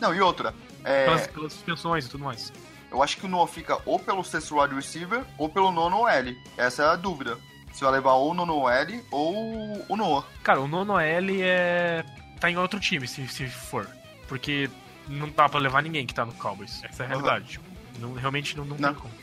Não, 0.00 0.14
e 0.14 0.20
outra. 0.20 0.54
é, 0.84 1.06
Pelas, 1.06 1.26
pelas 1.26 1.52
suspensões 1.54 2.06
e 2.06 2.08
tudo 2.10 2.22
mais. 2.24 2.52
eu 2.90 3.02
acho 3.02 3.16
que 3.16 3.24
o 3.26 3.28
Noah 3.28 3.50
fica 3.50 3.78
ou 3.86 3.98
pelo 3.98 4.22
sexto 4.22 4.60
wide 4.60 4.74
receiver 4.74 5.24
ou 5.38 5.48
pelo 5.48 5.72
nono 5.72 6.06
L. 6.06 6.36
Essa 6.58 6.82
é 6.82 6.86
a 6.86 6.96
dúvida. 6.96 7.38
Se 7.72 7.82
vai 7.82 7.92
levar 7.94 8.12
ou 8.12 8.32
o 8.32 8.34
nono 8.34 8.68
L 8.68 9.02
ou 9.10 9.82
o 9.88 9.96
Noah. 9.96 10.26
Cara, 10.42 10.60
o 10.60 10.68
nono 10.68 10.98
L 11.00 11.40
é. 11.42 12.04
tá 12.38 12.50
em 12.50 12.58
outro 12.58 12.78
time, 12.78 13.08
se, 13.08 13.26
se 13.28 13.46
for. 13.48 13.88
Porque 14.28 14.68
não 15.08 15.30
dá 15.30 15.48
pra 15.48 15.58
levar 15.58 15.82
ninguém 15.82 16.04
que 16.06 16.12
tá 16.12 16.26
no 16.26 16.32
Cowboys. 16.34 16.82
Essa 16.84 17.04
é 17.04 17.06
a 17.06 17.08
realidade. 17.08 17.46
Tipo, 17.48 17.64
não, 17.98 18.12
realmente 18.12 18.56
não, 18.58 18.64
não, 18.66 18.76
Não. 18.76 18.92
tem 18.92 19.00
como. 19.02 19.14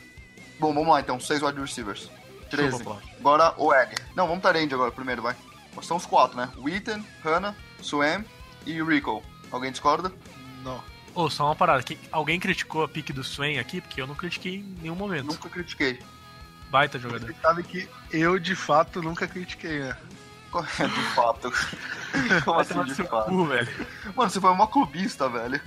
Bom, 0.58 0.74
vamos 0.74 0.88
lá 0.88 1.00
então. 1.00 1.20
Seis 1.20 1.40
wide 1.42 1.60
receivers. 1.60 2.10
13. 2.50 2.78
Chupa, 2.78 2.84
Plot. 2.84 3.16
Agora 3.18 3.54
o 3.56 3.72
L. 3.72 3.94
Não, 4.14 4.26
vamos 4.26 4.42
para 4.42 4.58
Range 4.58 4.74
agora 4.74 4.90
primeiro, 4.92 5.22
vai. 5.22 5.34
São 5.82 5.96
os 5.96 6.04
quatro, 6.04 6.36
né? 6.36 6.50
Witten, 6.58 7.04
Hannah, 7.24 7.54
Swam 7.80 8.24
e 8.66 8.82
Rico. 8.82 9.22
Alguém 9.50 9.70
discorda? 9.70 10.12
Não. 10.62 10.82
Ô, 11.14 11.30
só 11.30 11.46
uma 11.46 11.56
parada. 11.56 11.82
Que, 11.82 11.98
alguém 12.12 12.38
criticou 12.38 12.84
a 12.84 12.88
pique 12.88 13.12
do 13.12 13.24
Swain 13.24 13.58
aqui? 13.58 13.80
Porque 13.80 14.00
eu 14.00 14.06
não 14.06 14.14
critiquei 14.14 14.56
em 14.56 14.76
nenhum 14.82 14.94
momento. 14.94 15.26
Nunca 15.26 15.48
critiquei. 15.48 16.00
Baita 16.70 16.98
jogador. 16.98 17.26
Você 17.26 17.40
sabe 17.40 17.62
que 17.62 17.88
eu, 18.12 18.38
de 18.38 18.54
fato, 18.54 19.02
nunca 19.02 19.26
critiquei, 19.26 19.80
né? 19.80 19.96
de 20.52 21.14
fato. 21.14 21.50
Como 22.44 22.56
Vai 22.56 22.62
assim, 22.62 22.84
de 22.84 22.94
seu 22.94 23.06
fato? 23.06 23.28
cu, 23.28 23.46
velho. 23.46 23.86
Mano, 24.14 24.30
você 24.30 24.40
foi 24.40 24.50
uma 24.50 24.66
clubista, 24.66 25.28
velho. 25.28 25.60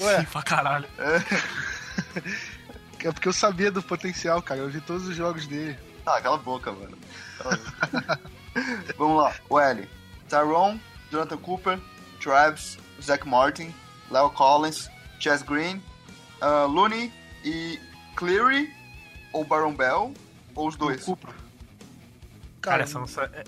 Ué. 0.00 0.20
Sim, 0.20 0.26
pra 0.26 0.42
caralho. 0.42 0.86
É 3.04 3.12
porque 3.12 3.28
eu 3.28 3.32
sabia 3.32 3.70
do 3.70 3.80
potencial, 3.80 4.42
cara. 4.42 4.60
Eu 4.60 4.68
vi 4.68 4.80
todos 4.80 5.06
os 5.06 5.14
jogos 5.14 5.46
dele. 5.46 5.78
Tá, 6.08 6.22
cala 6.22 6.36
a 6.36 6.38
boca, 6.38 6.72
mano. 6.72 6.96
Vamos 8.96 9.22
lá, 9.22 9.34
o 9.50 9.60
L. 9.60 9.86
Tyrone, 10.26 10.80
Jonathan 11.10 11.36
Cooper, 11.36 11.78
Travis, 12.18 12.78
Zach 13.02 13.28
Martin, 13.28 13.74
Leo 14.10 14.30
Collins, 14.30 14.88
Chess 15.20 15.42
Green, 15.42 15.82
ah, 16.40 16.64
Looney 16.64 17.12
e 17.44 17.78
Cleary, 18.16 18.74
ou 19.34 19.44
Baron 19.44 19.74
Bell, 19.74 20.14
ou 20.54 20.68
os 20.68 20.76
dois. 20.76 21.04
Cooper. 21.04 21.28
Cara, 21.28 21.42
Cara, 22.62 22.82
essa 22.84 22.98
nossa. 22.98 23.24
é- 23.24 23.44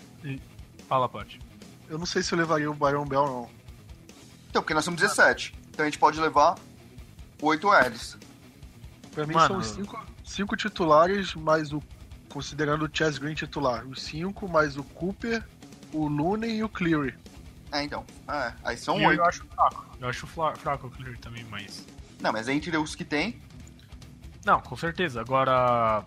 Fala, 0.87 1.09
Plot. 1.09 1.41
eu 1.89 1.99
não 1.99 2.05
sei 2.05 2.23
se 2.23 2.35
eu 2.35 2.39
levaria 2.39 2.71
o 2.71 2.75
Byron 2.75 3.07
Bell, 3.07 3.25
não. 3.25 3.51
Então, 4.51 4.61
porque 4.61 4.75
nós 4.75 4.85
somos 4.85 5.01
17. 5.01 5.55
Então 5.71 5.87
a 5.87 5.89
gente 5.89 5.99
pode 5.99 6.21
levar 6.21 6.57
8 7.41 7.69
L's. 7.71 8.19
Pra 9.13 9.27
mim 9.27 9.33
Mano. 9.33 9.47
são 9.47 9.57
os 9.59 9.67
cinco, 9.69 10.07
cinco 10.27 10.57
titulares, 10.59 11.35
mais 11.35 11.73
o. 11.73 11.83
Considerando 12.31 12.87
o 12.87 12.91
Chess 12.93 13.19
Green 13.19 13.35
titular. 13.35 13.87
Os 13.87 14.03
cinco, 14.03 14.49
mais 14.49 14.77
o 14.77 14.83
Cooper, 14.85 15.45
o 15.93 16.07
Looney 16.09 16.57
e 16.57 16.65
o 16.65 16.69
Cleary. 16.69 17.15
É, 17.73 17.83
então. 17.83 18.05
É, 18.29 18.53
aí 18.65 18.77
são 18.77 18.99
E 18.99 19.03
eu 19.03 19.11
8. 19.11 19.23
acho 19.23 19.45
fraco. 19.47 19.87
Eu 20.01 20.09
acho 20.09 20.27
fraco 20.27 20.87
o 20.87 20.91
Clear 20.91 21.19
também, 21.19 21.45
mas. 21.51 21.87
Não, 22.21 22.33
mas 22.33 22.49
entre 22.49 22.77
os 22.77 22.95
que 22.95 23.05
tem, 23.05 23.41
Não, 24.45 24.61
com 24.61 24.77
certeza. 24.77 25.21
Agora. 25.21 26.05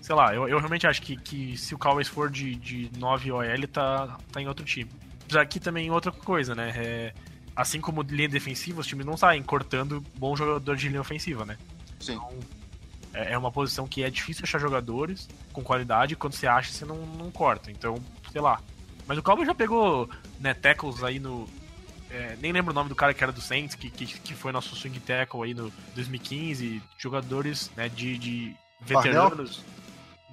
Sei 0.00 0.14
lá, 0.14 0.32
eu, 0.32 0.48
eu 0.48 0.58
realmente 0.58 0.86
acho 0.86 1.02
que, 1.02 1.16
que 1.16 1.56
se 1.56 1.74
o 1.74 1.78
Cowboys 1.78 2.06
for 2.06 2.30
de, 2.30 2.54
de 2.54 2.90
9 2.96 3.32
OL, 3.32 3.68
tá, 3.72 4.16
tá 4.30 4.40
em 4.40 4.46
outro 4.46 4.64
time. 4.64 4.88
Já 5.26 5.42
aqui 5.42 5.58
também 5.58 5.90
outra 5.90 6.12
coisa, 6.12 6.54
né? 6.54 6.72
É, 6.76 7.14
assim 7.56 7.80
como 7.80 8.02
linha 8.02 8.28
defensiva, 8.28 8.80
os 8.80 8.86
times 8.86 9.04
não 9.04 9.16
saem 9.16 9.42
cortando 9.42 10.00
bom 10.16 10.36
jogador 10.36 10.76
de 10.76 10.88
linha 10.88 11.00
ofensiva, 11.00 11.44
né? 11.44 11.56
sim. 11.98 12.14
É 12.14 12.65
é 13.16 13.38
uma 13.38 13.50
posição 13.50 13.86
que 13.86 14.02
é 14.02 14.10
difícil 14.10 14.44
achar 14.44 14.58
jogadores 14.58 15.28
com 15.52 15.62
qualidade, 15.62 16.16
quando 16.16 16.34
você 16.34 16.46
acha, 16.46 16.72
você 16.72 16.84
não, 16.84 16.96
não 17.06 17.30
corta. 17.30 17.70
Então, 17.70 17.96
sei 18.30 18.40
lá. 18.40 18.60
Mas 19.06 19.18
o 19.18 19.22
Cowboys 19.22 19.46
já 19.46 19.54
pegou 19.54 20.08
né, 20.38 20.52
tackles 20.52 21.02
aí 21.02 21.18
no. 21.18 21.48
é, 22.10 22.36
nem 22.40 22.52
lembro 22.52 22.72
o 22.72 22.74
nome 22.74 22.88
do 22.88 22.94
cara 22.94 23.14
que 23.14 23.22
era 23.22 23.32
do 23.32 23.40
Saints, 23.40 23.74
que, 23.74 23.88
que, 23.88 24.06
que 24.06 24.34
foi 24.34 24.52
nosso 24.52 24.74
swing 24.76 24.98
tackle 25.00 25.42
aí 25.44 25.54
no 25.54 25.72
2015. 25.94 26.82
Jogadores 26.98 27.70
né, 27.76 27.88
de, 27.88 28.18
de 28.18 28.56
veteranos. 28.80 29.64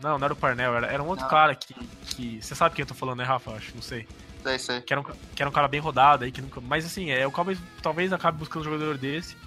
Não, 0.01 0.17
não 0.17 0.25
era 0.25 0.33
o 0.33 0.37
Parnell, 0.37 0.75
era, 0.75 0.87
era 0.87 1.03
um 1.03 1.07
outro 1.07 1.23
Não. 1.23 1.29
cara 1.29 1.55
que, 1.55 1.73
que. 2.07 2.41
Você 2.41 2.55
sabe 2.55 2.75
quem 2.75 2.83
eu 2.83 2.87
tô 2.87 2.93
falando, 2.93 3.19
né, 3.19 3.23
Rafa? 3.23 3.51
Acho, 3.51 3.73
não 3.75 3.81
sei. 3.81 4.07
Sei, 4.41 4.59
sei. 4.59 4.81
Que 4.81 4.93
era 4.93 4.99
um, 4.99 5.03
que 5.03 5.41
era 5.41 5.49
um 5.49 5.53
cara 5.53 5.67
bem 5.67 5.79
rodado 5.79 6.25
aí, 6.25 6.31
que 6.31 6.41
nunca. 6.41 6.59
Mas 6.59 6.85
assim, 6.85 7.11
é, 7.11 7.25
o 7.25 7.31
Cowboys 7.31 7.59
talvez 7.81 8.11
acabe 8.11 8.37
buscando 8.37 8.61
um 8.61 8.65
jogador 8.65 8.97
desse. 8.97 9.37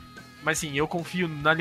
Mas 0.46 0.58
assim, 0.58 0.78
eu 0.78 0.86
confio 0.86 1.26
na, 1.26 1.56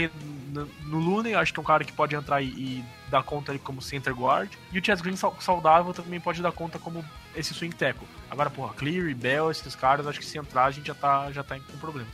no, 0.53 0.69
no 1.01 1.39
acho 1.39 1.51
que 1.51 1.59
é 1.59 1.61
um 1.61 1.65
cara 1.65 1.83
que 1.83 1.91
pode 1.91 2.15
entrar 2.15 2.39
e, 2.39 2.45
e 2.45 2.85
dar 3.09 3.23
conta 3.23 3.51
ali 3.51 3.57
como 3.57 3.81
center 3.81 4.13
guard. 4.13 4.53
E 4.71 4.77
o 4.77 4.85
Chess 4.85 5.01
Green 5.01 5.15
sau- 5.15 5.35
saudável 5.41 5.91
também 5.91 6.19
pode 6.19 6.39
dar 6.39 6.51
conta 6.51 6.77
como 6.77 7.03
esse 7.35 7.51
swing 7.51 7.75
tackle. 7.75 8.07
Agora, 8.29 8.51
porra, 8.51 8.75
Cleary, 8.75 9.15
Bell, 9.15 9.49
esses 9.49 9.73
caras, 9.73 10.05
acho 10.05 10.19
que 10.19 10.25
se 10.25 10.37
entrar 10.37 10.65
a 10.65 10.71
gente 10.71 10.85
já 10.85 10.93
tá, 10.93 11.31
já 11.31 11.43
tá 11.43 11.59
com 11.59 11.77
problemas. 11.79 12.13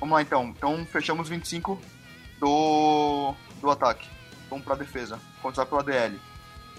Vamos 0.00 0.12
lá 0.12 0.22
então. 0.22 0.46
Então 0.56 0.84
fechamos 0.86 1.28
25 1.28 1.80
do, 2.40 3.32
do 3.60 3.70
ataque. 3.70 4.08
Vamos 4.48 4.64
pra 4.64 4.74
defesa. 4.74 5.20
Começar 5.40 5.66
pela 5.66 5.84
DL. 5.84 6.18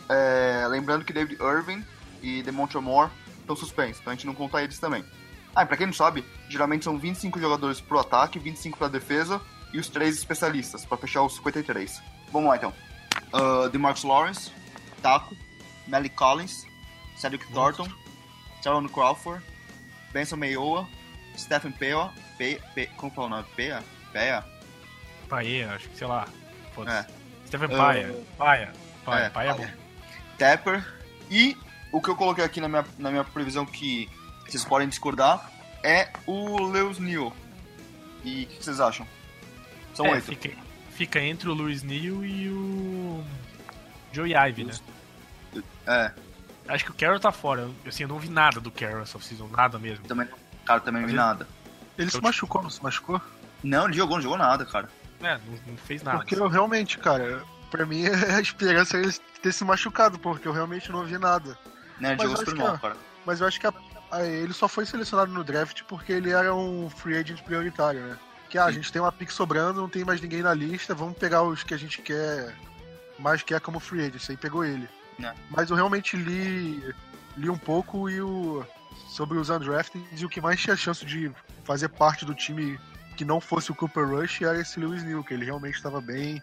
É, 0.10 0.68
lembrando 0.68 1.06
que 1.06 1.14
David 1.14 1.42
Irving 1.42 1.86
e 2.22 2.44
Demontre 2.44 2.78
Moore 2.80 3.10
estão 3.40 3.56
suspensos, 3.56 4.02
então 4.02 4.12
a 4.12 4.16
gente 4.18 4.28
não 4.28 4.36
conta 4.36 4.62
eles 4.62 4.78
também. 4.80 5.06
Ah, 5.56 5.64
e 5.64 5.66
pra 5.66 5.78
quem 5.78 5.86
não 5.86 5.94
sabe, 5.94 6.24
geralmente 6.50 6.86
são 6.86 6.98
25 6.98 7.40
jogadores 7.40 7.82
pro 7.82 8.00
ataque, 8.00 8.40
25 8.40 8.78
pra 8.78 8.88
defesa 8.88 9.42
e 9.74 9.80
os 9.80 9.88
três 9.88 10.18
especialistas, 10.18 10.86
pra 10.86 10.98
fechar 10.98 11.24
os 11.24 11.36
53. 11.36 12.02
Vamos 12.32 12.50
lá 12.50 12.56
então. 12.56 12.74
Uh, 13.34 13.70
DeMarcus 13.70 14.04
Lawrence, 14.04 14.52
Taco, 15.02 15.36
Malik 15.88 16.16
Collins, 16.16 16.66
Cedric 17.18 17.52
Thornton, 17.54 17.88
Sharon 18.64 18.88
Crawford, 18.88 19.44
Benson 20.14 20.38
Mayoa, 20.38 20.88
Stephen 21.38 21.72
Pea, 21.72 22.10
Pe, 22.38 22.62
Pe, 22.74 22.88
como 22.98 23.12
fala 23.12 23.28
o 23.28 23.30
nome? 23.30 23.46
Pea? 23.56 23.84
Pea? 24.14 24.46
Paia, 25.28 25.74
acho 25.74 25.90
que, 25.90 25.98
sei 25.98 26.08
lá. 26.08 26.28
É. 26.88 27.06
Stephen 27.48 27.70
Paia. 27.70 28.26
Paia. 28.38 28.74
Paia, 29.06 29.26
é, 29.26 29.30
Paia 29.30 29.50
é 29.50 29.54
bom. 29.54 29.68
Tapper. 30.38 30.86
E 31.30 31.58
o 31.92 32.02
que 32.02 32.10
eu 32.10 32.16
coloquei 32.16 32.44
aqui 32.44 32.60
na 32.60 32.68
minha, 32.68 32.86
na 32.98 33.12
minha 33.12 33.24
previsão 33.24 33.66
que 33.66 34.10
vocês 34.52 34.66
podem 34.66 34.88
discordar 34.88 35.50
é 35.84 36.10
o 36.28 36.66
Lewis 36.68 37.00
Neal. 37.00 37.34
E 38.24 38.44
o 38.44 38.48
que 38.48 38.64
vocês 38.64 38.80
acham? 38.80 39.08
São 39.94 40.06
É, 40.06 40.12
oito. 40.14 40.26
fica, 40.26 40.50
fica 40.92 41.20
entre 41.20 41.50
o 41.50 41.54
Luiz 41.54 41.82
Neal 41.84 42.24
e 42.24 42.50
o 42.50 43.24
Joey 44.14 44.34
Ive, 44.50 44.66
né? 44.66 44.74
É, 45.88 46.12
Acho 46.68 46.86
que 46.86 46.92
o 46.92 46.94
Carroll 46.94 47.20
tá 47.20 47.32
fora. 47.32 47.62
Eu, 47.62 47.76
assim, 47.88 48.04
eu 48.04 48.10
não 48.10 48.20
vi 48.20 48.30
nada 48.30 48.60
do 48.62 48.72
Carroll 48.72 49.02
essa 49.02 49.18
off-season, 49.18 49.48
nada 49.48 49.78
mesmo. 49.80 50.06
também, 50.08 50.28
cara, 50.64 50.80
também 50.80 51.02
não 51.02 51.10
vi 51.10 51.16
Mas 51.16 51.26
nada. 51.26 51.48
Ele 51.98 52.10
se 52.10 52.22
machucou, 52.22 52.62
não 52.62 52.70
se 52.70 52.82
machucou? 52.82 53.20
Não, 53.64 53.86
ele 53.86 53.94
jogou, 53.94 54.18
não 54.18 54.22
jogou 54.24 54.38
nada, 54.38 54.66
cara. 54.66 54.90
É, 55.22 55.34
não, 55.38 55.60
não 55.68 55.78
fez 55.78 56.02
nada. 56.04 56.20
Porque 56.20 56.36
eu 56.36 56.48
realmente, 56.48 56.98
cara, 56.98 57.44
pra 57.70 57.86
mim 57.86 58.06
a 58.08 58.40
esperança 58.40 58.98
é 58.98 59.02
ele 59.02 59.14
ter 59.42 59.52
se 59.52 59.64
machucado, 59.66 60.18
porque 60.20 60.48
eu 60.48 60.54
realmente 60.54 60.92
não 60.92 61.04
vi 61.04 61.18
nada. 61.18 61.58
Né, 62.00 62.10
ele 62.10 62.18
Mas 62.18 62.22
jogou 62.30 62.38
super 62.38 62.56
mal, 62.56 62.78
cara. 62.80 62.96
Mas 63.26 63.42
eu 63.42 63.48
acho 63.48 63.60
que 63.60 63.68
a- 63.68 63.74
ele 64.20 64.54
só 64.54 64.68
foi 64.68 64.86
selecionado 64.86 65.32
no 65.32 65.44
draft 65.44 65.84
porque 65.84 66.12
ele 66.12 66.32
era 66.32 66.54
um 66.54 66.90
free 66.90 67.18
agent 67.18 67.42
prioritário, 67.44 68.02
né? 68.02 68.18
Que 68.50 68.58
ah, 68.58 68.66
a 68.66 68.72
gente 68.72 68.92
tem 68.92 69.02
uma 69.02 69.12
pick 69.12 69.32
sobrando, 69.32 69.80
não 69.80 69.90
tem 69.90 70.04
mais 70.04 70.20
ninguém 70.20 70.42
na 70.42 70.54
lista, 70.54 70.94
vamos 70.94 71.18
pegar 71.18 71.44
os 71.44 71.64
que 71.64 71.74
a 71.74 71.78
gente 71.78 72.02
quer, 72.02 72.54
mais 73.18 73.42
quer 73.42 73.62
como 73.62 73.80
free 73.80 74.06
agent. 74.06 74.30
Aí 74.30 74.38
pegou 74.38 74.66
ele. 74.66 74.90
É. 75.24 75.34
Mas 75.50 75.70
eu 75.70 75.76
realmente 75.76 76.18
li, 76.18 76.84
li 77.38 77.50
um 77.50 77.58
pouco 77.58 78.10
e 78.10 78.22
o, 78.22 78.66
sobre 79.08 79.38
os 79.38 79.50
undrafteds 79.50 80.22
e 80.22 80.26
o 80.26 80.30
que 80.30 80.42
mais 80.42 80.60
tinha 80.60 80.76
chance 80.76 81.06
de 81.06 81.32
fazer 81.64 81.90
parte 81.90 82.26
do 82.26 82.36
time 82.36 82.80
que 83.16 83.24
não 83.24 83.40
fosse 83.40 83.72
o 83.72 83.76
Cooper 83.76 84.08
Rush 84.08 84.42
era 84.42 84.60
esse 84.60 84.80
Lewis 84.80 85.04
Neal, 85.04 85.24
que 85.24 85.34
ele 85.34 85.46
realmente 85.46 85.76
estava 85.76 86.02
bem, 86.02 86.42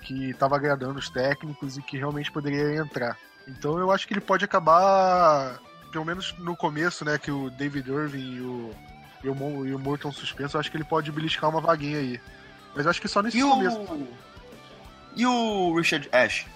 que 0.00 0.30
estava 0.30 0.56
agradando 0.56 0.98
os 0.98 1.10
técnicos 1.10 1.76
e 1.76 1.82
que 1.82 1.98
realmente 1.98 2.32
poderia 2.32 2.76
entrar. 2.76 3.16
Então 3.46 3.78
eu 3.78 3.90
acho 3.90 4.06
que 4.06 4.14
ele 4.14 4.20
pode 4.20 4.44
acabar, 4.44 5.60
pelo 5.90 6.04
menos 6.04 6.34
no 6.38 6.56
começo, 6.56 7.04
né, 7.04 7.18
que 7.18 7.30
o 7.30 7.50
David 7.50 7.90
Irving 7.90 8.36
e 8.36 8.40
o, 8.40 8.70
e 9.24 9.28
o, 9.28 9.66
e 9.66 9.74
o 9.74 9.78
Moore 9.78 9.96
estão 9.98 10.12
suspensos, 10.12 10.54
eu 10.54 10.60
acho 10.60 10.70
que 10.70 10.76
ele 10.76 10.84
pode 10.84 11.10
beliscar 11.12 11.50
uma 11.50 11.60
vaguinha 11.60 11.98
aí. 11.98 12.20
Mas 12.74 12.84
eu 12.84 12.90
acho 12.90 13.00
que 13.00 13.08
só 13.08 13.22
nesse 13.22 13.38
E 13.38 13.42
começo. 13.42 13.76
o. 13.78 14.08
E 15.16 15.26
o 15.26 15.76
Richard 15.76 16.08
Ash? 16.12 16.46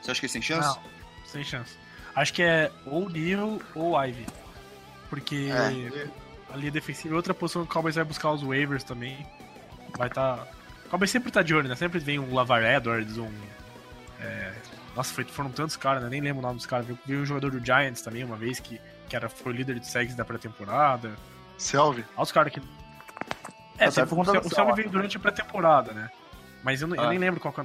Você 0.00 0.10
acha 0.10 0.20
que 0.20 0.26
ele 0.26 0.32
tem 0.32 0.42
chance? 0.42 0.68
Não, 0.68 0.82
sem 1.26 1.44
chance. 1.44 1.76
Acho 2.14 2.34
que 2.34 2.42
é 2.42 2.70
ou 2.84 3.08
Neal 3.08 3.58
ou 3.74 3.98
Ivy. 4.04 4.26
Porque 5.08 5.48
É. 5.50 6.08
ali 6.52 6.70
defensiva, 6.70 7.14
outra 7.14 7.32
posição 7.32 7.62
que 7.64 7.70
o 7.70 7.72
Cowboys 7.72 7.94
vai 7.94 8.04
buscar 8.04 8.30
os 8.32 8.42
waivers 8.42 8.84
também. 8.84 9.26
Vai 9.96 10.08
estar. 10.08 10.46
O 10.86 10.88
Cowboys 10.90 11.10
sempre 11.10 11.30
tá 11.30 11.40
de 11.42 11.54
olho, 11.54 11.68
né? 11.68 11.76
Sempre 11.76 11.98
vem 12.00 12.18
um 12.18 12.34
Lavar 12.34 12.62
Edwards, 12.62 13.16
um. 13.16 13.30
é, 14.20 14.52
Nossa, 14.94 15.12
foi- 15.14 15.24
foram 15.24 15.50
tantos 15.50 15.76
caras, 15.76 16.02
né? 16.02 16.08
Nem 16.10 16.20
lembro 16.20 16.40
o 16.40 16.42
nome 16.42 16.56
dos 16.56 16.66
caras. 16.66 16.86
Veio- 16.86 16.98
Veio 17.06 17.20
um 17.22 17.24
jogador 17.26 17.50
do 17.50 17.64
Giants 17.64 18.02
também 18.02 18.22
uma 18.24 18.36
vez 18.36 18.60
que, 18.60 18.80
que 19.08 19.16
era, 19.16 19.28
foi 19.28 19.52
líder 19.52 19.78
de 19.80 19.86
segs 19.86 20.14
da 20.14 20.24
pré-temporada. 20.24 21.16
Selve. 21.56 22.04
Olha 22.16 22.22
os 22.22 22.32
caras 22.32 22.52
que. 22.52 22.60
É, 23.78 23.90
foi 23.90 24.02
o 24.04 24.20
o 24.20 24.70
ó. 24.70 24.74
veio 24.74 24.90
durante 24.90 25.16
a 25.16 25.20
pré-temporada, 25.20 25.92
né? 25.92 26.10
Mas 26.62 26.82
eu, 26.82 26.88
não- 26.88 26.96
eu 26.96 27.04
Ah. 27.04 27.08
nem 27.08 27.18
lembro 27.18 27.40
qual 27.40 27.52
que 27.54 27.60
é. 27.60 27.64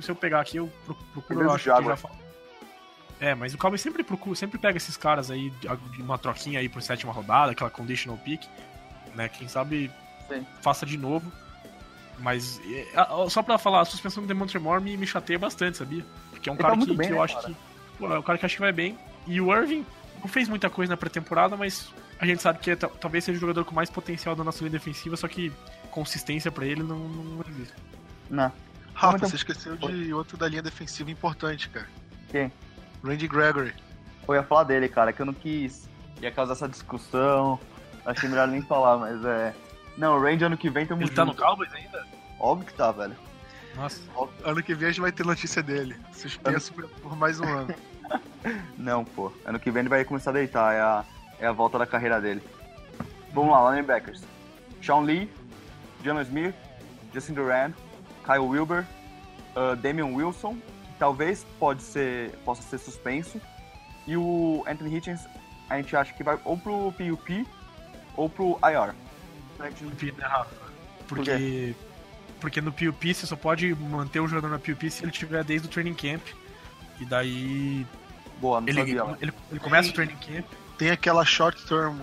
Se 0.00 0.08
eu- 0.10 0.14
pegar 0.16 0.40
aqui, 0.40 0.56
eu 0.58 0.70
pro- 0.84 0.94
procuro, 1.12 1.40
eu 1.42 1.50
é 1.50 1.54
acho 1.54 1.64
que 1.64 1.84
já 1.84 1.96
falo. 1.96 2.14
É, 3.20 3.34
mas 3.34 3.54
o 3.54 3.58
Cowboys 3.58 3.80
sempre 3.80 4.02
procura, 4.02 4.34
sempre 4.34 4.58
pega 4.58 4.76
esses 4.76 4.96
caras 4.96 5.30
aí 5.30 5.52
uma 5.98 6.18
troquinha 6.18 6.58
aí 6.58 6.68
por 6.68 6.82
sétima 6.82 7.12
rodada, 7.12 7.52
aquela 7.52 7.70
conditional 7.70 8.18
pick, 8.18 8.42
né? 9.14 9.28
Quem 9.28 9.46
sabe 9.48 9.90
Sim. 10.28 10.44
faça 10.60 10.84
de 10.84 10.96
novo. 10.98 11.30
Mas 12.18 12.60
é, 12.64 13.28
só 13.28 13.42
pra 13.42 13.58
falar, 13.58 13.80
a 13.80 13.84
suspensão 13.84 14.22
do 14.22 14.26
Demontre 14.26 14.58
Moore 14.58 14.82
me, 14.82 14.96
me 14.96 15.06
chateia 15.06 15.38
bastante, 15.38 15.76
sabia? 15.78 16.04
Porque 16.42 16.48
é 16.48 16.52
um 16.52 16.56
Ele 16.56 16.62
cara 16.62 16.76
tá 16.76 16.84
que, 16.84 16.96
bem, 16.96 17.06
que 17.06 17.12
eu 17.12 17.18
né, 17.18 17.22
acho 17.24 17.34
cara? 17.36 17.46
que. 17.48 17.56
Pô, 17.98 18.12
é 18.12 18.18
um 18.18 18.22
cara 18.22 18.36
que 18.38 18.44
eu 18.44 18.46
acho 18.46 18.56
que 18.56 18.60
vai 18.62 18.72
bem. 18.72 18.98
E 19.28 19.40
o 19.40 19.54
Irving 19.56 19.86
não 20.20 20.26
fez 20.28 20.48
muita 20.48 20.68
coisa 20.68 20.90
na 20.92 20.96
pré-temporada, 20.96 21.56
mas 21.56 21.92
a 22.18 22.26
gente 22.26 22.42
sabe 22.42 22.58
que 22.58 22.72
é, 22.72 22.76
ta- 22.76 22.88
talvez 22.88 23.22
seja 23.22 23.36
o 23.36 23.40
jogador 23.40 23.64
com 23.64 23.72
mais 23.74 23.88
potencial 23.88 24.34
da 24.34 24.42
nossa 24.42 24.58
linha 24.58 24.70
defensiva, 24.72 25.16
só 25.16 25.28
que 25.28 25.52
consistência 25.90 26.50
pra 26.50 26.66
ele 26.66 26.82
não, 26.82 26.98
não 26.98 27.44
existe. 27.48 27.74
Não. 28.28 28.50
Rafa, 28.92 29.16
Então- 29.18 29.28
você 29.28 29.36
esqueceu 29.36 29.76
de 29.76 30.12
outro 30.12 30.36
da 30.36 30.48
linha 30.48 30.62
defensiva 30.62 31.10
importante, 31.12 31.68
cara. 31.68 31.86
Quem? 32.28 32.50
Randy 33.04 33.28
Gregory. 33.28 33.72
Eu 34.26 34.34
ia 34.34 34.42
falar 34.42 34.64
dele, 34.64 34.88
cara, 34.88 35.12
que 35.12 35.22
eu 35.22 35.26
não 35.26 35.34
quis. 35.34 35.88
Ia 36.20 36.30
causar 36.32 36.52
essa 36.54 36.68
discussão. 36.68 37.58
Achei 38.04 38.28
melhor 38.28 38.48
nem 38.48 38.62
falar, 38.62 38.96
mas 38.98 39.24
é. 39.24 39.54
Não, 39.96 40.16
o 40.16 40.20
Range 40.20 40.44
ano 40.44 40.56
que 40.56 40.68
vem 40.70 40.86
tamo 40.86 41.02
Ele 41.02 41.10
tá 41.10 41.24
no 41.24 41.30
junto. 41.32 41.42
Cowboys 41.42 41.72
ainda? 41.72 42.04
Óbvio 42.40 42.66
que 42.66 42.74
tá, 42.74 42.90
velho. 42.90 43.14
Nossa. 43.76 44.00
Ano 44.44 44.62
que 44.62 44.74
vem 44.74 44.88
a 44.88 44.90
gente 44.92 45.00
vai 45.00 45.12
ter 45.12 45.24
notícia 45.24 45.62
dele. 45.62 45.96
Suspenso 46.12 46.72
por- 46.74 46.88
por 46.88 47.16
mais 47.16 47.40
um 47.40 47.44
ano. 47.48 47.74
Não, 48.76 49.04
pô. 49.04 49.32
Ano 49.44 49.58
que 49.58 49.70
vem 49.70 49.80
ele 49.80 49.88
vai 49.88 50.04
começar 50.04 50.30
a 50.30 50.34
deitar. 50.34 50.74
É 50.74 50.80
a, 50.80 51.04
é 51.40 51.46
a 51.46 51.52
volta 51.52 51.78
da 51.78 51.86
carreira 51.86 52.20
dele. 52.20 52.42
Vamos 53.32 53.50
lá, 53.52 53.70
linebackers. 53.70 54.22
Sean 54.82 55.00
Lee, 55.00 55.30
Jalen 56.04 56.22
Smith, 56.22 56.54
Justin 57.14 57.34
Duran, 57.34 57.72
Kyle 58.24 58.40
Wilber, 58.40 58.84
uh, 59.56 59.76
Damian 59.76 60.06
Wilson, 60.14 60.54
que 60.54 60.98
talvez 60.98 61.46
pode 61.58 61.82
ser, 61.82 62.30
possa 62.44 62.62
ser 62.62 62.78
suspenso. 62.78 63.40
E 64.06 64.16
o 64.16 64.64
Anthony 64.66 64.96
Hitchens, 64.96 65.20
a 65.70 65.76
gente 65.76 65.96
acha 65.96 66.12
que 66.12 66.22
vai 66.24 66.38
ou 66.44 66.58
pro 66.58 66.92
PUP 66.92 67.46
ou 68.16 68.28
pro 68.28 68.58
IR. 68.64 68.92
A 69.60 69.70
gente 69.70 69.84
PUP, 69.84 70.12
né, 70.18 70.26
Rafa? 70.26 70.50
Por 71.08 71.18
Porque, 72.42 72.60
no 72.60 72.72
PUP 72.72 73.14
você 73.14 73.24
só 73.26 73.36
pode 73.36 73.74
manter 73.74 74.20
o 74.20 74.26
jogador 74.28 74.48
na 74.50 74.58
PUP 74.58 74.90
se 74.90 75.02
ele 75.04 75.12
tiver 75.12 75.42
desde 75.44 75.66
o 75.68 75.70
training 75.70 75.94
camp. 75.94 76.20
E 77.00 77.04
daí 77.06 77.86
Boa, 78.40 78.60
não 78.60 78.68
ele, 78.68 78.78
sabia. 78.80 79.04
ó. 79.04 79.14
ele, 79.20 79.32
ele 79.50 79.60
começa 79.60 79.88
o 79.88 79.92
training 79.92 80.16
camp. 80.16 80.44
Tem 80.76 80.90
aquela 80.90 81.24
short 81.24 81.64
term. 81.66 82.00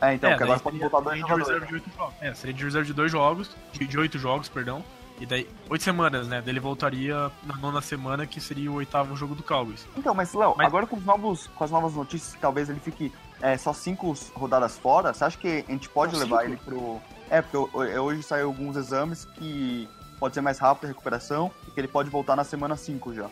É, 0.00 0.14
então, 0.14 0.30
é, 0.30 0.32
porque 0.34 0.44
agora 0.44 0.60
pode 0.60 0.76
seria- 0.78 0.88
voltar 0.88 1.10
dois 1.10 1.20
jogos. 1.46 1.82
É, 2.20 2.32
seria 2.34 2.54
de 2.54 2.64
reserva 2.64 2.86
de 2.86 2.92
dois 2.94 3.10
jogos, 3.12 3.50
de, 3.72 3.86
de 3.86 3.98
oito 3.98 4.18
jogos, 4.18 4.48
perdão. 4.48 4.84
E 5.20 5.26
daí, 5.26 5.48
oito 5.70 5.84
semanas, 5.84 6.26
né? 6.26 6.40
Daí 6.40 6.52
ele 6.52 6.58
voltaria 6.60 7.30
na 7.44 7.56
nona 7.56 7.80
semana, 7.80 8.26
que 8.26 8.40
seria 8.40 8.70
o 8.70 8.74
oitavo 8.74 9.14
jogo 9.16 9.34
do 9.36 9.42
Cowboys. 9.42 9.86
Então, 9.96 10.14
mas 10.14 10.32
Léo, 10.34 10.54
Mas- 10.56 10.66
agora 10.66 10.86
com, 10.86 10.96
os 10.96 11.04
novos, 11.04 11.46
com 11.54 11.62
as 11.62 11.70
novas 11.70 11.94
notícias, 11.94 12.34
que 12.34 12.40
talvez 12.40 12.68
ele 12.68 12.80
fique 12.80 13.12
é, 13.40 13.56
só 13.56 13.72
cinco 13.72 14.12
rodadas 14.34 14.78
fora, 14.78 15.12
você 15.12 15.24
acha 15.24 15.38
que 15.38 15.64
a 15.68 15.72
gente 15.72 15.88
pode 15.88 16.12
Só 16.14 16.18
levar 16.20 16.40
cinco? 16.42 16.52
ele 16.52 16.56
pro. 16.64 17.00
É, 17.32 17.40
porque 17.42 17.56
ho- 17.56 17.70
ho- 17.72 18.00
hoje 18.02 18.22
saiu 18.22 18.46
alguns 18.46 18.76
exames 18.76 19.24
que 19.24 19.88
pode 20.20 20.34
ser 20.34 20.40
mais 20.42 20.58
rápido 20.58 20.84
a 20.84 20.88
recuperação 20.88 21.50
e 21.66 21.70
que 21.70 21.80
ele 21.80 21.88
pode 21.88 22.10
voltar 22.10 22.36
na 22.36 22.44
semana 22.44 22.76
5 22.76 23.12
já. 23.14 23.28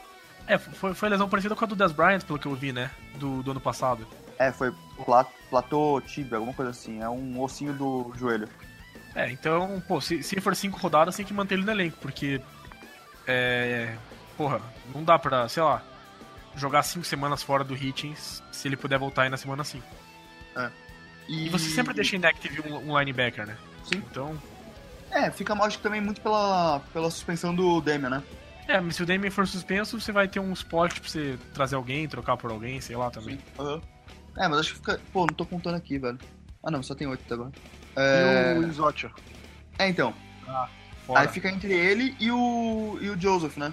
É, 0.46 0.57
foi, 0.59 0.94
foi 0.94 1.09
lesão 1.11 1.28
parecida 1.28 1.55
com 1.55 1.64
a 1.64 1.68
do 1.68 1.76
Des 1.76 1.92
Bryant, 1.92 2.22
pelo 2.24 2.38
que 2.38 2.46
eu 2.46 2.55
vi, 2.55 2.72
né? 2.72 2.90
Do, 3.16 3.42
do 3.42 3.51
ano 3.53 3.61
passado. 3.61 4.07
É, 4.38 4.51
foi 4.51 4.72
pla, 5.05 5.24
platô 5.51 6.01
tibia, 6.01 6.38
alguma 6.38 6.55
coisa 6.55 6.70
assim. 6.70 7.01
É 7.03 7.09
um 7.09 7.38
ossinho 7.40 7.74
do 7.74 8.11
joelho. 8.16 8.48
É, 9.14 9.30
então, 9.30 9.82
pô, 9.86 10.01
se, 10.01 10.22
se 10.22 10.40
for 10.40 10.57
cinco 10.57 10.78
rodadas, 10.78 11.14
tem 11.14 11.26
que 11.26 11.34
manter 11.34 11.55
ele 11.57 11.64
no 11.64 11.70
elenco, 11.70 11.98
porque. 12.01 12.40
É. 13.26 13.94
Porra, 14.36 14.61
não 14.94 15.05
dá 15.05 15.18
pra, 15.18 15.46
sei 15.48 15.62
lá, 15.62 15.82
jogar 16.57 16.82
cinco 16.84 17.05
semanas 17.05 17.42
fora 17.42 17.62
do 17.62 17.74
Hitchens 17.74 18.42
se 18.51 18.66
ele 18.66 18.76
puder 18.76 18.98
voltar 18.98 19.22
aí 19.22 19.28
na 19.28 19.36
semana 19.36 19.62
5. 19.62 19.84
E, 21.28 21.46
E 21.46 21.48
você 21.51 21.68
sempre 21.68 21.92
deixa 21.94 22.16
inactive 22.16 22.62
um, 22.62 22.90
um 22.92 22.98
linebacker, 22.98 23.46
né? 23.46 23.57
Sim. 23.85 23.97
Então. 24.11 24.37
É, 25.11 25.31
fica 25.31 25.55
que 25.76 25.78
também 25.78 26.01
muito 26.01 26.20
pela, 26.20 26.81
pela 26.93 27.11
suspensão 27.11 27.55
do 27.55 27.81
Damian, 27.81 28.11
né? 28.11 28.22
É, 28.68 28.81
mas 28.81 28.95
se 28.95 29.03
o 29.03 29.07
Damien 29.07 29.31
for 29.31 29.47
suspenso, 29.49 30.01
você 30.01 30.12
vai 30.12 30.28
ter 30.28 30.39
um 30.39 30.53
spot 30.53 31.01
pra 31.01 31.09
você 31.09 31.37
trazer 31.53 31.74
alguém, 31.74 32.07
trocar 32.09 32.37
por 32.37 32.53
alguém, 32.53 32.81
sei 32.81 32.95
lá 32.95 33.11
também. 33.11 33.39
Aham. 33.59 33.81
É, 34.37 34.47
mas 34.47 34.61
acho 34.61 34.70
que 34.70 34.76
fica. 34.76 35.01
Pô, 35.12 35.20
não 35.26 35.35
tô 35.35 35.45
contando 35.45 35.74
aqui, 35.74 35.99
velho. 35.99 36.18
Ah 36.62 36.70
não, 36.70 36.81
só 36.83 36.95
tem 36.95 37.09
oito 37.09 37.22
até 37.24 37.35
agora. 37.35 37.51
É, 37.97 38.55
E 38.55 38.59
o 38.61 38.68
Isotia. 38.68 39.11
é 39.78 39.89
então. 39.89 40.14
Fora. 41.05 41.20
Aí 41.22 41.28
fica 41.28 41.49
entre 41.51 41.72
ele 41.72 42.14
e 42.20 42.31
o, 42.31 42.97
e 43.01 43.11
o 43.11 43.20
Joseph, 43.20 43.57
né? 43.57 43.72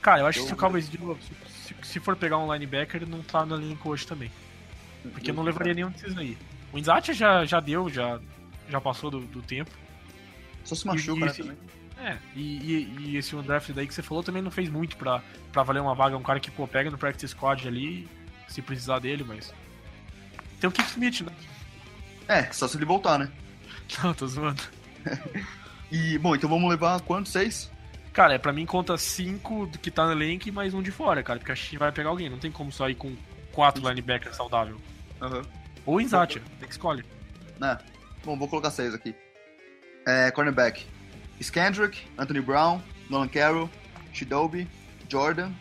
Cara, 0.00 0.20
eu 0.20 0.26
acho 0.26 0.40
que 0.40 0.46
se 0.46 0.54
o 0.54 0.56
Cowboys, 0.56 0.88
de 0.88 0.98
novo, 0.98 1.18
se, 1.22 1.74
se- 1.74 1.76
se 1.82 2.00
for 2.00 2.16
pegar 2.16 2.38
um 2.38 2.50
linebacker, 2.50 3.02
ele 3.02 3.10
não 3.10 3.20
tá 3.22 3.44
no 3.44 3.56
elenco 3.56 3.90
hoje 3.90 4.06
também. 4.06 4.30
Porque 5.12 5.30
eu 5.30 5.34
não 5.34 5.42
levaria 5.42 5.74
nenhum 5.74 5.90
desses 5.90 6.16
aí. 6.16 6.38
O 6.72 6.78
Inzati 6.78 7.12
já, 7.12 7.44
já 7.44 7.60
deu, 7.60 7.88
já, 7.90 8.18
já 8.68 8.80
passou 8.80 9.10
do, 9.10 9.20
do 9.20 9.42
tempo. 9.42 9.70
Só 10.64 10.74
se 10.74 10.86
machuca, 10.86 11.12
E- 11.12 11.22
e 11.22 11.24
né, 11.26 11.28
se- 11.32 11.42
também. 11.42 11.58
É, 12.00 12.16
e, 12.36 12.94
e, 13.00 13.16
esse 13.16 13.34
undrafted 13.34 13.74
daí 13.74 13.86
que 13.86 13.92
você 13.94 14.02
falou 14.02 14.22
também 14.22 14.40
não 14.40 14.50
fez 14.52 14.68
muito 14.70 14.96
pra, 14.96 15.20
pra 15.52 15.62
valer 15.64 15.80
uma 15.80 15.94
vaga. 15.94 16.16
Um 16.16 16.22
cara 16.22 16.38
que, 16.38 16.50
pô, 16.50 16.66
pega 16.68 16.90
no 16.90 16.96
practice 16.98 17.28
squad 17.34 17.66
ali, 17.66 18.08
se 18.46 18.62
precisar 18.62 19.00
dele, 19.00 19.24
mas... 19.26 19.52
Tem 20.60 20.68
o 20.68 20.72
Keith 20.72 20.90
Smith, 20.90 21.20
né? 21.22 21.32
É, 22.28 22.52
só 22.52 22.68
se 22.68 22.76
ele 22.76 22.84
voltar, 22.84 23.18
né? 23.18 23.30
Não, 24.02 24.14
tô 24.14 24.26
zoando. 24.26 24.62
E, 25.90 26.18
bom, 26.18 26.34
então 26.36 26.50
vamos 26.50 26.68
levar 26.68 27.00
quantos? 27.00 27.32
Seis? 27.32 27.70
Cara, 28.12 28.34
é, 28.34 28.38
pra 28.38 28.52
mim 28.52 28.66
conta 28.66 28.98
cinco 28.98 29.64
do 29.66 29.78
que 29.78 29.90
tá 29.90 30.04
no 30.04 30.12
elenco 30.12 30.46
e 30.46 30.52
mais 30.52 30.74
um 30.74 30.82
de 30.82 30.90
fora, 30.90 31.22
cara. 31.22 31.38
Porque 31.38 31.50
a 31.52 31.54
gente 31.54 31.78
vai 31.78 31.90
pegar 31.90 32.10
alguém. 32.10 32.28
Não 32.28 32.38
tem 32.38 32.52
como 32.52 32.70
só 32.70 32.90
ir 32.90 32.94
com 32.94 33.16
quatro 33.52 33.88
linebackers 33.88 34.36
saudável. 34.36 34.78
Aham. 35.22 35.40
Ou 35.86 35.98
Inzati, 35.98 36.40
tem 36.58 36.68
que 36.68 36.72
escolher. 36.74 37.06
Né? 37.58 37.78
Bom, 38.24 38.36
vou 38.38 38.48
colocar 38.48 38.70
seis 38.70 38.94
aqui. 38.94 39.14
É, 40.06 40.30
cornerback. 40.30 40.86
Skandrick, 41.40 42.06
Anthony 42.18 42.40
Brown, 42.40 42.80
Nolan 43.08 43.28
Carroll, 43.28 43.70
Shidobi, 44.12 44.68
Jordan. 45.08 45.52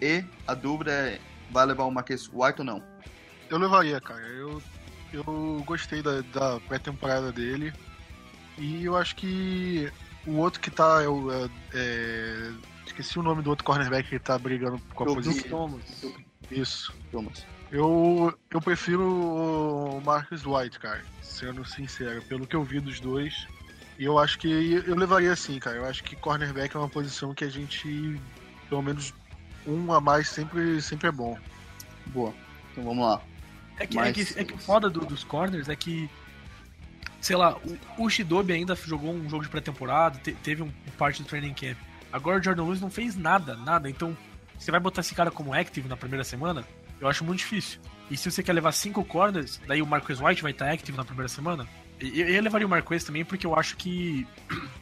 E 0.00 0.24
a 0.46 0.54
dúvida 0.54 0.90
é, 0.90 1.20
vai 1.50 1.64
levar 1.66 1.84
o 1.84 1.90
Marquês 1.90 2.28
White 2.32 2.58
ou 2.60 2.64
não? 2.64 2.82
Eu 3.48 3.58
levaria, 3.58 4.00
cara. 4.00 4.20
Eu, 4.20 4.60
eu 5.12 5.62
gostei 5.64 6.02
da, 6.02 6.22
da 6.22 6.58
pré-temporada 6.60 7.30
dele. 7.30 7.72
E 8.58 8.84
eu 8.84 8.96
acho 8.96 9.14
que 9.16 9.90
o 10.26 10.36
outro 10.38 10.60
que 10.60 10.70
tá. 10.70 11.02
É, 11.02 11.08
o, 11.08 11.30
é, 11.30 11.48
é, 11.74 12.50
esqueci 12.86 13.18
o 13.18 13.22
nome 13.22 13.42
do 13.42 13.50
outro 13.50 13.64
cornerback 13.64 14.08
que 14.08 14.18
tá 14.18 14.36
brigando 14.38 14.80
com 14.94 15.04
a 15.04 15.06
Eu- 15.06 15.14
posição. 15.14 15.48
Thomas. 15.48 16.04
Isso. 16.50 16.92
Thomas. 17.12 17.46
Eu, 17.72 18.38
eu 18.50 18.60
prefiro 18.60 19.02
o 19.02 20.00
Marcus 20.04 20.44
White, 20.44 20.78
cara. 20.78 21.02
Sendo 21.22 21.64
sincero, 21.64 22.22
pelo 22.22 22.46
que 22.46 22.54
eu 22.54 22.62
vi 22.62 22.78
dos 22.80 23.00
dois. 23.00 23.46
E 23.98 24.04
eu 24.04 24.18
acho 24.18 24.38
que 24.38 24.74
eu 24.86 24.94
levaria 24.94 25.32
assim, 25.32 25.58
cara. 25.58 25.76
Eu 25.78 25.86
acho 25.86 26.04
que 26.04 26.14
cornerback 26.14 26.76
é 26.76 26.78
uma 26.78 26.88
posição 26.88 27.32
que 27.34 27.44
a 27.44 27.48
gente, 27.48 28.20
pelo 28.68 28.82
menos 28.82 29.14
um 29.66 29.90
a 29.92 30.00
mais, 30.00 30.28
sempre, 30.28 30.80
sempre 30.82 31.08
é 31.08 31.12
bom. 31.12 31.38
Boa. 32.06 32.34
Então 32.72 32.84
vamos 32.84 33.04
lá. 33.06 33.22
É 33.78 33.86
que, 33.86 33.96
Mas- 33.96 34.08
é 34.08 34.12
que, 34.12 34.40
é 34.40 34.44
que 34.44 34.54
o 34.54 34.58
foda 34.58 34.90
do- 34.90 35.06
dos 35.06 35.24
corners 35.24 35.68
é 35.68 35.74
que, 35.74 36.10
sei 37.20 37.36
lá, 37.36 37.56
o, 37.96 38.04
o 38.04 38.10
Shidobi 38.10 38.52
ainda 38.52 38.74
jogou 38.74 39.12
um 39.14 39.28
jogo 39.30 39.44
de 39.44 39.48
pré-temporada, 39.48 40.18
te- 40.18 40.34
teve 40.34 40.62
um, 40.62 40.70
parte 40.98 41.22
do 41.22 41.28
training 41.28 41.54
camp. 41.54 41.78
Agora 42.12 42.38
o 42.38 42.42
Jordan 42.42 42.64
Lewis 42.64 42.80
não 42.82 42.90
fez 42.90 43.16
nada, 43.16 43.56
nada. 43.56 43.88
Então, 43.88 44.16
você 44.58 44.70
vai 44.70 44.78
botar 44.78 45.00
esse 45.00 45.14
cara 45.14 45.30
como 45.30 45.54
active 45.54 45.88
na 45.88 45.96
primeira 45.96 46.22
semana? 46.22 46.64
Eu 47.02 47.08
acho 47.08 47.24
muito 47.24 47.40
difícil. 47.40 47.80
E 48.08 48.16
se 48.16 48.30
você 48.30 48.44
quer 48.44 48.52
levar 48.52 48.70
cinco 48.70 49.04
corners, 49.04 49.60
daí 49.66 49.82
o 49.82 49.86
Marquez 49.86 50.20
White 50.20 50.40
vai 50.40 50.52
estar 50.52 50.70
active 50.70 50.96
na 50.96 51.04
primeira 51.04 51.28
semana? 51.28 51.66
Eu, 52.00 52.28
eu 52.28 52.40
levaria 52.40 52.66
o 52.66 52.70
Marquez 52.70 53.02
também 53.02 53.24
porque 53.24 53.44
eu 53.44 53.58
acho 53.58 53.76
que. 53.76 54.26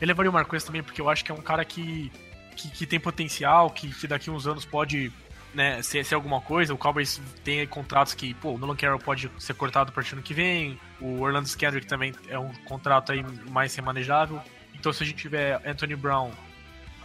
Eu 0.00 0.06
levaria 0.06 0.30
o 0.30 0.32
Marquez 0.32 0.62
também 0.62 0.80
porque 0.80 1.00
eu 1.00 1.10
acho 1.10 1.24
que 1.24 1.32
é 1.32 1.34
um 1.34 1.40
cara 1.40 1.64
que, 1.64 2.08
que, 2.54 2.70
que 2.70 2.86
tem 2.86 3.00
potencial, 3.00 3.68
que, 3.68 3.92
que 3.92 4.06
daqui 4.06 4.30
uns 4.30 4.46
anos 4.46 4.64
pode 4.64 5.12
né, 5.52 5.82
ser, 5.82 6.04
ser 6.04 6.14
alguma 6.14 6.40
coisa. 6.40 6.72
O 6.72 6.78
Cowboys 6.78 7.20
tem 7.42 7.66
contratos 7.66 8.14
que, 8.14 8.32
pô, 8.34 8.52
o 8.52 8.58
Nolan 8.58 8.76
Carroll 8.76 9.00
pode 9.00 9.28
ser 9.40 9.54
cortado 9.54 9.90
para 9.90 10.04
ano 10.12 10.22
que 10.22 10.32
vem. 10.32 10.78
O 11.00 11.20
Orlando 11.20 11.48
Skandrick 11.48 11.88
também 11.88 12.14
é 12.28 12.38
um 12.38 12.52
contrato 12.64 13.10
aí 13.10 13.24
mais 13.50 13.74
remanejável. 13.74 14.40
Então, 14.72 14.92
se 14.92 15.02
a 15.02 15.06
gente 15.06 15.16
tiver 15.16 15.60
Anthony 15.68 15.96
Brown, 15.96 16.30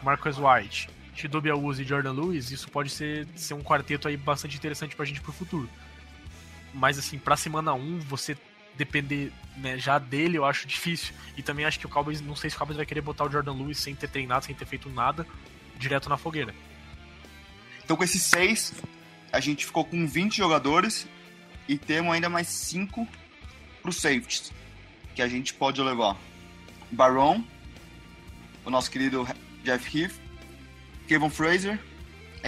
Marcus 0.04 0.38
White, 0.38 0.88
Chidobe 1.16 1.50
Awuzie 1.50 1.86
e 1.86 1.88
Jordan 1.88 2.12
Lewis, 2.12 2.52
isso 2.52 2.70
pode 2.70 2.90
ser, 2.90 3.28
ser 3.36 3.54
um 3.54 3.62
quarteto 3.62 4.08
aí 4.08 4.18
bastante 4.18 4.58
interessante 4.58 4.96
pra 4.96 5.06
gente 5.06 5.22
pro 5.22 5.32
futuro. 5.32 5.70
Mas, 6.74 6.98
assim, 6.98 7.20
pra 7.20 7.38
semana 7.38 7.74
1, 7.74 8.00
você 8.00 8.36
depender 8.76 9.32
né, 9.58 9.78
já 9.78 10.00
dele, 10.00 10.38
eu 10.38 10.46
acho 10.46 10.68
difícil. 10.68 11.14
E 11.38 11.44
também 11.44 11.66
acho 11.66 11.80
que 11.80 11.86
o 11.86 11.90
Cowboys, 11.90 12.22
não 12.22 12.36
sei 12.36 12.50
se 12.50 12.56
o 12.56 12.60
Cowboys 12.60 12.78
vai 12.78 12.86
querer 12.86 13.02
botar 13.02 13.26
o 13.26 13.32
Jordan 13.32 13.54
Lewis 13.54 13.78
sem 13.78 13.96
ter 13.96 14.10
treinado, 14.10 14.46
sem 14.46 14.56
ter 14.56 14.66
feito 14.66 14.90
nada, 14.90 15.28
direto 15.78 16.10
na 16.10 16.18
fogueira. 16.18 16.54
Então 17.84 17.96
com 17.96 18.04
esses 18.04 18.24
seis, 18.24 18.74
a 19.32 19.40
gente 19.40 19.66
ficou 19.66 19.86
com 19.86 20.08
20 20.08 20.38
jogadores 20.38 21.08
e 21.68 21.78
temos 21.78 22.14
ainda 22.14 22.30
mais 22.30 22.48
cinco 22.48 23.08
pro 23.82 23.92
safeties. 23.92 24.52
Que 25.14 25.22
a 25.22 25.28
gente 25.28 25.54
pode 25.54 25.82
levar. 25.82 26.18
Baron, 26.92 27.44
o 28.66 28.70
nosso 28.70 28.90
querido 28.90 29.28
Jeff 29.64 29.98
Heath, 29.98 30.14
Kevin 31.08 31.30
Fraser, 31.30 31.80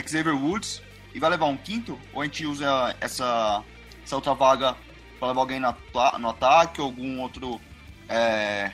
Xavier 0.07 0.35
Woods, 0.35 0.81
e 1.13 1.19
vai 1.19 1.29
levar 1.29 1.45
um 1.45 1.57
quinto? 1.57 1.99
Ou 2.13 2.21
a 2.21 2.25
gente 2.25 2.45
usa 2.45 2.95
essa, 2.99 3.63
essa 4.03 4.15
outra 4.15 4.33
vaga 4.33 4.75
para 5.19 5.29
levar 5.29 5.41
alguém 5.41 5.59
no, 5.59 5.67
ata- 5.67 6.17
no 6.17 6.29
ataque, 6.29 6.81
ou 6.81 6.87
algum 6.87 7.21
outro 7.21 7.59
é, 8.09 8.71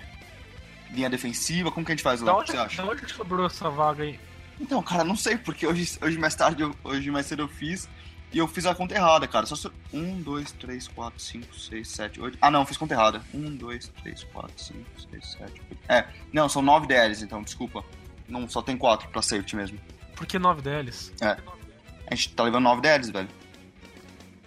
linha 0.91 1.09
defensiva? 1.09 1.71
Como 1.71 1.85
que 1.85 1.91
a 1.91 1.95
gente 1.95 2.03
faz, 2.03 2.21
Léo? 2.21 2.33
O 2.35 2.37
onde, 2.39 2.45
que 2.47 2.51
você 2.53 2.57
acha? 2.57 2.83
da 2.83 2.89
onde 2.91 3.13
sobrou 3.13 3.45
essa 3.45 3.69
vaga 3.69 4.03
aí? 4.03 4.19
Então, 4.59 4.81
cara, 4.83 5.03
não 5.03 5.15
sei, 5.15 5.37
porque 5.37 5.65
hoje, 5.65 5.97
hoje 6.01 6.17
mais 6.17 6.35
tarde, 6.35 6.63
hoje 6.83 7.09
mais 7.09 7.25
cedo 7.25 7.43
eu 7.43 7.47
fiz 7.47 7.89
e 8.31 8.37
eu 8.37 8.47
fiz 8.47 8.65
a 8.65 8.75
conta 8.75 8.93
errada, 8.95 9.27
cara. 9.27 9.45
Só 9.45 9.55
se... 9.55 9.69
Um, 9.91 10.21
dois, 10.21 10.51
três, 10.51 10.87
quatro, 10.87 11.19
cinco, 11.19 11.53
seis, 11.59 11.87
sete, 11.89 12.21
oito. 12.21 12.37
Ah, 12.41 12.49
não, 12.51 12.65
fiz 12.65 12.77
conta 12.77 12.93
errada. 12.93 13.21
Um, 13.33 13.55
dois, 13.55 13.87
três, 14.01 14.23
quatro, 14.25 14.53
cinco, 14.57 14.85
seis, 15.09 15.31
sete, 15.31 15.61
oito. 15.69 15.79
É, 15.89 16.05
não, 16.31 16.47
são 16.47 16.61
nove 16.61 16.87
DLs, 16.87 17.23
então, 17.23 17.41
desculpa. 17.41 17.83
Não, 18.31 18.47
só 18.49 18.61
tem 18.61 18.77
quatro 18.77 19.07
pra 19.09 19.21
safety 19.21 19.55
mesmo. 19.55 19.77
Por 20.15 20.25
que 20.25 20.39
9 20.39 20.61
deles? 20.61 21.13
A 21.21 22.15
gente 22.15 22.29
tá 22.33 22.43
levando 22.43 22.63
nove 22.63 22.81
DLs, 22.81 23.11
velho. 23.11 23.29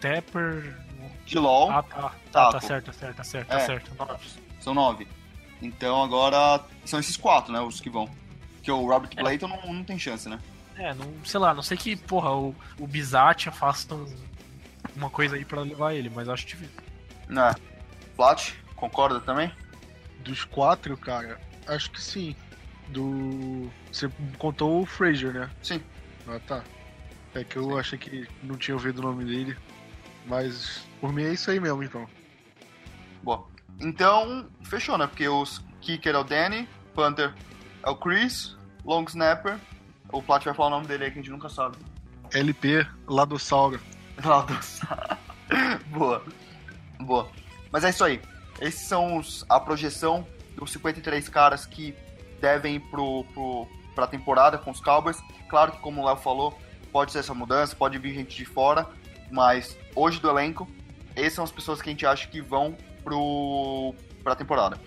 Tepper. 0.00 0.76
De 1.26 1.38
LOL, 1.38 1.70
Ah, 1.70 1.82
tá. 1.82 2.14
Tá, 2.30 2.50
tá 2.52 2.60
certo, 2.60 2.86
tá 2.86 2.92
certo, 2.92 3.16
tá 3.16 3.24
certo, 3.24 3.50
É. 3.50 3.54
tá 3.58 3.60
certo. 3.60 3.94
Nove. 3.98 4.26
são 4.60 4.74
nove. 4.74 5.08
Então 5.62 6.02
agora 6.02 6.62
são 6.84 6.98
esses 7.00 7.16
quatro, 7.16 7.52
né, 7.52 7.60
os 7.60 7.80
que 7.80 7.88
vão. 7.88 8.08
Porque 8.56 8.70
o 8.70 8.86
Robert 8.86 9.10
Clayton 9.16 9.48
não, 9.48 9.72
não 9.72 9.84
tem 9.84 9.98
chance, 9.98 10.28
né? 10.28 10.38
É, 10.76 10.92
não, 10.92 11.10
sei 11.24 11.40
lá, 11.40 11.54
não 11.54 11.62
sei 11.62 11.76
que, 11.78 11.96
porra, 11.96 12.30
o, 12.32 12.54
o 12.78 12.86
Bizat 12.86 13.50
faça 13.50 13.94
um- 13.94 14.14
uma 14.96 15.08
coisa 15.08 15.36
aí 15.36 15.44
pra 15.44 15.62
levar 15.62 15.94
ele, 15.94 16.10
mas 16.10 16.28
acho 16.28 16.46
difícil. 16.46 16.74
Né. 17.28 17.54
Plat, 18.16 18.52
concorda 18.76 19.20
também? 19.20 19.50
Dos 20.20 20.44
quatro, 20.44 20.96
cara, 20.96 21.40
acho 21.66 21.90
que 21.90 22.02
sim. 22.02 22.36
Do. 22.88 23.70
Você 23.90 24.10
contou 24.38 24.82
o 24.82 24.86
Fraser, 24.86 25.32
né? 25.32 25.50
Sim. 25.62 25.80
Ah, 26.28 26.38
tá. 26.46 26.62
É 27.34 27.42
que 27.42 27.56
eu 27.56 27.78
achei 27.78 27.98
que 27.98 28.28
não 28.42 28.56
tinha 28.56 28.74
ouvido 28.74 28.98
o 28.98 29.02
nome 29.02 29.24
dele. 29.24 29.56
Mas 30.26 30.86
por 31.00 31.12
mim 31.12 31.24
é 31.24 31.32
isso 31.32 31.50
aí 31.50 31.58
mesmo, 31.60 31.82
então. 31.82 32.06
Boa. 33.22 33.46
Então, 33.80 34.48
fechou, 34.62 34.96
né? 34.96 35.06
Porque 35.06 35.26
os 35.28 35.62
kicker 35.80 36.14
é 36.14 36.18
o 36.18 36.24
Danny, 36.24 36.68
punter 36.94 37.34
é 37.82 37.90
o 37.90 37.96
Chris, 37.96 38.56
long 38.84 39.04
snapper. 39.04 39.58
O 40.12 40.22
Plat 40.22 40.44
vai 40.44 40.54
falar 40.54 40.68
o 40.68 40.70
nome 40.70 40.86
dele 40.86 41.04
aí 41.04 41.10
que 41.10 41.18
a 41.18 41.22
gente 41.22 41.30
nunca 41.30 41.48
sabe. 41.48 41.76
LP, 42.32 42.86
lá 43.08 43.24
do 43.24 43.38
Sauro. 43.38 43.80
Lá 44.24 44.42
do- 44.46 45.88
Boa. 45.88 46.24
Boa. 47.00 47.28
Mas 47.72 47.82
é 47.84 47.90
isso 47.90 48.04
aí. 48.04 48.20
Esses 48.60 48.86
são 48.86 49.16
os, 49.18 49.44
a 49.48 49.58
projeção 49.58 50.26
dos 50.56 50.70
53 50.72 51.28
caras 51.28 51.66
que 51.66 51.94
devem 52.40 52.76
ir 52.76 52.80
pro, 52.80 53.24
pro, 53.32 53.66
pra 53.94 54.06
temporada 54.06 54.58
com 54.58 54.70
os 54.70 54.80
Cowboys. 54.80 55.20
Claro 55.48 55.72
que, 55.72 55.78
como 55.78 56.02
o 56.02 56.06
Léo 56.06 56.16
falou, 56.16 56.58
pode 56.92 57.12
ser 57.12 57.20
essa 57.20 57.34
mudança, 57.34 57.74
pode 57.76 57.98
vir 57.98 58.14
gente 58.14 58.36
de 58.36 58.44
fora, 58.44 58.86
mas 59.30 59.76
hoje 59.94 60.20
do 60.20 60.28
elenco, 60.28 60.68
essas 61.16 61.34
são 61.34 61.44
as 61.44 61.52
pessoas 61.52 61.80
que 61.82 61.88
a 61.88 61.92
gente 61.92 62.06
acha 62.06 62.26
que 62.28 62.40
vão 62.40 62.76
pro, 63.02 63.94
pra 64.22 64.34
temporada. 64.34 64.78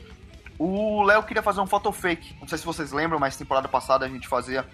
O 0.60 1.04
Léo 1.04 1.22
queria 1.24 1.44
fazer 1.44 1.62
um 1.62 1.68
photo 1.68 1.92
fake. 1.92 2.36
Não 2.40 2.48
sei 2.48 2.58
se 2.58 2.66
vocês 2.66 2.92
lembram, 2.92 3.20
mas 3.20 3.38
temporada 3.38 3.68
passada 3.68 4.06
a 4.06 4.10
gente 4.10 4.28
fazia 4.28 4.66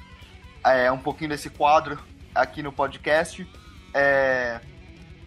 é, 0.64 0.90
um 0.92 0.98
pouquinho 0.98 1.30
desse 1.32 1.50
quadro 1.50 2.00
aqui 2.34 2.64
no 2.64 2.72
podcast. 2.72 3.46
É, 3.94 4.62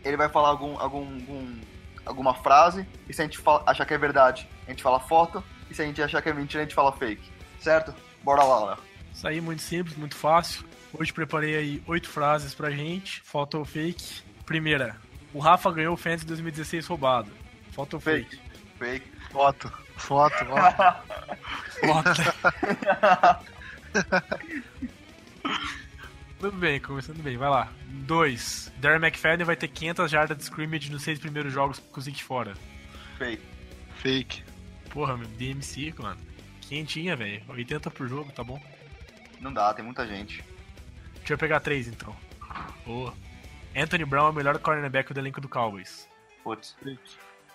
ele 0.02 0.16
vai 0.16 0.28
falar 0.28 0.48
algum, 0.48 0.78
algum, 0.80 1.04
algum- 1.04 1.60
alguma 2.06 2.34
frase, 2.34 2.86
e 3.08 3.12
se 3.12 3.20
a 3.20 3.24
gente 3.24 3.36
fala- 3.38 3.62
achar 3.66 3.84
que 3.84 3.92
é 3.92 3.98
verdade, 3.98 4.48
a 4.66 4.70
gente 4.70 4.82
fala 4.82 4.98
foto, 5.00 5.42
e 5.68 5.74
se 5.74 5.82
a 5.82 5.84
gente 5.84 6.00
achar 6.00 6.22
que 6.22 6.28
é 6.28 6.32
mentira, 6.32 6.62
a 6.62 6.64
gente 6.64 6.74
fala 6.74 6.92
fake. 6.92 7.28
Certo? 7.66 7.92
Bora 8.22 8.44
lá, 8.44 8.64
Léo. 8.64 8.78
Isso 9.12 9.26
aí 9.26 9.40
muito 9.40 9.60
simples, 9.60 9.96
muito 9.96 10.14
fácil. 10.14 10.64
Hoje 10.92 11.12
preparei 11.12 11.56
aí 11.56 11.82
oito 11.88 12.08
frases 12.08 12.54
pra 12.54 12.70
gente. 12.70 13.20
Foto 13.22 13.58
ou 13.58 13.64
fake. 13.64 14.22
Primeira, 14.44 14.94
o 15.34 15.40
Rafa 15.40 15.72
ganhou 15.72 15.94
o 15.94 15.96
Fantasy 15.96 16.24
2016 16.26 16.86
roubado. 16.86 17.28
Foto 17.72 17.94
ou 17.94 18.00
fake? 18.00 18.40
Fake. 18.78 19.10
Foto. 19.32 19.72
Foto, 19.96 20.46
ó. 20.48 20.94
Tudo 26.38 26.56
bem, 26.58 26.78
começando 26.78 27.20
bem, 27.20 27.36
vai 27.36 27.50
lá. 27.50 27.72
Dois, 27.88 28.72
Darren 28.78 29.04
McFadden 29.04 29.44
vai 29.44 29.56
ter 29.56 29.66
500 29.66 30.08
jardas 30.08 30.36
de 30.36 30.44
scrimmage 30.44 30.88
nos 30.88 31.02
seis 31.02 31.18
primeiros 31.18 31.52
jogos 31.52 31.80
com 31.80 31.98
o 31.98 32.02
Zeke 32.02 32.22
fora. 32.22 32.54
Fake. 33.18 33.42
Fake. 33.96 34.44
Porra, 34.88 35.16
meu, 35.16 35.26
DMC, 35.26 35.92
mano. 35.98 36.35
Quentinha, 36.68 37.14
velho. 37.16 37.42
80 37.48 37.90
por 37.90 38.08
jogo, 38.08 38.32
tá 38.32 38.42
bom? 38.42 38.60
Não 39.40 39.52
dá, 39.52 39.72
tem 39.74 39.84
muita 39.84 40.06
gente. 40.06 40.44
Deixa 41.16 41.34
eu 41.34 41.38
pegar 41.38 41.60
três, 41.60 41.86
então. 41.88 42.14
Boa. 42.84 43.12
Anthony 43.74 44.04
Brown 44.04 44.26
é 44.28 44.30
o 44.30 44.32
melhor 44.32 44.58
cornerback 44.58 45.12
do 45.12 45.20
elenco 45.20 45.40
do 45.40 45.48
Cowboys. 45.48 46.08
Putz. 46.42 46.76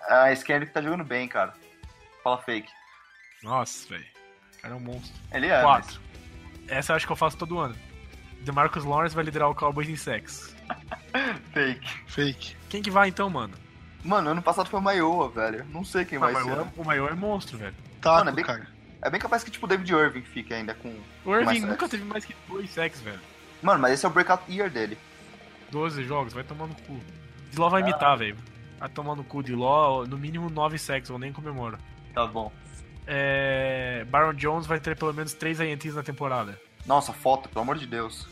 Ah, 0.08 0.32
esse 0.32 0.44
Kendrick 0.46 0.74
tá 0.74 0.82
jogando 0.82 1.04
bem, 1.04 1.28
cara. 1.28 1.54
Fala 2.24 2.38
fake. 2.40 2.70
Nossa, 3.42 3.88
velho. 3.90 4.06
O 4.58 4.62
cara 4.62 4.74
é 4.74 4.78
um 4.78 4.80
monstro. 4.80 5.14
Ele 5.32 5.48
é, 5.48 5.62
Quatro. 5.62 6.00
Essa 6.68 6.92
eu 6.92 6.96
acho 6.96 7.06
que 7.08 7.12
eu 7.12 7.16
faço 7.18 7.38
todo 7.38 7.58
ano. 7.60 7.76
DeMarcus 8.42 8.84
Lawrence 8.86 9.16
vai 9.16 9.24
liderar 9.24 9.50
o 9.50 9.56
Cowboys 9.56 9.90
em 9.90 9.96
sacks. 9.96 10.56
mas 11.14 11.38
fake. 11.54 11.90
Fake. 12.08 12.56
Quem 12.70 12.82
que 12.82 12.92
vai 12.92 13.10
então, 13.10 13.30
mano? 13.30 13.56
Mano, 14.04 14.30
ano 14.32 14.42
passado 14.42 14.70
foi 14.70 14.80
o 14.80 14.84
Maioa, 14.84 15.30
velho. 15.30 15.66
Não 15.66 15.84
sei 15.84 16.06
quem 16.06 16.18
vai 16.20 16.34
Ah, 16.34 16.42
ser. 16.44 16.50
mas 16.56 16.68
o 16.78 16.84
maior 16.84 17.12
é 17.12 17.16
monstro, 17.16 17.58
velho. 17.58 17.76
Taco, 18.00 18.18
Mano, 18.18 18.30
é 18.30 18.34
bem- 18.34 18.46
cara. 18.46 18.68
É 19.02 19.10
bem 19.10 19.20
capaz 19.20 19.44
que, 19.44 19.52
tipo, 19.52 19.66
o 19.66 19.70
David 19.70 19.92
Irving 19.92 20.22
fique 20.22 20.54
ainda 20.54 20.74
com... 20.74 20.96
O 21.26 21.36
Irving 21.36 21.62
nunca 21.62 21.90
teve 21.90 22.04
mais 22.04 22.24
que 22.24 22.36
dois 22.48 22.70
sacks, 22.70 23.02
velho. 23.02 23.20
Mano, 23.62 23.80
mas 23.80 23.94
esse 23.94 24.06
é 24.06 24.10
o 24.10 24.12
breakout 24.12 24.44
year 24.52 24.70
dele. 24.70 24.98
12 25.72 26.04
jogos, 26.04 26.34
vai 26.34 26.44
tomar 26.44 26.68
no 26.68 26.76
cu. 26.76 27.00
Diló 27.50 27.70
vai 27.70 27.82
imitar, 27.82 28.18
velho. 28.18 28.38
Vai 28.80 28.90
tomar 28.90 29.16
no 29.16 29.24
cu. 29.24 29.42
Diló, 29.42 30.06
no 30.06 30.18
mínimo 30.18 30.50
9 30.50 30.78
sacks, 30.78 31.10
eu 31.10 31.18
nem 31.18 31.34
comemoro. 31.34 31.78
Tá 32.14 32.28
bom. 32.28 32.52
É... 33.08 34.06
Baron 34.10 34.34
Jones 34.34 34.68
vai 34.68 34.80
ter 34.80 34.96
pelo 34.96 35.14
menos 35.14 35.34
3 35.34 35.60
INTs 35.62 35.96
na 35.96 36.04
temporada. 36.04 36.60
Nossa, 36.86 37.14
foto, 37.14 37.50
pelo 37.50 37.62
amor 37.62 37.78
de 37.78 37.88
Deus. 37.88 38.28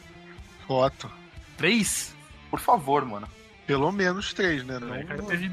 Foto. 0.68 1.10
3? 1.58 2.16
Por 2.50 2.60
favor, 2.60 3.06
mano. 3.06 3.28
Pelo 3.66 3.92
menos 3.92 4.34
três, 4.34 4.64
né? 4.64 4.80
Não, 4.80 5.00
o 5.00 5.06
cara 5.06 5.22
teve 5.24 5.52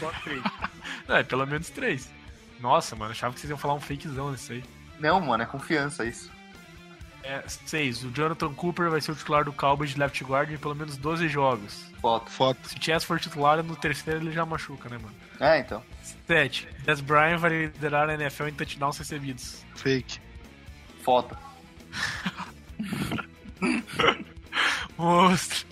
só 0.00 0.10
3. 0.22 0.42
Não, 1.06 1.16
é 1.16 1.22
pelo 1.22 1.46
menos 1.46 1.68
3. 1.68 2.10
Nossa, 2.64 2.96
mano, 2.96 3.10
achava 3.10 3.34
que 3.34 3.40
vocês 3.40 3.50
iam 3.50 3.58
falar 3.58 3.74
um 3.74 3.80
fakezão 3.80 4.32
nisso 4.32 4.50
aí. 4.52 4.64
Não, 4.98 5.20
mano, 5.20 5.42
é 5.42 5.46
confiança 5.46 6.02
isso. 6.06 6.30
É, 7.22 7.42
6. 7.46 8.04
O 8.04 8.10
Jonathan 8.10 8.54
Cooper 8.54 8.88
vai 8.88 9.02
ser 9.02 9.12
o 9.12 9.14
titular 9.14 9.44
do 9.44 9.52
Cowboys 9.52 9.90
de 9.90 9.98
left 10.00 10.24
guard 10.24 10.50
em 10.50 10.56
pelo 10.56 10.74
menos 10.74 10.96
12 10.96 11.28
jogos. 11.28 11.92
Foto. 12.00 12.30
Foto. 12.30 12.66
Se 12.66 12.74
o 12.74 12.82
Chess 12.82 13.04
for 13.04 13.20
titular, 13.20 13.62
no 13.62 13.76
terceiro 13.76 14.20
ele 14.20 14.32
já 14.32 14.46
machuca, 14.46 14.88
né, 14.88 14.96
mano? 14.96 15.14
É, 15.38 15.58
então. 15.58 15.82
7. 16.26 16.66
Des 16.86 17.02
Bryant 17.02 17.38
vai 17.38 17.50
liderar 17.66 18.08
a 18.08 18.14
NFL 18.14 18.48
em 18.48 18.54
touchdowns 18.54 18.96
recebidos. 18.96 19.62
Fake. 19.74 20.18
Foto. 21.02 21.36
Monstro! 24.96 25.66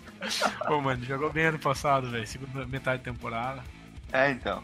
Pô, 0.66 0.78
mano, 0.82 1.02
jogou 1.06 1.32
bem 1.32 1.46
ano 1.46 1.58
passado, 1.58 2.10
velho. 2.10 2.26
Segunda 2.26 2.66
metade 2.66 3.02
da 3.02 3.10
temporada. 3.10 3.64
É, 4.12 4.30
então. 4.30 4.62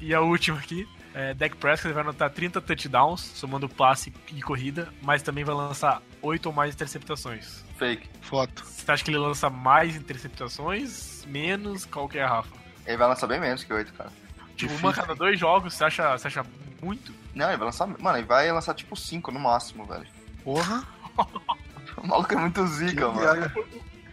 E 0.00 0.12
a 0.12 0.20
última 0.20 0.58
aqui. 0.58 0.88
É, 1.14 1.34
Dak 1.34 1.56
Prescott 1.56 1.92
vai 1.92 2.02
anotar 2.02 2.30
30 2.30 2.60
touchdowns, 2.60 3.20
somando 3.20 3.68
passe 3.68 4.12
e 4.32 4.40
corrida, 4.40 4.88
mas 5.02 5.22
também 5.22 5.44
vai 5.44 5.54
lançar 5.54 6.00
8 6.22 6.46
ou 6.46 6.52
mais 6.52 6.74
interceptações. 6.74 7.62
Fake. 7.76 8.08
Foto. 8.22 8.64
Você 8.64 8.90
acha 8.90 9.04
que 9.04 9.10
ele 9.10 9.18
lança 9.18 9.50
mais 9.50 9.94
interceptações? 9.94 11.24
Menos? 11.26 11.84
Qual 11.84 12.08
que 12.08 12.18
é 12.18 12.22
a 12.22 12.28
Rafa? 12.28 12.54
Ele 12.86 12.96
vai 12.96 13.08
lançar 13.08 13.26
bem 13.26 13.40
menos 13.40 13.62
que 13.62 13.72
8, 13.72 13.92
cara. 13.92 14.10
Tipo, 14.56 14.74
uma 14.74 14.92
cada 14.92 15.14
dois 15.14 15.38
jogos, 15.38 15.74
você 15.74 15.84
acha, 15.84 16.16
você 16.16 16.28
acha 16.28 16.46
muito? 16.82 17.12
Não, 17.34 17.48
ele 17.48 17.56
vai 17.56 17.66
lançar. 17.66 17.86
Mano, 17.86 18.18
ele 18.18 18.26
vai 18.26 18.50
lançar 18.52 18.74
tipo 18.74 18.96
5 18.96 19.30
no 19.30 19.40
máximo, 19.40 19.84
velho. 19.84 20.06
Porra. 20.42 20.86
O 21.94 22.06
maluco 22.06 22.32
é 22.32 22.36
muito 22.36 22.66
zica, 22.66 23.06
Que 23.06 23.14
mano. 23.14 23.52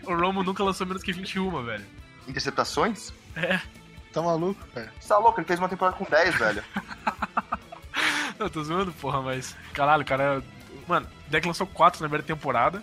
O 0.04 0.14
Romo 0.14 0.43
nunca 0.43 0.62
lançou 0.64 0.86
menos 0.86 1.02
que 1.02 1.14
21, 1.14 1.64
velho. 1.64 1.86
Interceptações? 2.28 3.14
Tá 4.14 4.22
maluco, 4.22 4.66
cara? 4.74 4.91
Você 4.99 5.07
tá 5.07 5.18
louco? 5.18 5.39
Ele 5.39 5.47
fez 5.47 5.60
uma 5.60 5.70
temporada 5.70 5.95
com 5.97 6.05
10, 6.05 6.36
velho. 6.36 6.64
Eu 8.39 8.49
tô 8.49 8.64
zoando, 8.64 8.91
porra, 8.93 9.22
mas. 9.22 9.55
Caralho, 9.74 10.05
cara. 10.05 10.41
Mano, 10.88 11.07
o 11.28 11.30
Deck 11.30 11.45
lançou 11.45 11.68
4 11.68 12.01
na 12.01 12.07
primeira 12.07 12.26
temporada. 12.26 12.82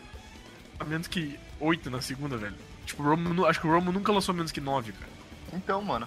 A 0.79 0.85
menos 0.85 1.09
que 1.09 1.39
8 1.59 1.91
na 1.91 2.01
segunda, 2.03 2.37
velho. 2.37 2.55
Tipo, 2.85 3.03
o 3.03 3.07
Romo, 3.07 3.47
acho 3.47 3.61
que 3.61 3.67
o 3.67 3.71
Romo 3.73 3.91
nunca 3.91 4.13
lançou 4.13 4.35
menos 4.35 4.53
que 4.53 4.61
9, 4.61 4.93
cara. 4.93 5.13
Então, 5.53 5.83
mano. 5.83 6.07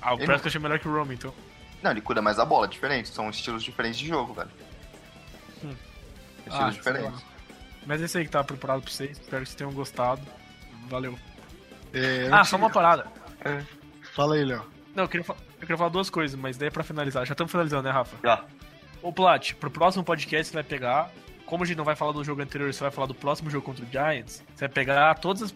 Ah, 0.00 0.14
o 0.14 0.18
Ele 0.18 0.26
Prescott 0.26 0.56
é 0.56 0.60
melhor 0.60 0.78
que 0.78 0.86
o 0.86 0.94
Romo, 0.96 1.12
então. 1.12 1.34
Não, 1.82 1.90
ele 1.90 2.00
cuida 2.00 2.20
mais 2.22 2.36
da 2.36 2.44
bola, 2.44 2.66
é 2.66 2.68
diferente. 2.68 3.08
São 3.08 3.30
estilos 3.30 3.62
diferentes 3.64 3.98
de 3.98 4.06
jogo, 4.06 4.34
velho. 4.34 4.50
Hum. 5.64 5.74
Estilos 6.46 6.60
Ah, 6.60 6.70
diferentes. 6.70 7.24
Mas 7.86 8.00
esse 8.02 8.18
aí 8.18 8.24
que 8.24 8.30
tá 8.30 8.44
preparado 8.44 8.82
pra 8.82 8.90
vocês. 8.90 9.12
Espero 9.18 9.42
que 9.42 9.48
vocês 9.48 9.54
tenham 9.56 9.72
gostado. 9.72 10.20
Valeu. 10.88 11.18
É, 11.92 12.28
Ah, 12.30 12.44
só 12.44 12.56
uma 12.56 12.70
parada. 12.70 13.06
Fala 14.18 14.34
aí, 14.34 14.44
Léo. 14.44 14.64
Não, 14.96 15.04
eu 15.04 15.08
queria, 15.08 15.24
eu 15.28 15.60
queria 15.60 15.76
falar 15.76 15.90
duas 15.90 16.10
coisas, 16.10 16.38
mas 16.38 16.56
daí 16.56 16.66
é 16.66 16.70
pra 16.72 16.82
finalizar. 16.82 17.24
Já 17.24 17.32
estamos 17.34 17.52
finalizando, 17.52 17.84
né, 17.84 17.90
Rafa? 17.92 18.16
Já. 18.24 18.44
Ô, 19.00 19.12
Plat, 19.12 19.52
pro 19.54 19.70
próximo 19.70 20.02
podcast 20.02 20.48
você 20.48 20.54
vai 20.54 20.64
pegar. 20.64 21.08
Como 21.46 21.62
a 21.62 21.66
gente 21.68 21.76
não 21.76 21.84
vai 21.84 21.94
falar 21.94 22.10
do 22.10 22.24
jogo 22.24 22.42
anterior, 22.42 22.74
você 22.74 22.80
vai 22.80 22.90
falar 22.90 23.06
do 23.06 23.14
próximo 23.14 23.48
jogo 23.48 23.64
contra 23.64 23.84
o 23.84 23.88
Giants. 23.88 24.42
Você 24.56 24.66
vai 24.66 24.68
pegar 24.68 25.14
todas 25.20 25.42
as- 25.44 25.54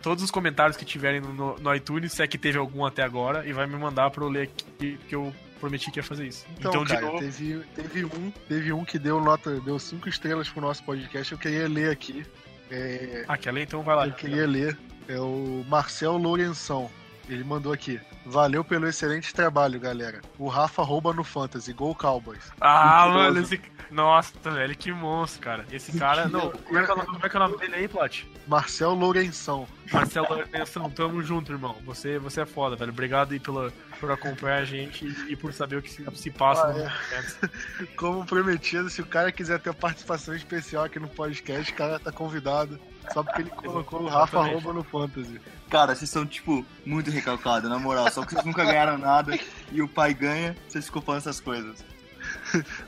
todos 0.00 0.24
os 0.24 0.30
comentários 0.30 0.74
que 0.74 0.86
tiverem 0.86 1.20
no, 1.20 1.54
no 1.58 1.74
iTunes, 1.74 2.12
se 2.14 2.22
é 2.22 2.26
que 2.26 2.38
teve 2.38 2.56
algum 2.56 2.82
até 2.86 3.02
agora, 3.02 3.46
e 3.46 3.52
vai 3.52 3.66
me 3.66 3.76
mandar 3.76 4.10
pra 4.10 4.24
eu 4.24 4.28
ler 4.30 4.44
aqui, 4.44 4.98
que 5.06 5.14
eu 5.14 5.30
prometi 5.60 5.90
que 5.92 5.98
ia 6.00 6.02
fazer 6.02 6.26
isso. 6.26 6.46
Então, 6.58 6.70
Então, 6.70 6.84
cara, 6.86 6.98
de 7.00 7.06
novo. 7.06 7.18
teve, 7.20 7.60
teve, 7.76 8.04
um, 8.06 8.30
teve 8.48 8.72
um 8.72 8.84
que 8.86 8.98
deu 8.98 9.20
nota, 9.20 9.60
deu 9.60 9.78
cinco 9.78 10.08
estrelas 10.08 10.48
pro 10.48 10.62
nosso 10.62 10.82
podcast. 10.82 11.30
Eu 11.30 11.38
queria 11.38 11.68
ler 11.68 11.90
aqui. 11.90 12.24
É, 12.70 13.24
Ah, 13.28 13.36
quer 13.36 13.52
ler? 13.52 13.62
Então 13.64 13.82
vai 13.82 13.94
lá. 13.94 14.06
eu 14.08 14.12
queria 14.14 14.46
ler. 14.46 14.76
É 15.06 15.20
o 15.20 15.62
Marcel 15.68 16.16
Lourenção. 16.16 16.90
Ele 17.28 17.44
mandou 17.44 17.72
aqui. 17.72 18.00
Valeu 18.24 18.62
pelo 18.64 18.86
excelente 18.86 19.32
trabalho, 19.34 19.80
galera. 19.80 20.20
O 20.38 20.48
Rafa 20.48 20.82
rouba 20.82 21.12
no 21.12 21.24
Fantasy. 21.24 21.72
Gol 21.72 21.94
Cowboys. 21.94 22.52
Ah, 22.60 23.08
mano, 23.08 23.40
esse. 23.40 23.60
Nossa, 23.90 24.32
velho, 24.50 24.76
que 24.76 24.92
monstro, 24.92 25.40
cara. 25.42 25.66
Esse 25.70 25.98
cara. 25.98 26.28
Não, 26.28 26.50
como 26.50 26.78
é 26.78 26.84
que 26.84 26.90
é 26.90 26.94
o 26.94 26.96
nome, 26.96 27.08
como 27.10 27.26
é 27.26 27.28
que 27.28 27.36
é 27.36 27.40
o 27.40 27.42
nome 27.42 27.58
dele 27.58 27.74
aí, 27.74 27.88
Plat? 27.88 28.24
Marcel 28.46 28.94
Lourenção. 28.94 29.66
Marcelo 29.92 30.28
Lourenção, 30.28 30.88
tamo 30.88 31.22
junto, 31.22 31.52
irmão. 31.52 31.76
Você, 31.84 32.18
você 32.18 32.40
é 32.42 32.46
foda, 32.46 32.76
velho. 32.76 32.92
Obrigado 32.92 33.32
aí 33.32 33.40
pela, 33.40 33.72
por 34.00 34.10
acompanhar 34.10 34.58
a 34.60 34.64
gente 34.64 35.04
e, 35.04 35.32
e 35.32 35.36
por 35.36 35.52
saber 35.52 35.76
o 35.76 35.82
que 35.82 35.90
se, 35.90 36.04
se 36.14 36.30
passa 36.30 36.68
Ah, 36.68 36.72
no 36.72 36.80
é. 36.80 37.88
Como 37.96 38.24
prometido, 38.24 38.88
se 38.88 39.02
o 39.02 39.06
cara 39.06 39.30
quiser 39.30 39.60
ter 39.60 39.74
participação 39.74 40.34
especial 40.34 40.84
aqui 40.84 40.98
no 40.98 41.08
podcast, 41.08 41.70
o 41.70 41.76
cara 41.76 41.98
tá 41.98 42.10
convidado. 42.10 42.80
Só 43.12 43.22
porque 43.22 43.42
ele 43.42 43.50
colocou 43.50 44.02
o 44.02 44.08
Rafa 44.08 44.42
rouba 44.42 44.72
no 44.72 44.84
Fantasy. 44.84 45.40
Cara, 45.70 45.94
vocês 45.94 46.10
são, 46.10 46.26
tipo, 46.26 46.64
muito 46.84 47.10
recalcados, 47.10 47.68
na 47.68 47.78
moral. 47.78 48.10
Só 48.10 48.24
que 48.24 48.32
vocês 48.32 48.44
nunca 48.44 48.64
ganharam 48.64 48.98
nada 48.98 49.38
e 49.70 49.82
o 49.82 49.88
pai 49.88 50.14
ganha, 50.14 50.56
vocês 50.68 50.86
ficam 50.86 51.02
falando 51.02 51.20
essas 51.20 51.40
coisas. 51.40 51.84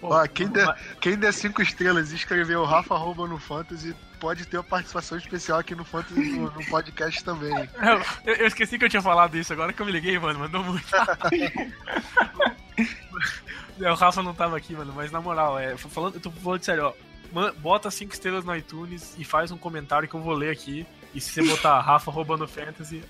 Ó, 0.02 0.26
quem 0.26 0.48
der, 0.48 0.76
quem 1.00 1.16
der 1.16 1.32
cinco 1.32 1.62
estrelas 1.62 2.12
e 2.12 2.16
escrever 2.16 2.56
o 2.56 2.64
Rafa 2.64 2.96
rouba 2.96 3.26
no 3.26 3.38
Fantasy 3.38 3.94
pode 4.20 4.46
ter 4.46 4.56
uma 4.56 4.64
participação 4.64 5.18
especial 5.18 5.58
aqui 5.58 5.74
no 5.74 5.84
Fantasy 5.84 6.20
no, 6.20 6.50
no 6.50 6.64
podcast 6.66 7.22
também. 7.24 7.52
Eu, 8.24 8.34
eu 8.36 8.46
esqueci 8.46 8.78
que 8.78 8.84
eu 8.84 8.88
tinha 8.88 9.02
falado 9.02 9.36
isso, 9.36 9.52
agora 9.52 9.72
que 9.72 9.80
eu 9.82 9.86
me 9.86 9.92
liguei, 9.92 10.18
mano, 10.18 10.38
mandou 10.38 10.62
muito. 10.62 10.84
É, 13.80 13.90
o 13.90 13.94
Rafa 13.94 14.22
não 14.22 14.34
tava 14.34 14.56
aqui, 14.56 14.72
mano, 14.72 14.92
mas 14.94 15.10
na 15.10 15.20
moral, 15.20 15.58
é, 15.58 15.76
falando, 15.76 16.14
eu 16.14 16.20
tô 16.20 16.30
falando 16.30 16.60
de 16.60 16.66
sério, 16.66 16.86
ó. 16.86 16.92
Bota 17.58 17.90
cinco 17.90 18.12
estrelas 18.12 18.44
no 18.44 18.54
iTunes 18.54 19.14
e 19.18 19.24
faz 19.24 19.50
um 19.50 19.58
comentário 19.58 20.08
que 20.08 20.14
eu 20.14 20.20
vou 20.20 20.34
ler 20.34 20.50
aqui. 20.50 20.86
E 21.14 21.20
se 21.20 21.30
você 21.30 21.42
botar 21.42 21.80
Rafa 21.82 22.10
roubando 22.10 22.46
fantasy, 22.46 23.02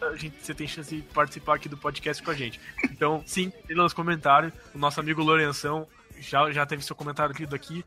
a 0.00 0.14
gente, 0.16 0.36
você 0.40 0.54
tem 0.54 0.66
chance 0.66 0.94
de 0.94 1.02
participar 1.02 1.56
aqui 1.56 1.68
do 1.68 1.76
podcast 1.76 2.22
com 2.22 2.30
a 2.30 2.34
gente. 2.34 2.60
Então, 2.84 3.22
sim, 3.26 3.52
nos 3.70 3.92
comentários. 3.92 4.52
O 4.74 4.78
nosso 4.78 5.00
amigo 5.00 5.22
Lourenção 5.22 5.86
já, 6.18 6.50
já 6.50 6.64
teve 6.66 6.82
seu 6.82 6.94
comentário 6.94 7.34
lido 7.38 7.54
aqui. 7.54 7.84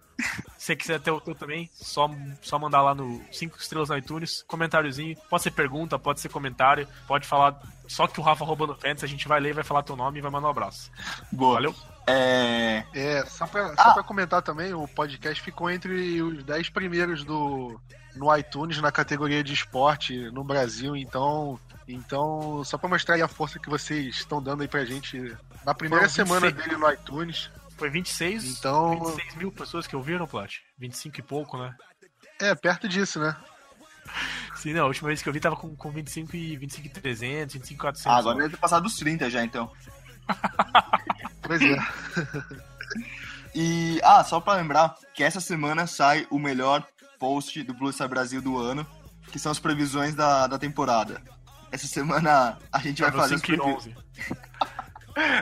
Se 0.58 0.66
você 0.66 0.76
quiser 0.76 1.00
ter 1.00 1.12
o 1.12 1.22
teu 1.22 1.36
também, 1.36 1.70
só, 1.74 2.10
só 2.42 2.60
mandar 2.60 2.82
lá 2.82 2.94
no 2.94 3.22
5 3.32 3.58
estrelas 3.58 3.90
no 3.90 3.98
iTunes, 3.98 4.44
comentáriozinho. 4.48 5.16
Pode 5.30 5.44
ser 5.44 5.52
pergunta, 5.52 5.98
pode 5.98 6.20
ser 6.20 6.30
comentário, 6.30 6.88
pode 7.08 7.28
falar 7.28 7.60
só 7.88 8.06
que 8.06 8.20
o 8.20 8.24
Rafa 8.24 8.44
roubando 8.44 8.76
fantasy, 8.76 9.06
a 9.06 9.08
gente 9.08 9.28
vai 9.28 9.40
ler, 9.40 9.54
vai 9.54 9.64
falar 9.64 9.84
teu 9.84 9.96
nome 9.96 10.20
e 10.20 10.22
vai 10.22 10.32
mandar 10.32 10.48
um 10.48 10.52
abraço. 10.52 10.92
Boa. 11.32 11.56
Valeu? 11.56 11.76
É. 12.08 12.84
É, 12.93 13.26
só 13.26 13.45
pra, 13.45 13.76
só 13.76 13.93
pra 13.93 14.03
comentar 14.03 14.41
também, 14.41 14.74
o 14.74 14.88
podcast 14.88 15.41
ficou 15.43 15.70
entre 15.70 16.22
os 16.22 16.43
10 16.43 16.70
primeiros 16.70 17.24
do 17.24 17.80
no 18.16 18.36
iTunes 18.36 18.82
na 18.82 18.91
categoria 18.91 19.43
de 19.43 19.53
esporte 19.53 20.32
no 20.32 20.43
Brasil, 20.43 20.95
então. 20.95 21.60
Então, 21.88 22.64
só 22.66 22.78
pra 22.78 22.89
mostrar 22.89 23.16
aí 23.16 23.22
a 23.22 23.28
força 23.28 23.60
que 23.60 23.70
vocês 23.70 24.16
estão 24.16 24.41
dando 24.41 24.62
aí 24.62 24.68
pra 24.68 24.84
gente 24.84 25.36
na 25.66 25.74
primeira 25.74 26.10
semana 26.10 26.47
26. 26.47 26.66
dele 26.70 26.82
no 26.82 26.91
iTunes. 26.91 27.51
Foi 27.78 27.89
26, 27.89 28.43
Então- 28.58 28.99
26 29.05 29.36
mil 29.36 29.51
pessoas 29.51 29.86
que 29.88 29.95
ouviram, 29.95 30.26
Plat? 30.28 30.55
25 30.78 31.20
e 31.20 31.24
pouco, 31.24 31.58
né? 31.58 31.76
É, 32.41 32.55
perto 32.55 32.88
disso, 32.89 33.20
né? 33.20 33.36
Sim, 34.58 34.74
não, 34.74 34.84
a 34.84 34.88
última 34.88 35.08
vez 35.08 35.22
que 35.22 35.30
eu 35.30 35.34
vi 35.34 35.39
tava 35.39 35.55
com, 35.55 35.76
com 35.76 35.91
25 35.91 36.36
e 36.36 36.58
25 36.58 36.88
e 36.88 36.89
300, 36.89 37.53
25 37.53 37.74
e 37.74 37.82
400. 37.82 38.12
Ah, 38.12 38.18
agora 38.20 38.38
deve 38.38 38.49
ter 38.55 38.58
passado 38.60 38.84
dos 38.84 38.95
30 38.95 39.30
já, 39.30 39.43
então. 39.43 39.72
Pois 41.42 41.62
é. 41.62 41.78
E, 43.56 44.00
ah, 44.04 44.24
só 44.24 44.40
pra 44.40 44.56
lembrar 44.56 44.96
que 45.14 45.24
essa 45.24 45.40
semana 45.40 45.88
sai 45.88 46.28
o 46.30 46.38
melhor 46.38 46.86
post 47.18 47.64
do 47.64 47.74
Blue 47.74 47.92
Star 47.92 48.10
Brasil 48.10 48.42
do 48.42 48.58
ano, 48.58 48.86
que 49.32 49.40
são 49.40 49.52
as 49.52 49.58
previsões 49.60 50.14
da, 50.14 50.46
da 50.48 50.60
temporada. 50.60 51.22
Essa 51.72 51.88
semana 51.88 52.58
a 52.72 52.80
gente 52.80 53.02
vai 53.02 53.12
fazer 53.12 53.36
as 53.36 53.42
5 53.42 53.54
e 53.54 53.58
previ- 53.58 53.74
11. 53.78 53.96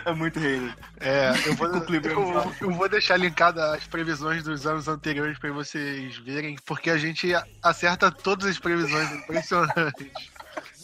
É 0.06 0.14
muito 0.14 0.40
rei. 0.40 0.74
É, 1.02 1.32
eu 1.46 1.54
vou, 1.56 1.68
eu, 1.68 2.56
eu 2.62 2.72
vou 2.72 2.88
deixar 2.88 3.18
linkada 3.18 3.76
as 3.76 3.86
previsões 3.86 4.42
dos 4.42 4.66
anos 4.66 4.88
anteriores 4.88 5.38
pra 5.38 5.52
vocês 5.52 6.16
verem, 6.18 6.56
porque 6.66 6.90
a 6.90 6.98
gente 6.98 7.34
acerta 7.62 8.10
todas 8.10 8.48
as 8.48 8.58
previsões, 8.58 9.12
é 9.12 9.16
impressionante. 9.16 10.12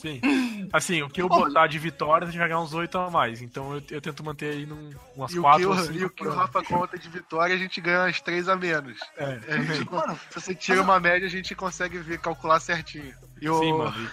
Sim. 0.01 0.19
Assim, 0.73 1.01
o 1.03 1.09
que 1.09 1.21
eu 1.21 1.29
botar 1.29 1.67
de 1.67 1.77
vitórias, 1.77 2.29
a 2.29 2.31
gente 2.31 2.39
vai 2.39 2.47
ganhar 2.49 2.59
uns 2.61 2.73
8 2.73 2.97
a 2.97 3.09
mais. 3.11 3.41
Então 3.41 3.75
eu, 3.75 3.83
eu 3.91 4.01
tento 4.01 4.23
manter 4.23 4.53
aí 4.53 4.65
num, 4.65 4.89
umas 5.15 5.31
E 5.31 5.37
o, 5.37 5.41
4 5.43 5.59
que 5.59 5.65
ou 5.67 5.73
o, 5.73 5.79
5. 5.79 5.93
e 5.93 6.05
o 6.05 6.09
que 6.09 6.27
o 6.27 6.31
Rafa 6.33 6.63
conta 6.63 6.97
de 6.97 7.07
vitória, 7.07 7.53
a 7.53 7.57
gente 7.57 7.79
ganha 7.79 8.05
as 8.05 8.19
três 8.19 8.49
a 8.49 8.55
menos. 8.55 8.97
É, 9.15 9.39
A 9.47 9.57
gente- 9.61 9.85
Mano, 9.91 10.19
se 10.29 10.41
você 10.41 10.55
tira 10.55 10.81
uma 10.81 10.99
média, 10.99 11.27
a 11.27 11.29
gente 11.29 11.53
consegue 11.53 11.99
ver, 11.99 12.19
calcular 12.19 12.59
certinho. 12.59 13.13
E 13.39 13.47
o, 13.49 13.59
Sim, 13.59 13.73
mano. 13.73 14.09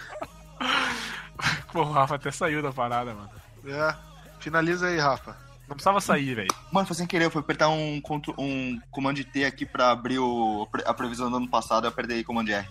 Pô, 1.72 1.82
o 1.82 1.92
Rafa 1.92 2.16
até 2.16 2.30
saiu 2.30 2.62
da 2.62 2.72
parada, 2.72 3.14
mano. 3.14 3.30
É, 3.66 3.94
finaliza 4.40 4.88
aí, 4.88 4.98
Rafa. 4.98 5.36
Não 5.68 5.74
precisava 5.76 6.00
sair, 6.00 6.34
velho. 6.34 6.48
Mano, 6.72 6.86
foi 6.86 6.96
sem 6.96 7.06
querer, 7.06 7.26
eu 7.26 7.30
fui 7.30 7.40
apertar 7.40 7.68
um, 7.68 8.00
um 8.38 8.80
comando 8.90 9.22
T 9.22 9.44
aqui 9.44 9.66
pra 9.66 9.90
abrir 9.90 10.18
o, 10.18 10.66
a 10.86 10.94
previsão 10.94 11.30
do 11.30 11.36
ano 11.36 11.48
passado, 11.48 11.84
eu 11.84 11.88
apertei 11.90 12.24
comando 12.24 12.48
R. 12.50 12.66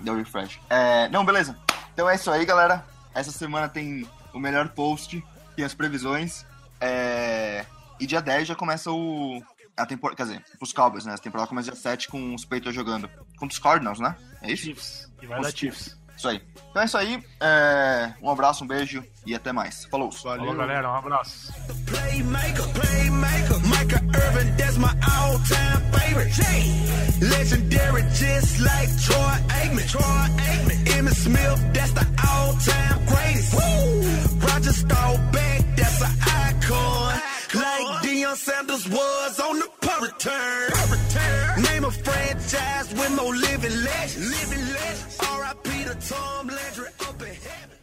Deu 0.00 0.14
refresh. 0.16 0.60
É, 0.70 1.08
não, 1.08 1.24
beleza. 1.24 1.58
Então 1.96 2.10
é 2.10 2.14
isso 2.14 2.30
aí, 2.30 2.44
galera. 2.44 2.84
Essa 3.14 3.32
semana 3.32 3.70
tem 3.70 4.06
o 4.34 4.38
melhor 4.38 4.68
post, 4.68 5.24
tem 5.56 5.64
as 5.64 5.72
previsões. 5.72 6.44
É, 6.78 7.64
e 7.98 8.06
dia 8.06 8.20
10 8.20 8.48
já 8.48 8.54
começa 8.54 8.92
o. 8.92 9.42
A 9.74 9.86
temporada. 9.86 10.14
Quer 10.14 10.24
dizer, 10.24 10.44
os 10.60 10.74
Cowboys, 10.74 11.06
né? 11.06 11.14
A 11.14 11.18
temporada 11.18 11.48
começa 11.48 11.72
dia 11.72 11.80
7 11.80 12.08
com 12.08 12.34
os 12.34 12.44
Patriots 12.44 12.74
jogando. 12.74 13.08
Contra 13.38 13.54
os 13.54 13.58
Cardinals, 13.58 13.98
né? 13.98 14.14
É 14.42 14.52
isso? 14.52 14.64
Chiefs. 14.64 15.10
E 15.22 15.26
vai 15.26 15.40
dar 15.40 15.50
Chiefs. 15.50 15.96
Isso 16.16 16.28
aí. 16.28 16.40
Então 16.70 16.82
é 16.82 16.84
isso 16.84 16.98
aí. 16.98 17.24
É, 17.40 18.12
um 18.22 18.30
abraço, 18.30 18.64
um 18.64 18.66
beijo 18.66 19.02
e 19.24 19.34
até 19.34 19.52
mais. 19.52 19.84
Falou. 19.86 20.10
Falou, 20.12 20.54
galera. 20.54 20.90
Um 20.90 20.94
abraço. 20.94 21.52
Playmaker, 21.86 22.68
playmaker, 22.72 23.58
Micah 23.60 24.02
Irvin, 24.18 24.56
that's 24.56 24.78
my 24.78 24.92
all-time 25.02 25.80
favorite. 25.92 26.36
Legendary, 27.20 28.02
just 28.12 28.60
like 28.60 28.90
Troy 29.04 29.38
Aikman. 29.48 29.88
Troy 29.88 30.02
Aikman, 30.02 30.84
Emmitt 30.96 31.14
Smith, 31.14 31.72
that's 31.72 31.92
the 31.92 32.06
all-time 32.28 33.06
greatest. 33.06 33.54
Woo! 33.54 34.46
Roger 34.46 34.72
Staubach, 34.72 35.76
that's 35.76 36.02
an 36.02 36.12
icon. 36.20 37.25
Like 37.54 38.02
Deion 38.02 38.34
Sanders 38.36 38.88
was 38.88 39.40
on 39.40 39.58
the 39.58 39.68
punt 39.80 40.02
return. 40.02 41.62
Name 41.62 41.84
a 41.84 41.90
franchise 41.90 42.92
with 42.92 43.16
no 43.16 43.28
living 43.28 43.84
legends. 43.84 44.30
Living 44.30 44.66
legends. 44.74 45.18
R.I.P. 45.20 45.84
to 45.84 45.94
Tom 46.08 46.48
Landry 46.48 46.88
up 47.00 47.22
in 47.22 47.28
heaven. 47.28 47.75